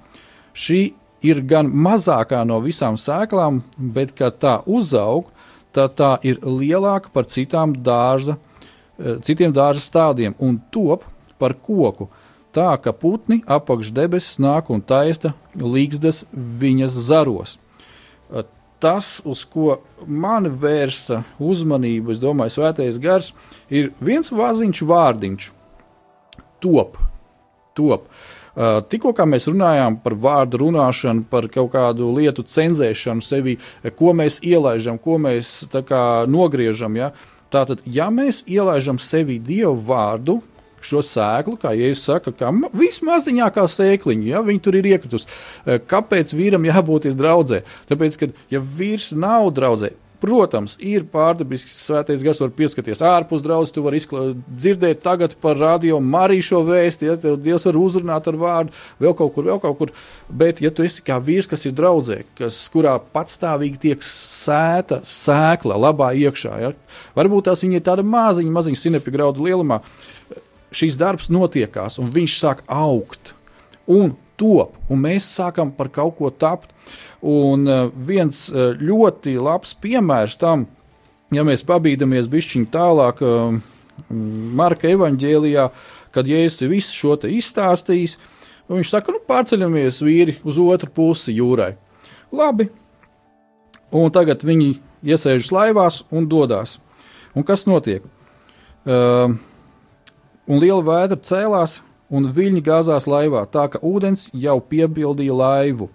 Šī 0.53 0.81
ir 1.23 1.41
gan 1.47 1.69
mazākā 1.71 2.43
no 2.47 2.59
visām 2.63 2.99
sēklām, 2.99 3.61
bet, 3.77 4.11
kad 4.15 4.39
tā 4.43 4.57
uzaug, 4.67 5.31
tad 5.73 5.95
tā 5.99 6.17
ir 6.27 6.41
lielāka 6.43 7.11
par 7.13 7.27
citām 7.31 7.73
dārza, 7.83 8.37
citiem 9.23 9.55
dārza 9.55 9.81
stādiem 9.81 10.35
un 10.39 10.59
top 10.71 11.07
par 11.41 11.55
koku, 11.55 12.09
tā 12.53 12.69
ka 12.83 12.93
putni 12.93 13.41
apakš 13.49 13.91
debesis 13.95 14.37
nāk 14.43 14.69
un 14.69 14.83
taista 14.83 15.33
līgstas 15.57 16.23
viņas 16.31 16.99
zaros. 17.09 17.57
Tas, 18.83 19.21
uz 19.23 19.45
ko 19.47 19.77
man 20.03 20.49
vērsa 20.59 21.21
uzmanību, 21.39 22.11
es 22.11 22.19
domāju, 22.19 22.57
svētais 22.57 22.99
gars, 22.99 23.31
ir 23.71 23.93
viens 24.03 24.27
vāziņš 24.27 24.81
vārdiņš- 24.89 25.51
top. 26.63 26.97
top. 27.73 28.09
Tikko 28.89 29.13
mēs 29.25 29.47
runājām 29.47 29.95
par 30.03 30.13
vārdu 30.13 30.59
runāšanu, 30.61 31.23
par 31.29 31.47
kaut 31.47 31.71
kādu 31.71 32.11
lietu 32.13 32.43
cenzēšanu 32.43 33.23
sevi, 33.23 33.57
ko 33.95 34.13
mēs 34.13 34.41
ielaidām, 34.43 34.99
ko 35.01 35.17
mēs 35.17 35.65
kā, 35.71 36.27
nogriežam. 36.27 36.95
Ja? 36.95 37.11
Tātad, 37.49 37.79
ja 37.85 38.09
mēs 38.09 38.43
ielaidām 38.45 38.99
sevi 38.99 39.39
dievu 39.39 39.79
vārdu, 39.87 40.41
šo 40.87 41.03
sēklu, 41.05 41.57
kā 41.61 41.73
Jēzus 41.77 42.05
saka, 42.09 42.33
kā 42.37 42.51
vismaziņākā 42.75 43.65
sēkliņa, 43.75 44.29
ja 44.33 44.43
viņi 44.45 44.63
tur 44.63 44.79
ir 44.79 44.91
iekritusi. 44.93 45.29
Eh, 45.65 45.79
kāpēc 45.79 46.35
vīram 46.37 46.69
jābūt 46.69 47.11
draudzē? 47.17 47.63
Tāpēc, 47.89 48.19
ka 48.19 48.31
ja 48.53 48.63
vīrs 48.63 49.11
nav 49.17 49.51
draudzē, 49.55 49.93
Protams, 50.23 50.77
ir 50.79 51.03
pārdabisks 51.11 51.73
svētais 51.83 52.21
gars, 52.23 52.39
var 52.39 52.51
pieskaties 52.55 53.01
ārpus 53.03 53.41
draudzes, 53.43 53.73
tu 53.75 53.81
vari 53.83 53.99
dzirdēt 53.99 55.01
tagad 55.03 55.33
par 55.43 55.57
radio 55.59 55.97
Mariju 55.99 56.45
šo 56.47 56.61
vēstu, 56.69 57.09
ja 57.09 57.17
tev 57.19 57.35
Dievs 57.43 57.67
var 57.67 57.79
uzrunāt 57.81 58.29
ar 58.31 58.37
vārdu, 58.39 58.71
vēl 59.03 59.17
kaut 59.19 59.33
kur, 59.35 59.49
vēl 59.51 59.59
kaut 59.59 59.75
kur. 59.81 59.91
Bet, 60.31 60.61
ja 60.63 60.71
tu 60.71 60.85
esi 60.87 61.03
kā 61.03 61.17
vīrs, 61.19 61.49
kas 61.51 61.67
ir 61.67 61.75
draudzē, 61.75 62.21
kas, 62.39 62.61
kurā 62.71 62.95
patstāvīgi 63.03 63.81
tiek 63.83 64.07
sēta 64.07 65.01
sēkla 65.03 65.81
labā 65.89 66.13
iekšā, 66.15 66.55
ja? 66.63 66.71
varbūt 67.19 67.49
tās 67.49 67.65
viņa 67.65 67.81
ir 67.81 67.87
tāda 67.91 68.07
maziņa, 68.07 68.55
maziņa 68.61 68.79
sinepju 68.79 69.17
graudu 69.17 69.43
lielumā, 69.43 69.81
šīs 70.73 70.97
darbs 70.99 71.29
notiekās, 71.33 71.99
un 72.01 72.11
viņš 72.13 72.37
sāk 72.39 72.63
augt 72.71 73.33
un 73.89 74.13
top, 74.39 74.77
un 74.89 75.01
mēs 75.03 75.27
sākam 75.37 75.71
par 75.75 75.91
kaut 75.93 76.17
ko 76.19 76.31
tapt. 76.31 76.73
Un 77.23 77.67
uh, 77.69 77.87
viens 77.95 78.47
uh, 78.51 78.73
ļoti 78.75 79.37
labs 79.39 79.71
piemērs 79.79 80.35
tam, 80.41 80.65
ja 81.31 81.45
mēs 81.47 81.63
pabīdamies 81.67 82.27
bišķiņ 82.31 82.65
tālāk 82.73 83.23
uh, 83.23 83.55
Marka 84.09 84.89
evaņģēlijā, 84.89 85.67
kad 86.13 86.27
Jēzus 86.27 86.67
visu 86.67 86.95
šo 86.97 87.15
izstāstījis, 87.29 88.17
viņš 88.67 88.91
saka, 88.91 89.13
nu 89.13 89.21
pārceļamies 89.27 90.01
vīri 90.03 90.37
uz 90.43 90.57
otru 90.59 90.89
pusi 90.91 91.37
jūrai. 91.37 91.75
Labi, 92.33 92.67
un 93.93 94.11
tagad 94.11 94.43
viņi 94.43 94.73
iesēžas 95.05 95.51
laivās 95.53 96.01
un 96.11 96.27
dodas. 96.27 96.79
Un 97.37 97.45
kas 97.45 97.67
notiek? 97.69 98.03
Uh, 98.83 99.37
un 100.47 100.61
liela 100.63 100.81
vētra 100.85 101.19
cēlās, 101.19 101.81
un 102.13 102.29
viļņi 102.33 102.61
gāzās 102.65 103.07
laivā, 103.09 103.45
tā 103.49 103.67
ka 103.73 103.81
ūdens 103.81 104.27
jau 104.33 104.59
piebildīja 104.61 105.33
laivu. 105.33 105.89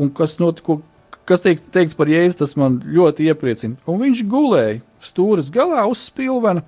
Un 0.00 0.12
kas 0.14 0.38
notika? 0.40 0.80
Kas 1.28 1.44
tiek 1.44 1.60
teikts 1.70 1.94
par 1.94 2.08
jēzu, 2.10 2.40
tas 2.40 2.56
man 2.58 2.80
ļoti 2.82 3.28
iepriecina. 3.30 3.76
Un 3.86 4.00
viņš 4.00 4.22
gulēja 4.26 4.80
stūres 5.04 5.50
galā 5.54 5.84
uz 5.86 6.00
spilvena, 6.08 6.64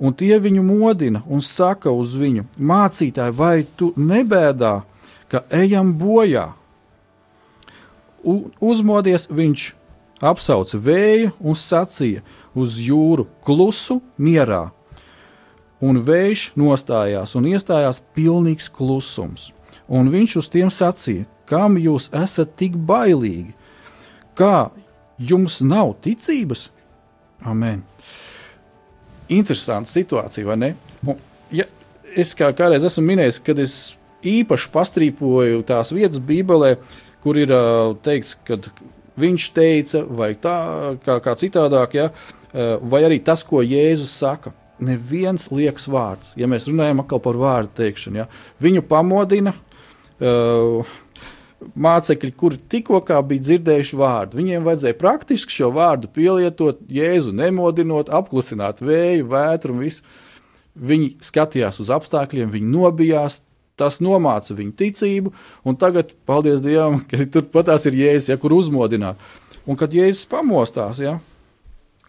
Un 0.00 0.14
tie 0.16 0.38
viņu 0.40 0.62
modina 0.64 1.20
un 1.28 1.42
saka 1.44 1.92
uz 1.92 2.14
viņu: 2.16 2.46
Mācītāji, 2.56 3.36
vai 3.36 3.66
tu 3.76 3.92
nebēdā, 4.00 4.80
ka 5.28 5.44
ejam 5.52 5.92
bojā? 6.00 6.48
U, 8.24 8.48
uzmodies 8.64 9.28
viņš 9.28 9.66
apsauca 10.24 10.80
vēju 10.80 11.34
un 11.40 11.56
sacīja 11.56 12.24
uz 12.56 12.80
jūru 12.80 13.28
klusu 13.44 14.00
mierā. 14.16 14.70
Un 15.80 16.02
vējš 16.04 16.50
nostājās 16.60 17.32
un 17.38 17.48
iestājās 17.48 18.02
pilnīgs 18.16 18.68
klusums. 18.72 19.50
Un 19.88 20.10
viņš 20.12 20.36
uz 20.42 20.48
tiem 20.52 20.70
sacīja, 20.70 21.24
kam 21.48 21.78
jūs 21.80 22.10
esat 22.14 22.52
tik 22.60 22.76
bailīgi? 22.76 23.54
Kā 24.38 24.70
jums 25.18 25.60
nav 25.64 25.96
ticības? 26.04 26.68
Amen. 27.48 27.82
Interesanta 29.30 29.90
situācija, 29.90 30.46
vai 30.46 30.58
ne? 30.60 30.70
Un, 31.06 31.16
ja 31.54 31.66
es 32.16 32.34
kā 32.36 32.50
kādreiz 32.56 32.84
esmu 32.86 33.04
minējis, 33.06 33.40
kad 33.46 33.60
es 33.62 33.76
īpaši 34.26 34.70
pastrīpoju 34.74 35.62
tās 35.68 35.94
vietas 35.94 36.20
Bībelē, 36.22 36.74
kur 37.24 37.38
ir 37.40 37.52
uh, 37.54 37.94
teikts, 38.04 38.36
ka 38.46 38.58
viņš 39.20 39.46
teica, 39.56 40.04
vai 40.04 40.32
tā 40.40 40.56
kā, 41.04 41.18
kā 41.24 41.36
citādāk, 41.40 41.96
ja, 41.98 42.08
uh, 42.10 42.76
vai 42.82 43.04
arī 43.08 43.20
tas, 43.24 43.44
ko 43.46 43.64
Jēzus 43.64 44.12
saka. 44.22 44.54
Neviens 44.80 45.50
liekas 45.52 45.88
vārds, 45.92 46.32
ja 46.40 46.48
mēs 46.48 46.68
runājam 46.70 47.02
par 47.04 47.36
vārdu 47.36 47.74
teikšanu. 47.82 48.22
Ja, 48.22 48.26
viņu 48.64 48.82
pamodina 48.88 49.52
uh, 49.52 50.94
mācekļi, 51.60 52.32
kuri 52.36 52.58
tikko 52.72 53.00
bija 53.28 53.44
dzirdējuši 53.44 53.98
vārdu. 54.00 54.40
Viņiem 54.40 54.64
vajadzēja 54.66 54.98
praktiski 55.00 55.58
šo 55.58 55.70
vārdu 55.76 56.10
pielietot, 56.12 56.80
jēzu 56.88 57.34
nemodinot, 57.36 58.12
apklusināt 58.12 58.80
vēju, 58.84 59.28
vētru 59.30 59.76
un 59.76 59.84
visu. 59.84 60.04
Viņi 60.80 61.16
skatījās 61.24 61.80
uz 61.82 61.90
apstākļiem, 61.92 62.52
viņi 62.52 62.72
nobijās, 62.72 63.40
tas 63.80 63.98
nomāca 64.04 64.54
viņu 64.56 64.74
ticību, 64.76 65.32
un 65.66 65.76
tagad, 65.80 66.12
paldies 66.28 66.62
Dievam, 66.64 67.00
ka 67.08 67.20
tur 67.32 67.48
patās 67.52 67.88
ir 67.88 67.96
jēzus, 67.98 68.30
ja 68.32 68.38
kur 68.40 68.54
uzmodināt. 68.56 69.20
Un 69.68 69.76
kad 69.80 69.92
jēzus 69.94 70.28
pamostās, 70.30 71.00
ja, 71.02 71.18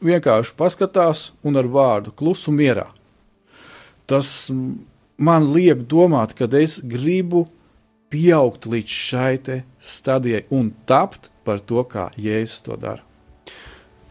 vienkārši 0.02 0.56
paskatās 0.58 1.30
un 1.44 1.60
ar 1.60 1.70
vārdu 1.70 2.14
klusu 2.18 2.54
mierā. 2.54 2.88
Tas 4.10 4.52
man 5.18 5.52
liek 5.54 5.86
domāt, 5.88 6.34
ka 6.36 6.50
es 6.58 6.80
gribu 6.84 7.46
pieaugt 8.12 8.68
līdz 8.68 8.98
šai 9.06 9.62
stadijai 9.80 10.44
un 10.52 10.74
tapt 10.86 11.32
par 11.46 11.62
to, 11.64 11.84
kā 11.88 12.10
Jēzus 12.20 12.66
to 12.66 12.76
dara. 12.76 13.06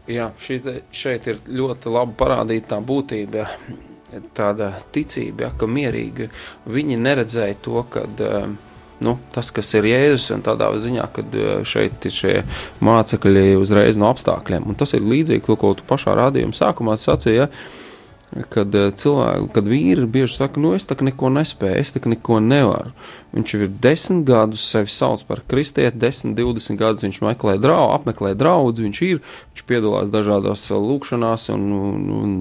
Jā, 0.09 0.31
te, 0.47 0.81
šeit 0.91 1.27
ir 1.29 1.37
ļoti 1.47 1.91
labi 1.93 2.15
parādīta 2.17 2.73
tā 2.73 2.79
būtība, 2.81 3.45
tāda 4.35 4.73
ticība, 4.91 5.45
ja, 5.45 5.51
ka 5.55 5.69
mierīgi 5.69 6.27
viņi 6.65 6.97
neredzēja 6.97 7.59
to, 7.63 7.83
ka 7.93 8.07
nu, 9.01 9.17
tas, 9.35 9.51
kas 9.53 9.69
ir 9.77 9.87
Jēzus, 9.89 10.29
un 10.35 10.43
tādā 10.45 10.69
ziņā, 10.81 11.07
ka 11.15 11.25
šeit 11.67 12.07
ir 12.07 12.15
šie 12.15 12.35
mācekļi 12.85 13.55
uzreiz 13.59 13.99
no 13.99 14.11
apstākļiem. 14.13 14.67
Un 14.69 14.77
tas 14.79 14.93
ir 14.97 15.05
līdzīgi, 15.05 15.45
ko 15.45 15.73
tu 15.77 15.87
pašā 15.89 16.15
rādījuma 16.17 16.55
sākumā 16.57 16.97
sacīji. 17.01 17.41
Ja, 17.41 17.49
Kad 18.31 18.75
eh, 18.79 18.93
cilvēki, 18.95 19.47
kad 19.51 19.65
vīri 19.67 20.05
bieži 20.07 20.37
saka, 20.37 20.59
nu 20.63 20.71
es 20.77 20.85
tā 20.87 20.95
neko 21.03 21.27
nespēju, 21.35 21.79
es 21.81 21.91
tā 21.91 21.99
neko 22.07 22.39
nevaru. 22.39 22.93
Viņš 23.35 23.53
ir 23.57 23.65
desmit 23.83 24.23
gadus 24.27 24.63
sevi 24.71 24.91
sauc 24.91 25.23
par 25.27 25.41
kristieti, 25.51 25.99
desmit, 25.99 26.37
divdesmit 26.39 26.79
gadus 26.79 27.03
viņš 27.03 27.19
meklē 27.25 27.57
draugu, 27.59 27.91
apmeklē 27.97 28.31
draugus, 28.39 28.79
viņš 28.79 29.01
ir, 29.09 29.19
viņš 29.51 29.65
piedalās 29.67 30.13
dažādās 30.13 30.63
eh, 30.71 30.79
lūkšanās 30.79 31.49
un, 31.57 31.67
un, 31.75 32.07
un 32.21 32.39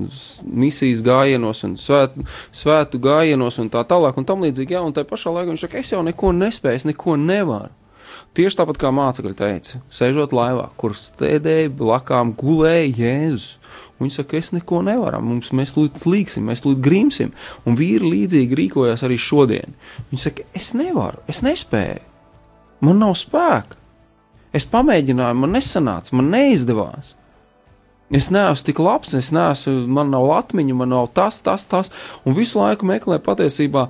misijas 0.63 1.03
gājienos 1.07 1.67
un 1.67 1.75
svētu, 1.81 2.27
svētu 2.63 3.03
gājienos 3.03 3.59
un 3.59 3.75
tā 3.75 3.83
tālāk 3.83 4.23
un 4.23 4.31
tam 4.31 4.47
līdzīgi, 4.47 4.79
jā, 4.79 4.87
un 4.87 4.95
tā 4.95 5.03
pašā 5.03 5.35
laikā 5.35 5.51
viņš 5.51 5.67
saka, 5.67 5.83
es 5.83 5.91
jau 5.91 6.07
neko 6.07 6.31
nespēju, 6.39 6.85
es 6.85 6.91
neko 6.93 7.19
nevaru. 7.19 7.75
Tieši 8.39 8.61
tāpat 8.61 8.79
kā 8.79 8.93
mācekļi 8.95 9.33
teica, 9.35 9.81
sēžot 9.91 10.35
laivā, 10.37 10.69
kur 10.79 10.95
stēdēja 10.95 11.73
blakām 11.81 12.31
gulēja 12.39 12.93
Jēzus. 12.95 13.57
Viņi 14.01 14.15
saka, 14.15 14.39
es 14.39 14.53
neko 14.55 14.81
nevaru, 14.87 15.19
mums 15.21 15.51
mēs 15.53 15.75
slīksim, 15.75 16.47
mēs 16.49 16.63
lūdzu 16.65 16.81
grimsim. 16.85 17.35
Un 17.69 17.77
vīri 17.77 18.15
līdzīgi 18.15 18.57
rīkojas 18.57 19.03
arī 19.05 19.19
šodien. 19.21 19.75
Viņi 20.13 20.23
saka, 20.23 20.47
es 20.57 20.71
nevaru, 20.79 21.21
es 21.29 21.43
nespēju, 21.45 22.01
man 22.87 23.03
nav 23.03 23.17
spēka. 23.19 23.77
Es 24.57 24.67
pamēģināju, 24.71 25.37
man 25.43 25.53
nesanāca, 25.55 26.15
man 26.19 26.31
neizdevās. 26.33 27.13
Es 28.11 28.31
neesmu 28.35 28.67
tik 28.67 28.81
labs, 28.83 29.13
es 29.15 29.29
neesmu, 29.35 29.75
man 29.91 30.11
nav 30.11 30.31
atmiņa, 30.39 30.79
man 30.81 30.91
nav 30.91 31.11
tas, 31.15 31.43
tas, 31.47 31.67
tas. 31.71 31.93
Un 32.27 32.35
visu 32.39 32.59
laiku 32.59 32.89
meklē 32.89 33.21
patiesībā 33.23 33.85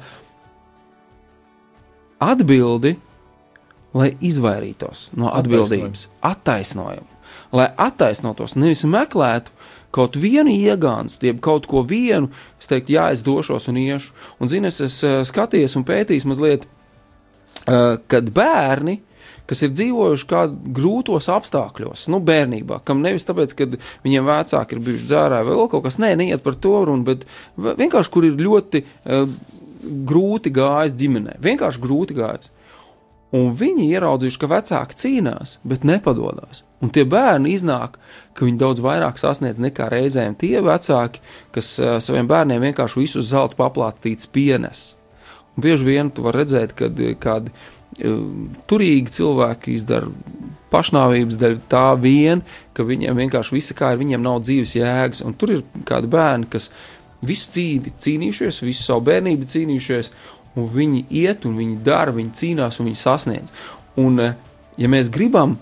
atbildi, 2.20 2.98
lai 3.96 4.12
izvairītos 4.22 5.08
no 5.18 5.30
atbildības, 5.34 6.08
attaisnojumu. 6.26 7.08
Lai 7.54 7.66
attaisnotos, 7.82 8.54
nevis 8.58 8.84
meklētu 8.86 9.50
kaut 9.94 10.14
vienu 10.20 10.52
iegānstu, 10.54 11.26
jeb 11.26 11.40
kaut 11.42 11.66
ko 11.70 11.82
vienu, 11.86 12.30
es 12.60 12.70
teiktu, 12.70 12.94
jā, 12.94 13.08
es 13.14 13.24
došos 13.26 13.66
un 13.70 13.80
iešu. 13.80 14.14
Un, 14.38 14.50
zini, 14.50 14.70
es, 14.70 14.78
es 14.84 15.00
eh, 15.06 15.20
skaties 15.26 15.74
un 15.78 15.86
pētījis 15.88 16.26
mazliet, 16.30 16.66
uh, 17.66 17.96
kad 18.10 18.30
bērni, 18.34 19.00
kas 19.50 19.64
ir 19.66 19.72
dzīvojuši 19.74 20.28
kādā 20.30 20.74
grūtos 20.78 21.26
apstākļos, 21.34 22.06
nu, 22.14 22.20
bērnībā, 22.22 22.78
kam 22.86 23.02
nevis 23.02 23.26
tāpēc, 23.26 23.56
ka 23.58 23.66
viņiem 24.04 24.28
vecāki 24.30 24.76
ir 24.76 24.84
bijuši 24.86 25.08
dzērāji 25.10 25.48
vai 25.48 25.56
vēl 25.58 25.70
kaut 25.72 25.88
kas, 25.88 25.98
nē, 26.02 26.12
neiet 26.20 26.44
par 26.46 26.54
to 26.54 26.76
runu, 26.86 27.02
bet 27.08 27.26
vienkārši, 27.58 28.12
kur 28.14 28.28
ir 28.28 28.38
ļoti 28.38 28.84
uh, 28.86 29.26
grūti 30.06 30.54
gājis 30.54 30.94
ģimenē, 31.02 31.40
vienkārši 31.42 31.82
grūti 31.82 32.16
gājis. 32.20 32.54
Un 33.36 33.52
viņi 33.54 33.86
ieraudzījuši, 33.94 34.38
ka 34.42 34.48
vecāki 34.50 34.96
cīnās, 34.98 35.58
bet 35.62 35.84
nepadodas. 35.86 36.64
Un 36.82 36.90
tie 36.90 37.04
bērni 37.06 37.52
iznāk, 37.54 37.98
ka 38.34 38.46
viņi 38.46 38.58
daudz 38.58 38.82
vairāk 38.82 39.20
sasniedz 39.20 39.60
nekā 39.62 39.86
reizēm 39.92 40.34
tie 40.40 40.58
vecāki, 40.64 41.22
kas 41.54 41.74
uh, 41.78 41.98
saviem 42.02 42.26
bērniem 42.30 42.64
vienkārši 42.70 43.02
visu 43.02 43.22
zelta 43.22 43.58
paplātīts 43.60 44.26
pienes. 44.34 44.96
Un 45.54 45.66
bieži 45.66 45.86
vien 45.86 46.10
tu 46.10 46.24
vari 46.26 46.42
redzēt, 46.42 46.74
kad 46.78 46.98
kādi 47.22 47.54
uh, 47.54 48.18
turīgi 48.70 49.14
cilvēki 49.20 49.76
izdara 49.78 50.10
pašnāvības 50.74 51.38
dēļ 51.38 51.58
tā 51.70 51.86
vien, 52.00 52.42
ka 52.74 52.86
viņiem 52.86 53.22
vienkārši 53.26 53.54
visa 53.54 53.76
kā 53.78 53.92
ir, 53.94 54.02
viņiem 54.02 54.26
nav 54.26 54.40
dzīves 54.42 54.74
jēgas. 54.78 55.22
Un 55.26 55.38
tur 55.38 55.54
ir 55.58 55.62
kādi 55.86 56.10
bērni, 56.10 56.50
kas 56.50 56.72
visu 57.26 57.50
dzīvi 57.54 57.94
cīnījušies, 58.00 58.62
visu 58.64 58.86
savu 58.86 59.04
bērnību 59.10 59.48
cīnījušies, 59.52 60.12
un 60.58 60.68
viņi 60.68 61.04
iet, 61.22 61.46
un 61.46 61.56
viņi 61.58 61.80
dara, 61.86 62.14
viņi 62.14 62.36
cīnās, 62.40 62.80
un 62.80 62.90
viņi 62.90 63.00
sasniedz. 63.00 63.54
Un, 64.00 64.20
eh, 64.20 64.34
ja 64.78 64.88
mēs 64.88 65.10
gribam 65.12 65.58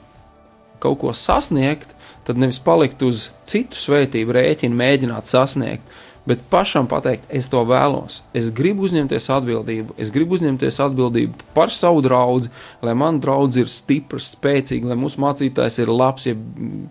kaut 0.81 1.01
ko 1.01 1.13
sasniegt, 1.13 1.95
tad 2.25 2.39
nevis 2.39 2.59
palikt 2.59 3.03
uz 3.03 3.31
citu 3.45 3.77
svētību 3.77 4.35
rēķinu, 4.37 4.77
mēģināt 4.77 5.27
sasniegt, 5.27 5.83
bet 6.29 6.43
pašam 6.51 6.87
pateikt, 6.89 7.25
es 7.33 7.49
to 7.49 7.63
vēlos. 7.65 8.21
Es 8.37 8.51
gribu 8.53 8.85
uzņemties 8.85 9.31
atbildību, 9.33 9.97
es 9.97 10.11
gribu 10.13 10.37
uzņemties 10.37 10.81
atbildību 10.85 11.47
par 11.55 11.73
savu 11.73 12.03
draugu, 12.05 12.51
lai 12.85 12.95
man 12.95 13.21
draugs 13.21 13.57
ir 13.57 13.71
stiprs, 13.73 14.35
spēcīgs, 14.37 14.85
lai 14.85 14.99
mūsu 15.01 15.23
mācītājs 15.25 15.81
ir 15.81 15.93
labs, 15.93 16.29
ja 16.29 16.37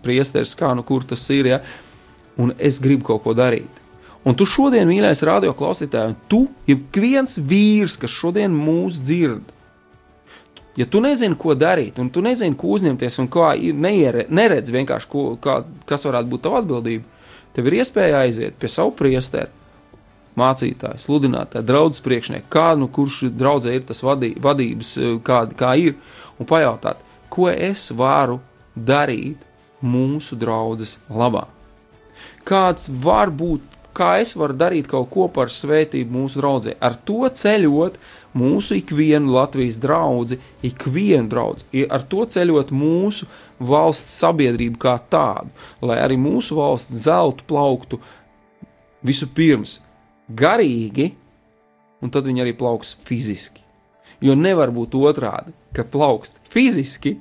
priesteris 0.02 0.56
kā 0.58 0.74
nu 0.74 0.82
kur 0.82 1.06
tas 1.06 1.22
ir. 1.30 1.52
Ja? 1.54 1.60
Un 2.38 2.52
es 2.58 2.80
gribu 2.82 3.06
kaut 3.12 3.22
ko 3.22 3.34
darīt. 3.38 3.70
Un 4.28 4.36
tu 4.36 4.44
šodien, 4.44 4.84
mīļais 4.88 5.22
radio 5.24 5.54
klausītāj, 5.56 6.12
tu, 6.28 6.42
ik 6.68 6.96
viens 7.00 7.38
vīrs, 7.40 7.96
kas 8.00 8.12
šodien 8.12 8.52
mūs 8.52 8.98
dzird, 9.00 9.54
ja 10.76 10.86
tu 10.86 11.00
nezini, 11.00 11.38
ko 11.40 11.54
darīt, 11.56 11.96
un 12.02 12.10
tu 12.12 12.20
nezini, 12.24 12.56
ko 12.58 12.74
uzņemties, 12.76 13.16
un 13.22 13.30
kā 13.32 13.54
neiere, 13.56 14.26
neredz 14.28 14.74
vienkārši, 14.74 15.08
ko, 15.08 15.22
kā, 15.40 15.62
kas 15.88 16.04
varētu 16.04 16.28
būt 16.34 16.44
tava 16.44 16.60
atbildība, 16.60 17.08
tev 17.56 17.70
ir 17.70 17.78
iespēja 17.80 18.20
aiziet 18.26 18.58
pie 18.60 18.68
savu 18.68 18.92
priesteru, 18.98 19.48
mācītāju, 20.38 21.00
sludinātāju, 21.02 21.66
draugu 21.66 22.04
priekšnieku, 22.04 22.50
kādu, 22.52 22.84
nu, 22.84 22.90
kurš 22.92 23.22
draudzē 23.32 23.78
ir 23.78 23.88
tas 23.88 24.04
vadī, 24.04 24.34
vadības, 24.44 24.92
kāda 25.26 25.56
kā 25.58 25.72
ir, 25.80 25.96
un 26.36 26.46
pajautāt, 26.52 27.00
ko 27.32 27.48
es 27.48 27.88
varu 27.96 28.42
darīt 28.76 29.40
mūsu 29.80 30.36
draudzes 30.38 30.98
labā. 31.08 31.46
Kāds 32.46 32.86
var 32.92 33.32
būt 33.34 33.77
kā 33.98 34.12
es 34.22 34.34
varu 34.38 34.56
darīt 34.58 34.88
kaut 34.90 35.10
ko 35.12 35.26
par 35.32 35.50
svētību 35.52 36.14
mūsu 36.14 36.40
draudzē. 36.40 36.76
Ar 36.80 36.96
to 37.08 37.26
ceļot 37.26 37.98
mūsu 38.38 38.78
ikvienu 38.78 39.34
Latvijas 39.34 39.80
draugu, 39.82 40.38
ikvienu 40.66 41.28
draugu, 41.32 41.66
ar 41.90 42.04
to 42.10 42.24
ceļot 42.30 42.72
mūsu 42.74 43.28
valsts 43.58 44.18
sabiedrību 44.22 44.78
kā 44.80 44.94
tādu, 45.10 45.50
lai 45.82 45.98
arī 46.04 46.18
mūsu 46.20 46.58
valsts 46.58 47.04
zeltu 47.04 47.46
plauktu 47.48 48.00
vispirms 49.06 49.78
garīgi, 50.28 51.12
un 52.02 52.12
tad 52.14 52.28
viņi 52.28 52.44
arī 52.44 52.54
plauks 52.58 52.94
fiziski. 53.06 53.64
Jo 54.22 54.34
nevar 54.34 54.70
būt 54.74 54.96
otrādi, 54.98 55.54
ka 55.74 55.84
plaukst 55.86 56.40
fiziski, 56.50 57.16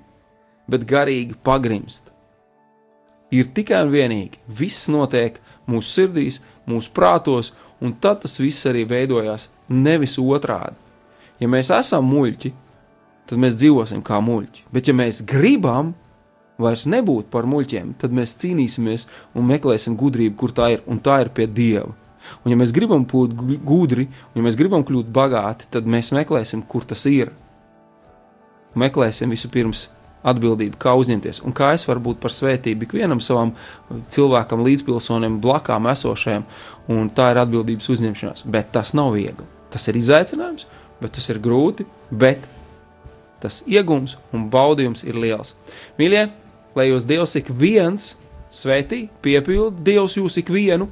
bet 0.67 0.85
garīgi 0.89 1.37
pagrimst. 1.45 2.11
Ir 3.31 3.49
tikai 3.51 3.83
un 3.83 3.91
vienīgi, 3.91 4.39
viss 4.47 4.87
notiek 4.91 5.37
mūsu 5.67 5.89
sirdīs, 5.91 6.39
mūsu 6.67 6.91
prātos 6.95 7.53
un 7.81 7.93
tad 8.01 8.23
tas 8.23 8.37
viss 8.41 8.65
arī 8.69 8.85
veidojās 8.89 9.49
nevis 9.69 10.17
otrādi. 10.21 10.75
Ja 11.39 11.49
mēs 11.51 11.69
esam 11.73 12.07
muļķi, 12.09 12.51
tad 13.29 13.41
mēs 13.41 13.57
dzīvosim 13.59 14.01
kā 14.05 14.19
muļķi. 14.23 14.65
Bet, 14.73 14.89
ja 14.89 14.95
mēs 14.97 15.21
gribam 15.27 15.93
vairs 16.57 16.87
nebūt 16.89 17.29
par 17.33 17.45
muļķiem, 17.49 17.93
tad 18.01 18.15
mēs 18.17 18.33
cīnīsimies 18.41 19.05
un 19.37 19.45
meklēsim 19.51 19.97
gudrību, 19.99 20.35
kur 20.39 20.53
tā 20.57 20.71
ir, 20.73 20.85
un 20.89 21.01
tā 21.03 21.19
ir 21.21 21.29
pie 21.29 21.45
Dieva. 21.45 21.93
Un, 22.43 22.51
ja 22.51 22.57
mēs 22.59 22.73
gribam 22.75 23.05
būt 23.07 23.35
gu- 23.37 23.59
gudri, 23.63 24.07
un 24.33 24.41
ja 24.41 24.47
mēs 24.47 24.57
gribam 24.59 24.83
kļūt 24.83 25.11
bagāti, 25.13 25.69
tad 25.71 25.85
mēs 25.87 26.09
meklēsim, 26.15 26.65
kur 26.67 26.83
tas 26.83 27.05
ir. 27.07 27.31
Meklēsim 28.77 29.31
vispirms 29.31 29.87
atbildību, 30.27 30.77
kā 30.81 30.93
uzņemties, 30.99 31.41
un 31.47 31.55
kā 31.55 31.71
es 31.77 31.85
varu 31.87 32.03
būt 32.09 32.19
par 32.23 32.33
svētību 32.33 32.87
ikvienam 32.87 33.21
savam 33.23 33.53
cilvēkam, 34.11 34.65
līdzpilsonim, 34.67 35.39
blakām 35.43 35.87
esošajam, 35.91 36.45
un 36.91 37.09
tā 37.15 37.31
ir 37.33 37.41
atbildības 37.43 37.89
uzņemšanās. 37.95 38.45
Bet 38.51 38.73
tas 38.75 38.93
nav 38.97 39.13
viegli. 39.15 39.47
Tas 39.73 39.87
ir 39.91 39.99
izaicinājums, 39.99 40.67
bet 41.01 41.15
tas 41.17 41.27
ir 41.31 41.41
grūti, 41.43 41.87
bet 42.11 42.45
tas 43.43 43.61
iegums 43.69 44.17
un 44.33 44.47
baudījums 44.51 45.03
ir 45.07 45.19
liels. 45.19 45.55
Mīļie, 45.99 46.27
lai 46.77 46.89
jūs 46.89 47.07
Dievs 47.09 47.35
ik 47.39 47.51
viens 47.53 48.15
svētī, 48.53 49.07
piepildi 49.21 49.83
Dievs 49.91 50.17
jūs 50.19 50.39
ik 50.41 50.51
vienu. 50.53 50.89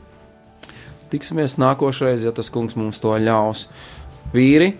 Tiksimies 1.11 1.59
nākošais, 1.61 2.25
ja 2.25 2.33
tas 2.35 2.51
kungs 2.51 2.77
mums 2.77 2.99
to 3.01 3.13
ļaus. 3.21 3.67
Vīri, 4.33 4.73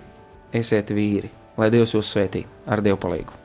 esiet 0.55 0.91
vīri, 0.93 1.31
lai 1.57 1.71
Dievs 1.73 1.95
jūs 1.95 2.13
svētī 2.15 2.45
ar 2.65 2.83
Dievu 2.85 3.01
palīdzību. 3.01 3.44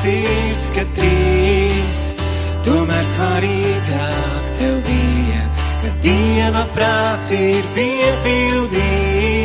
sirds 0.00 0.70
katrīs. 0.76 1.98
Tomēr 2.64 3.04
svarīgāk 3.04 4.48
tev 4.60 4.78
bija, 4.86 5.44
ka 5.82 5.92
Dieva 6.04 6.64
prāts 6.76 7.32
ir 7.36 7.68
piepildīts. 7.76 9.39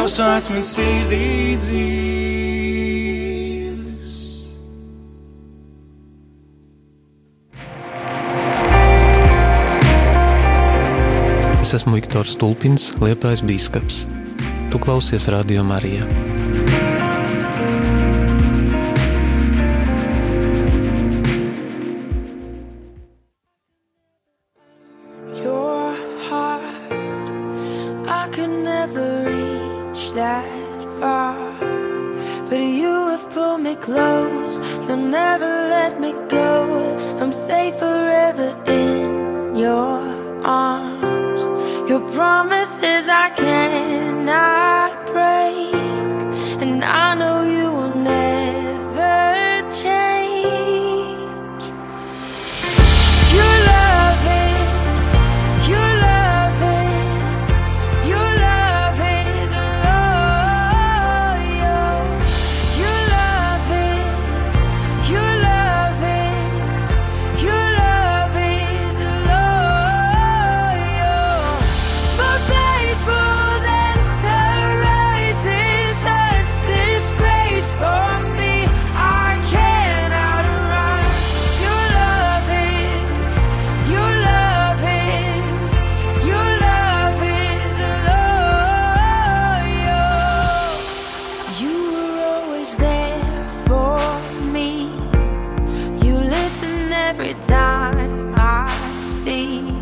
Tavs 0.00 0.14
vārds 0.16 0.48
man 0.48 0.62
sirdī 0.64 1.56
dzīves. 1.60 1.98
Es 11.60 11.76
esmu 11.76 11.98
Viktors 11.98 12.32
Stulpins, 12.32 12.94
Liepais 13.04 13.44
Bīskaps. 13.44 14.06
Tu 14.72 14.80
klausies 14.80 15.28
Radio 15.28 15.68
Marijā. 15.68 16.29
be 99.24 99.79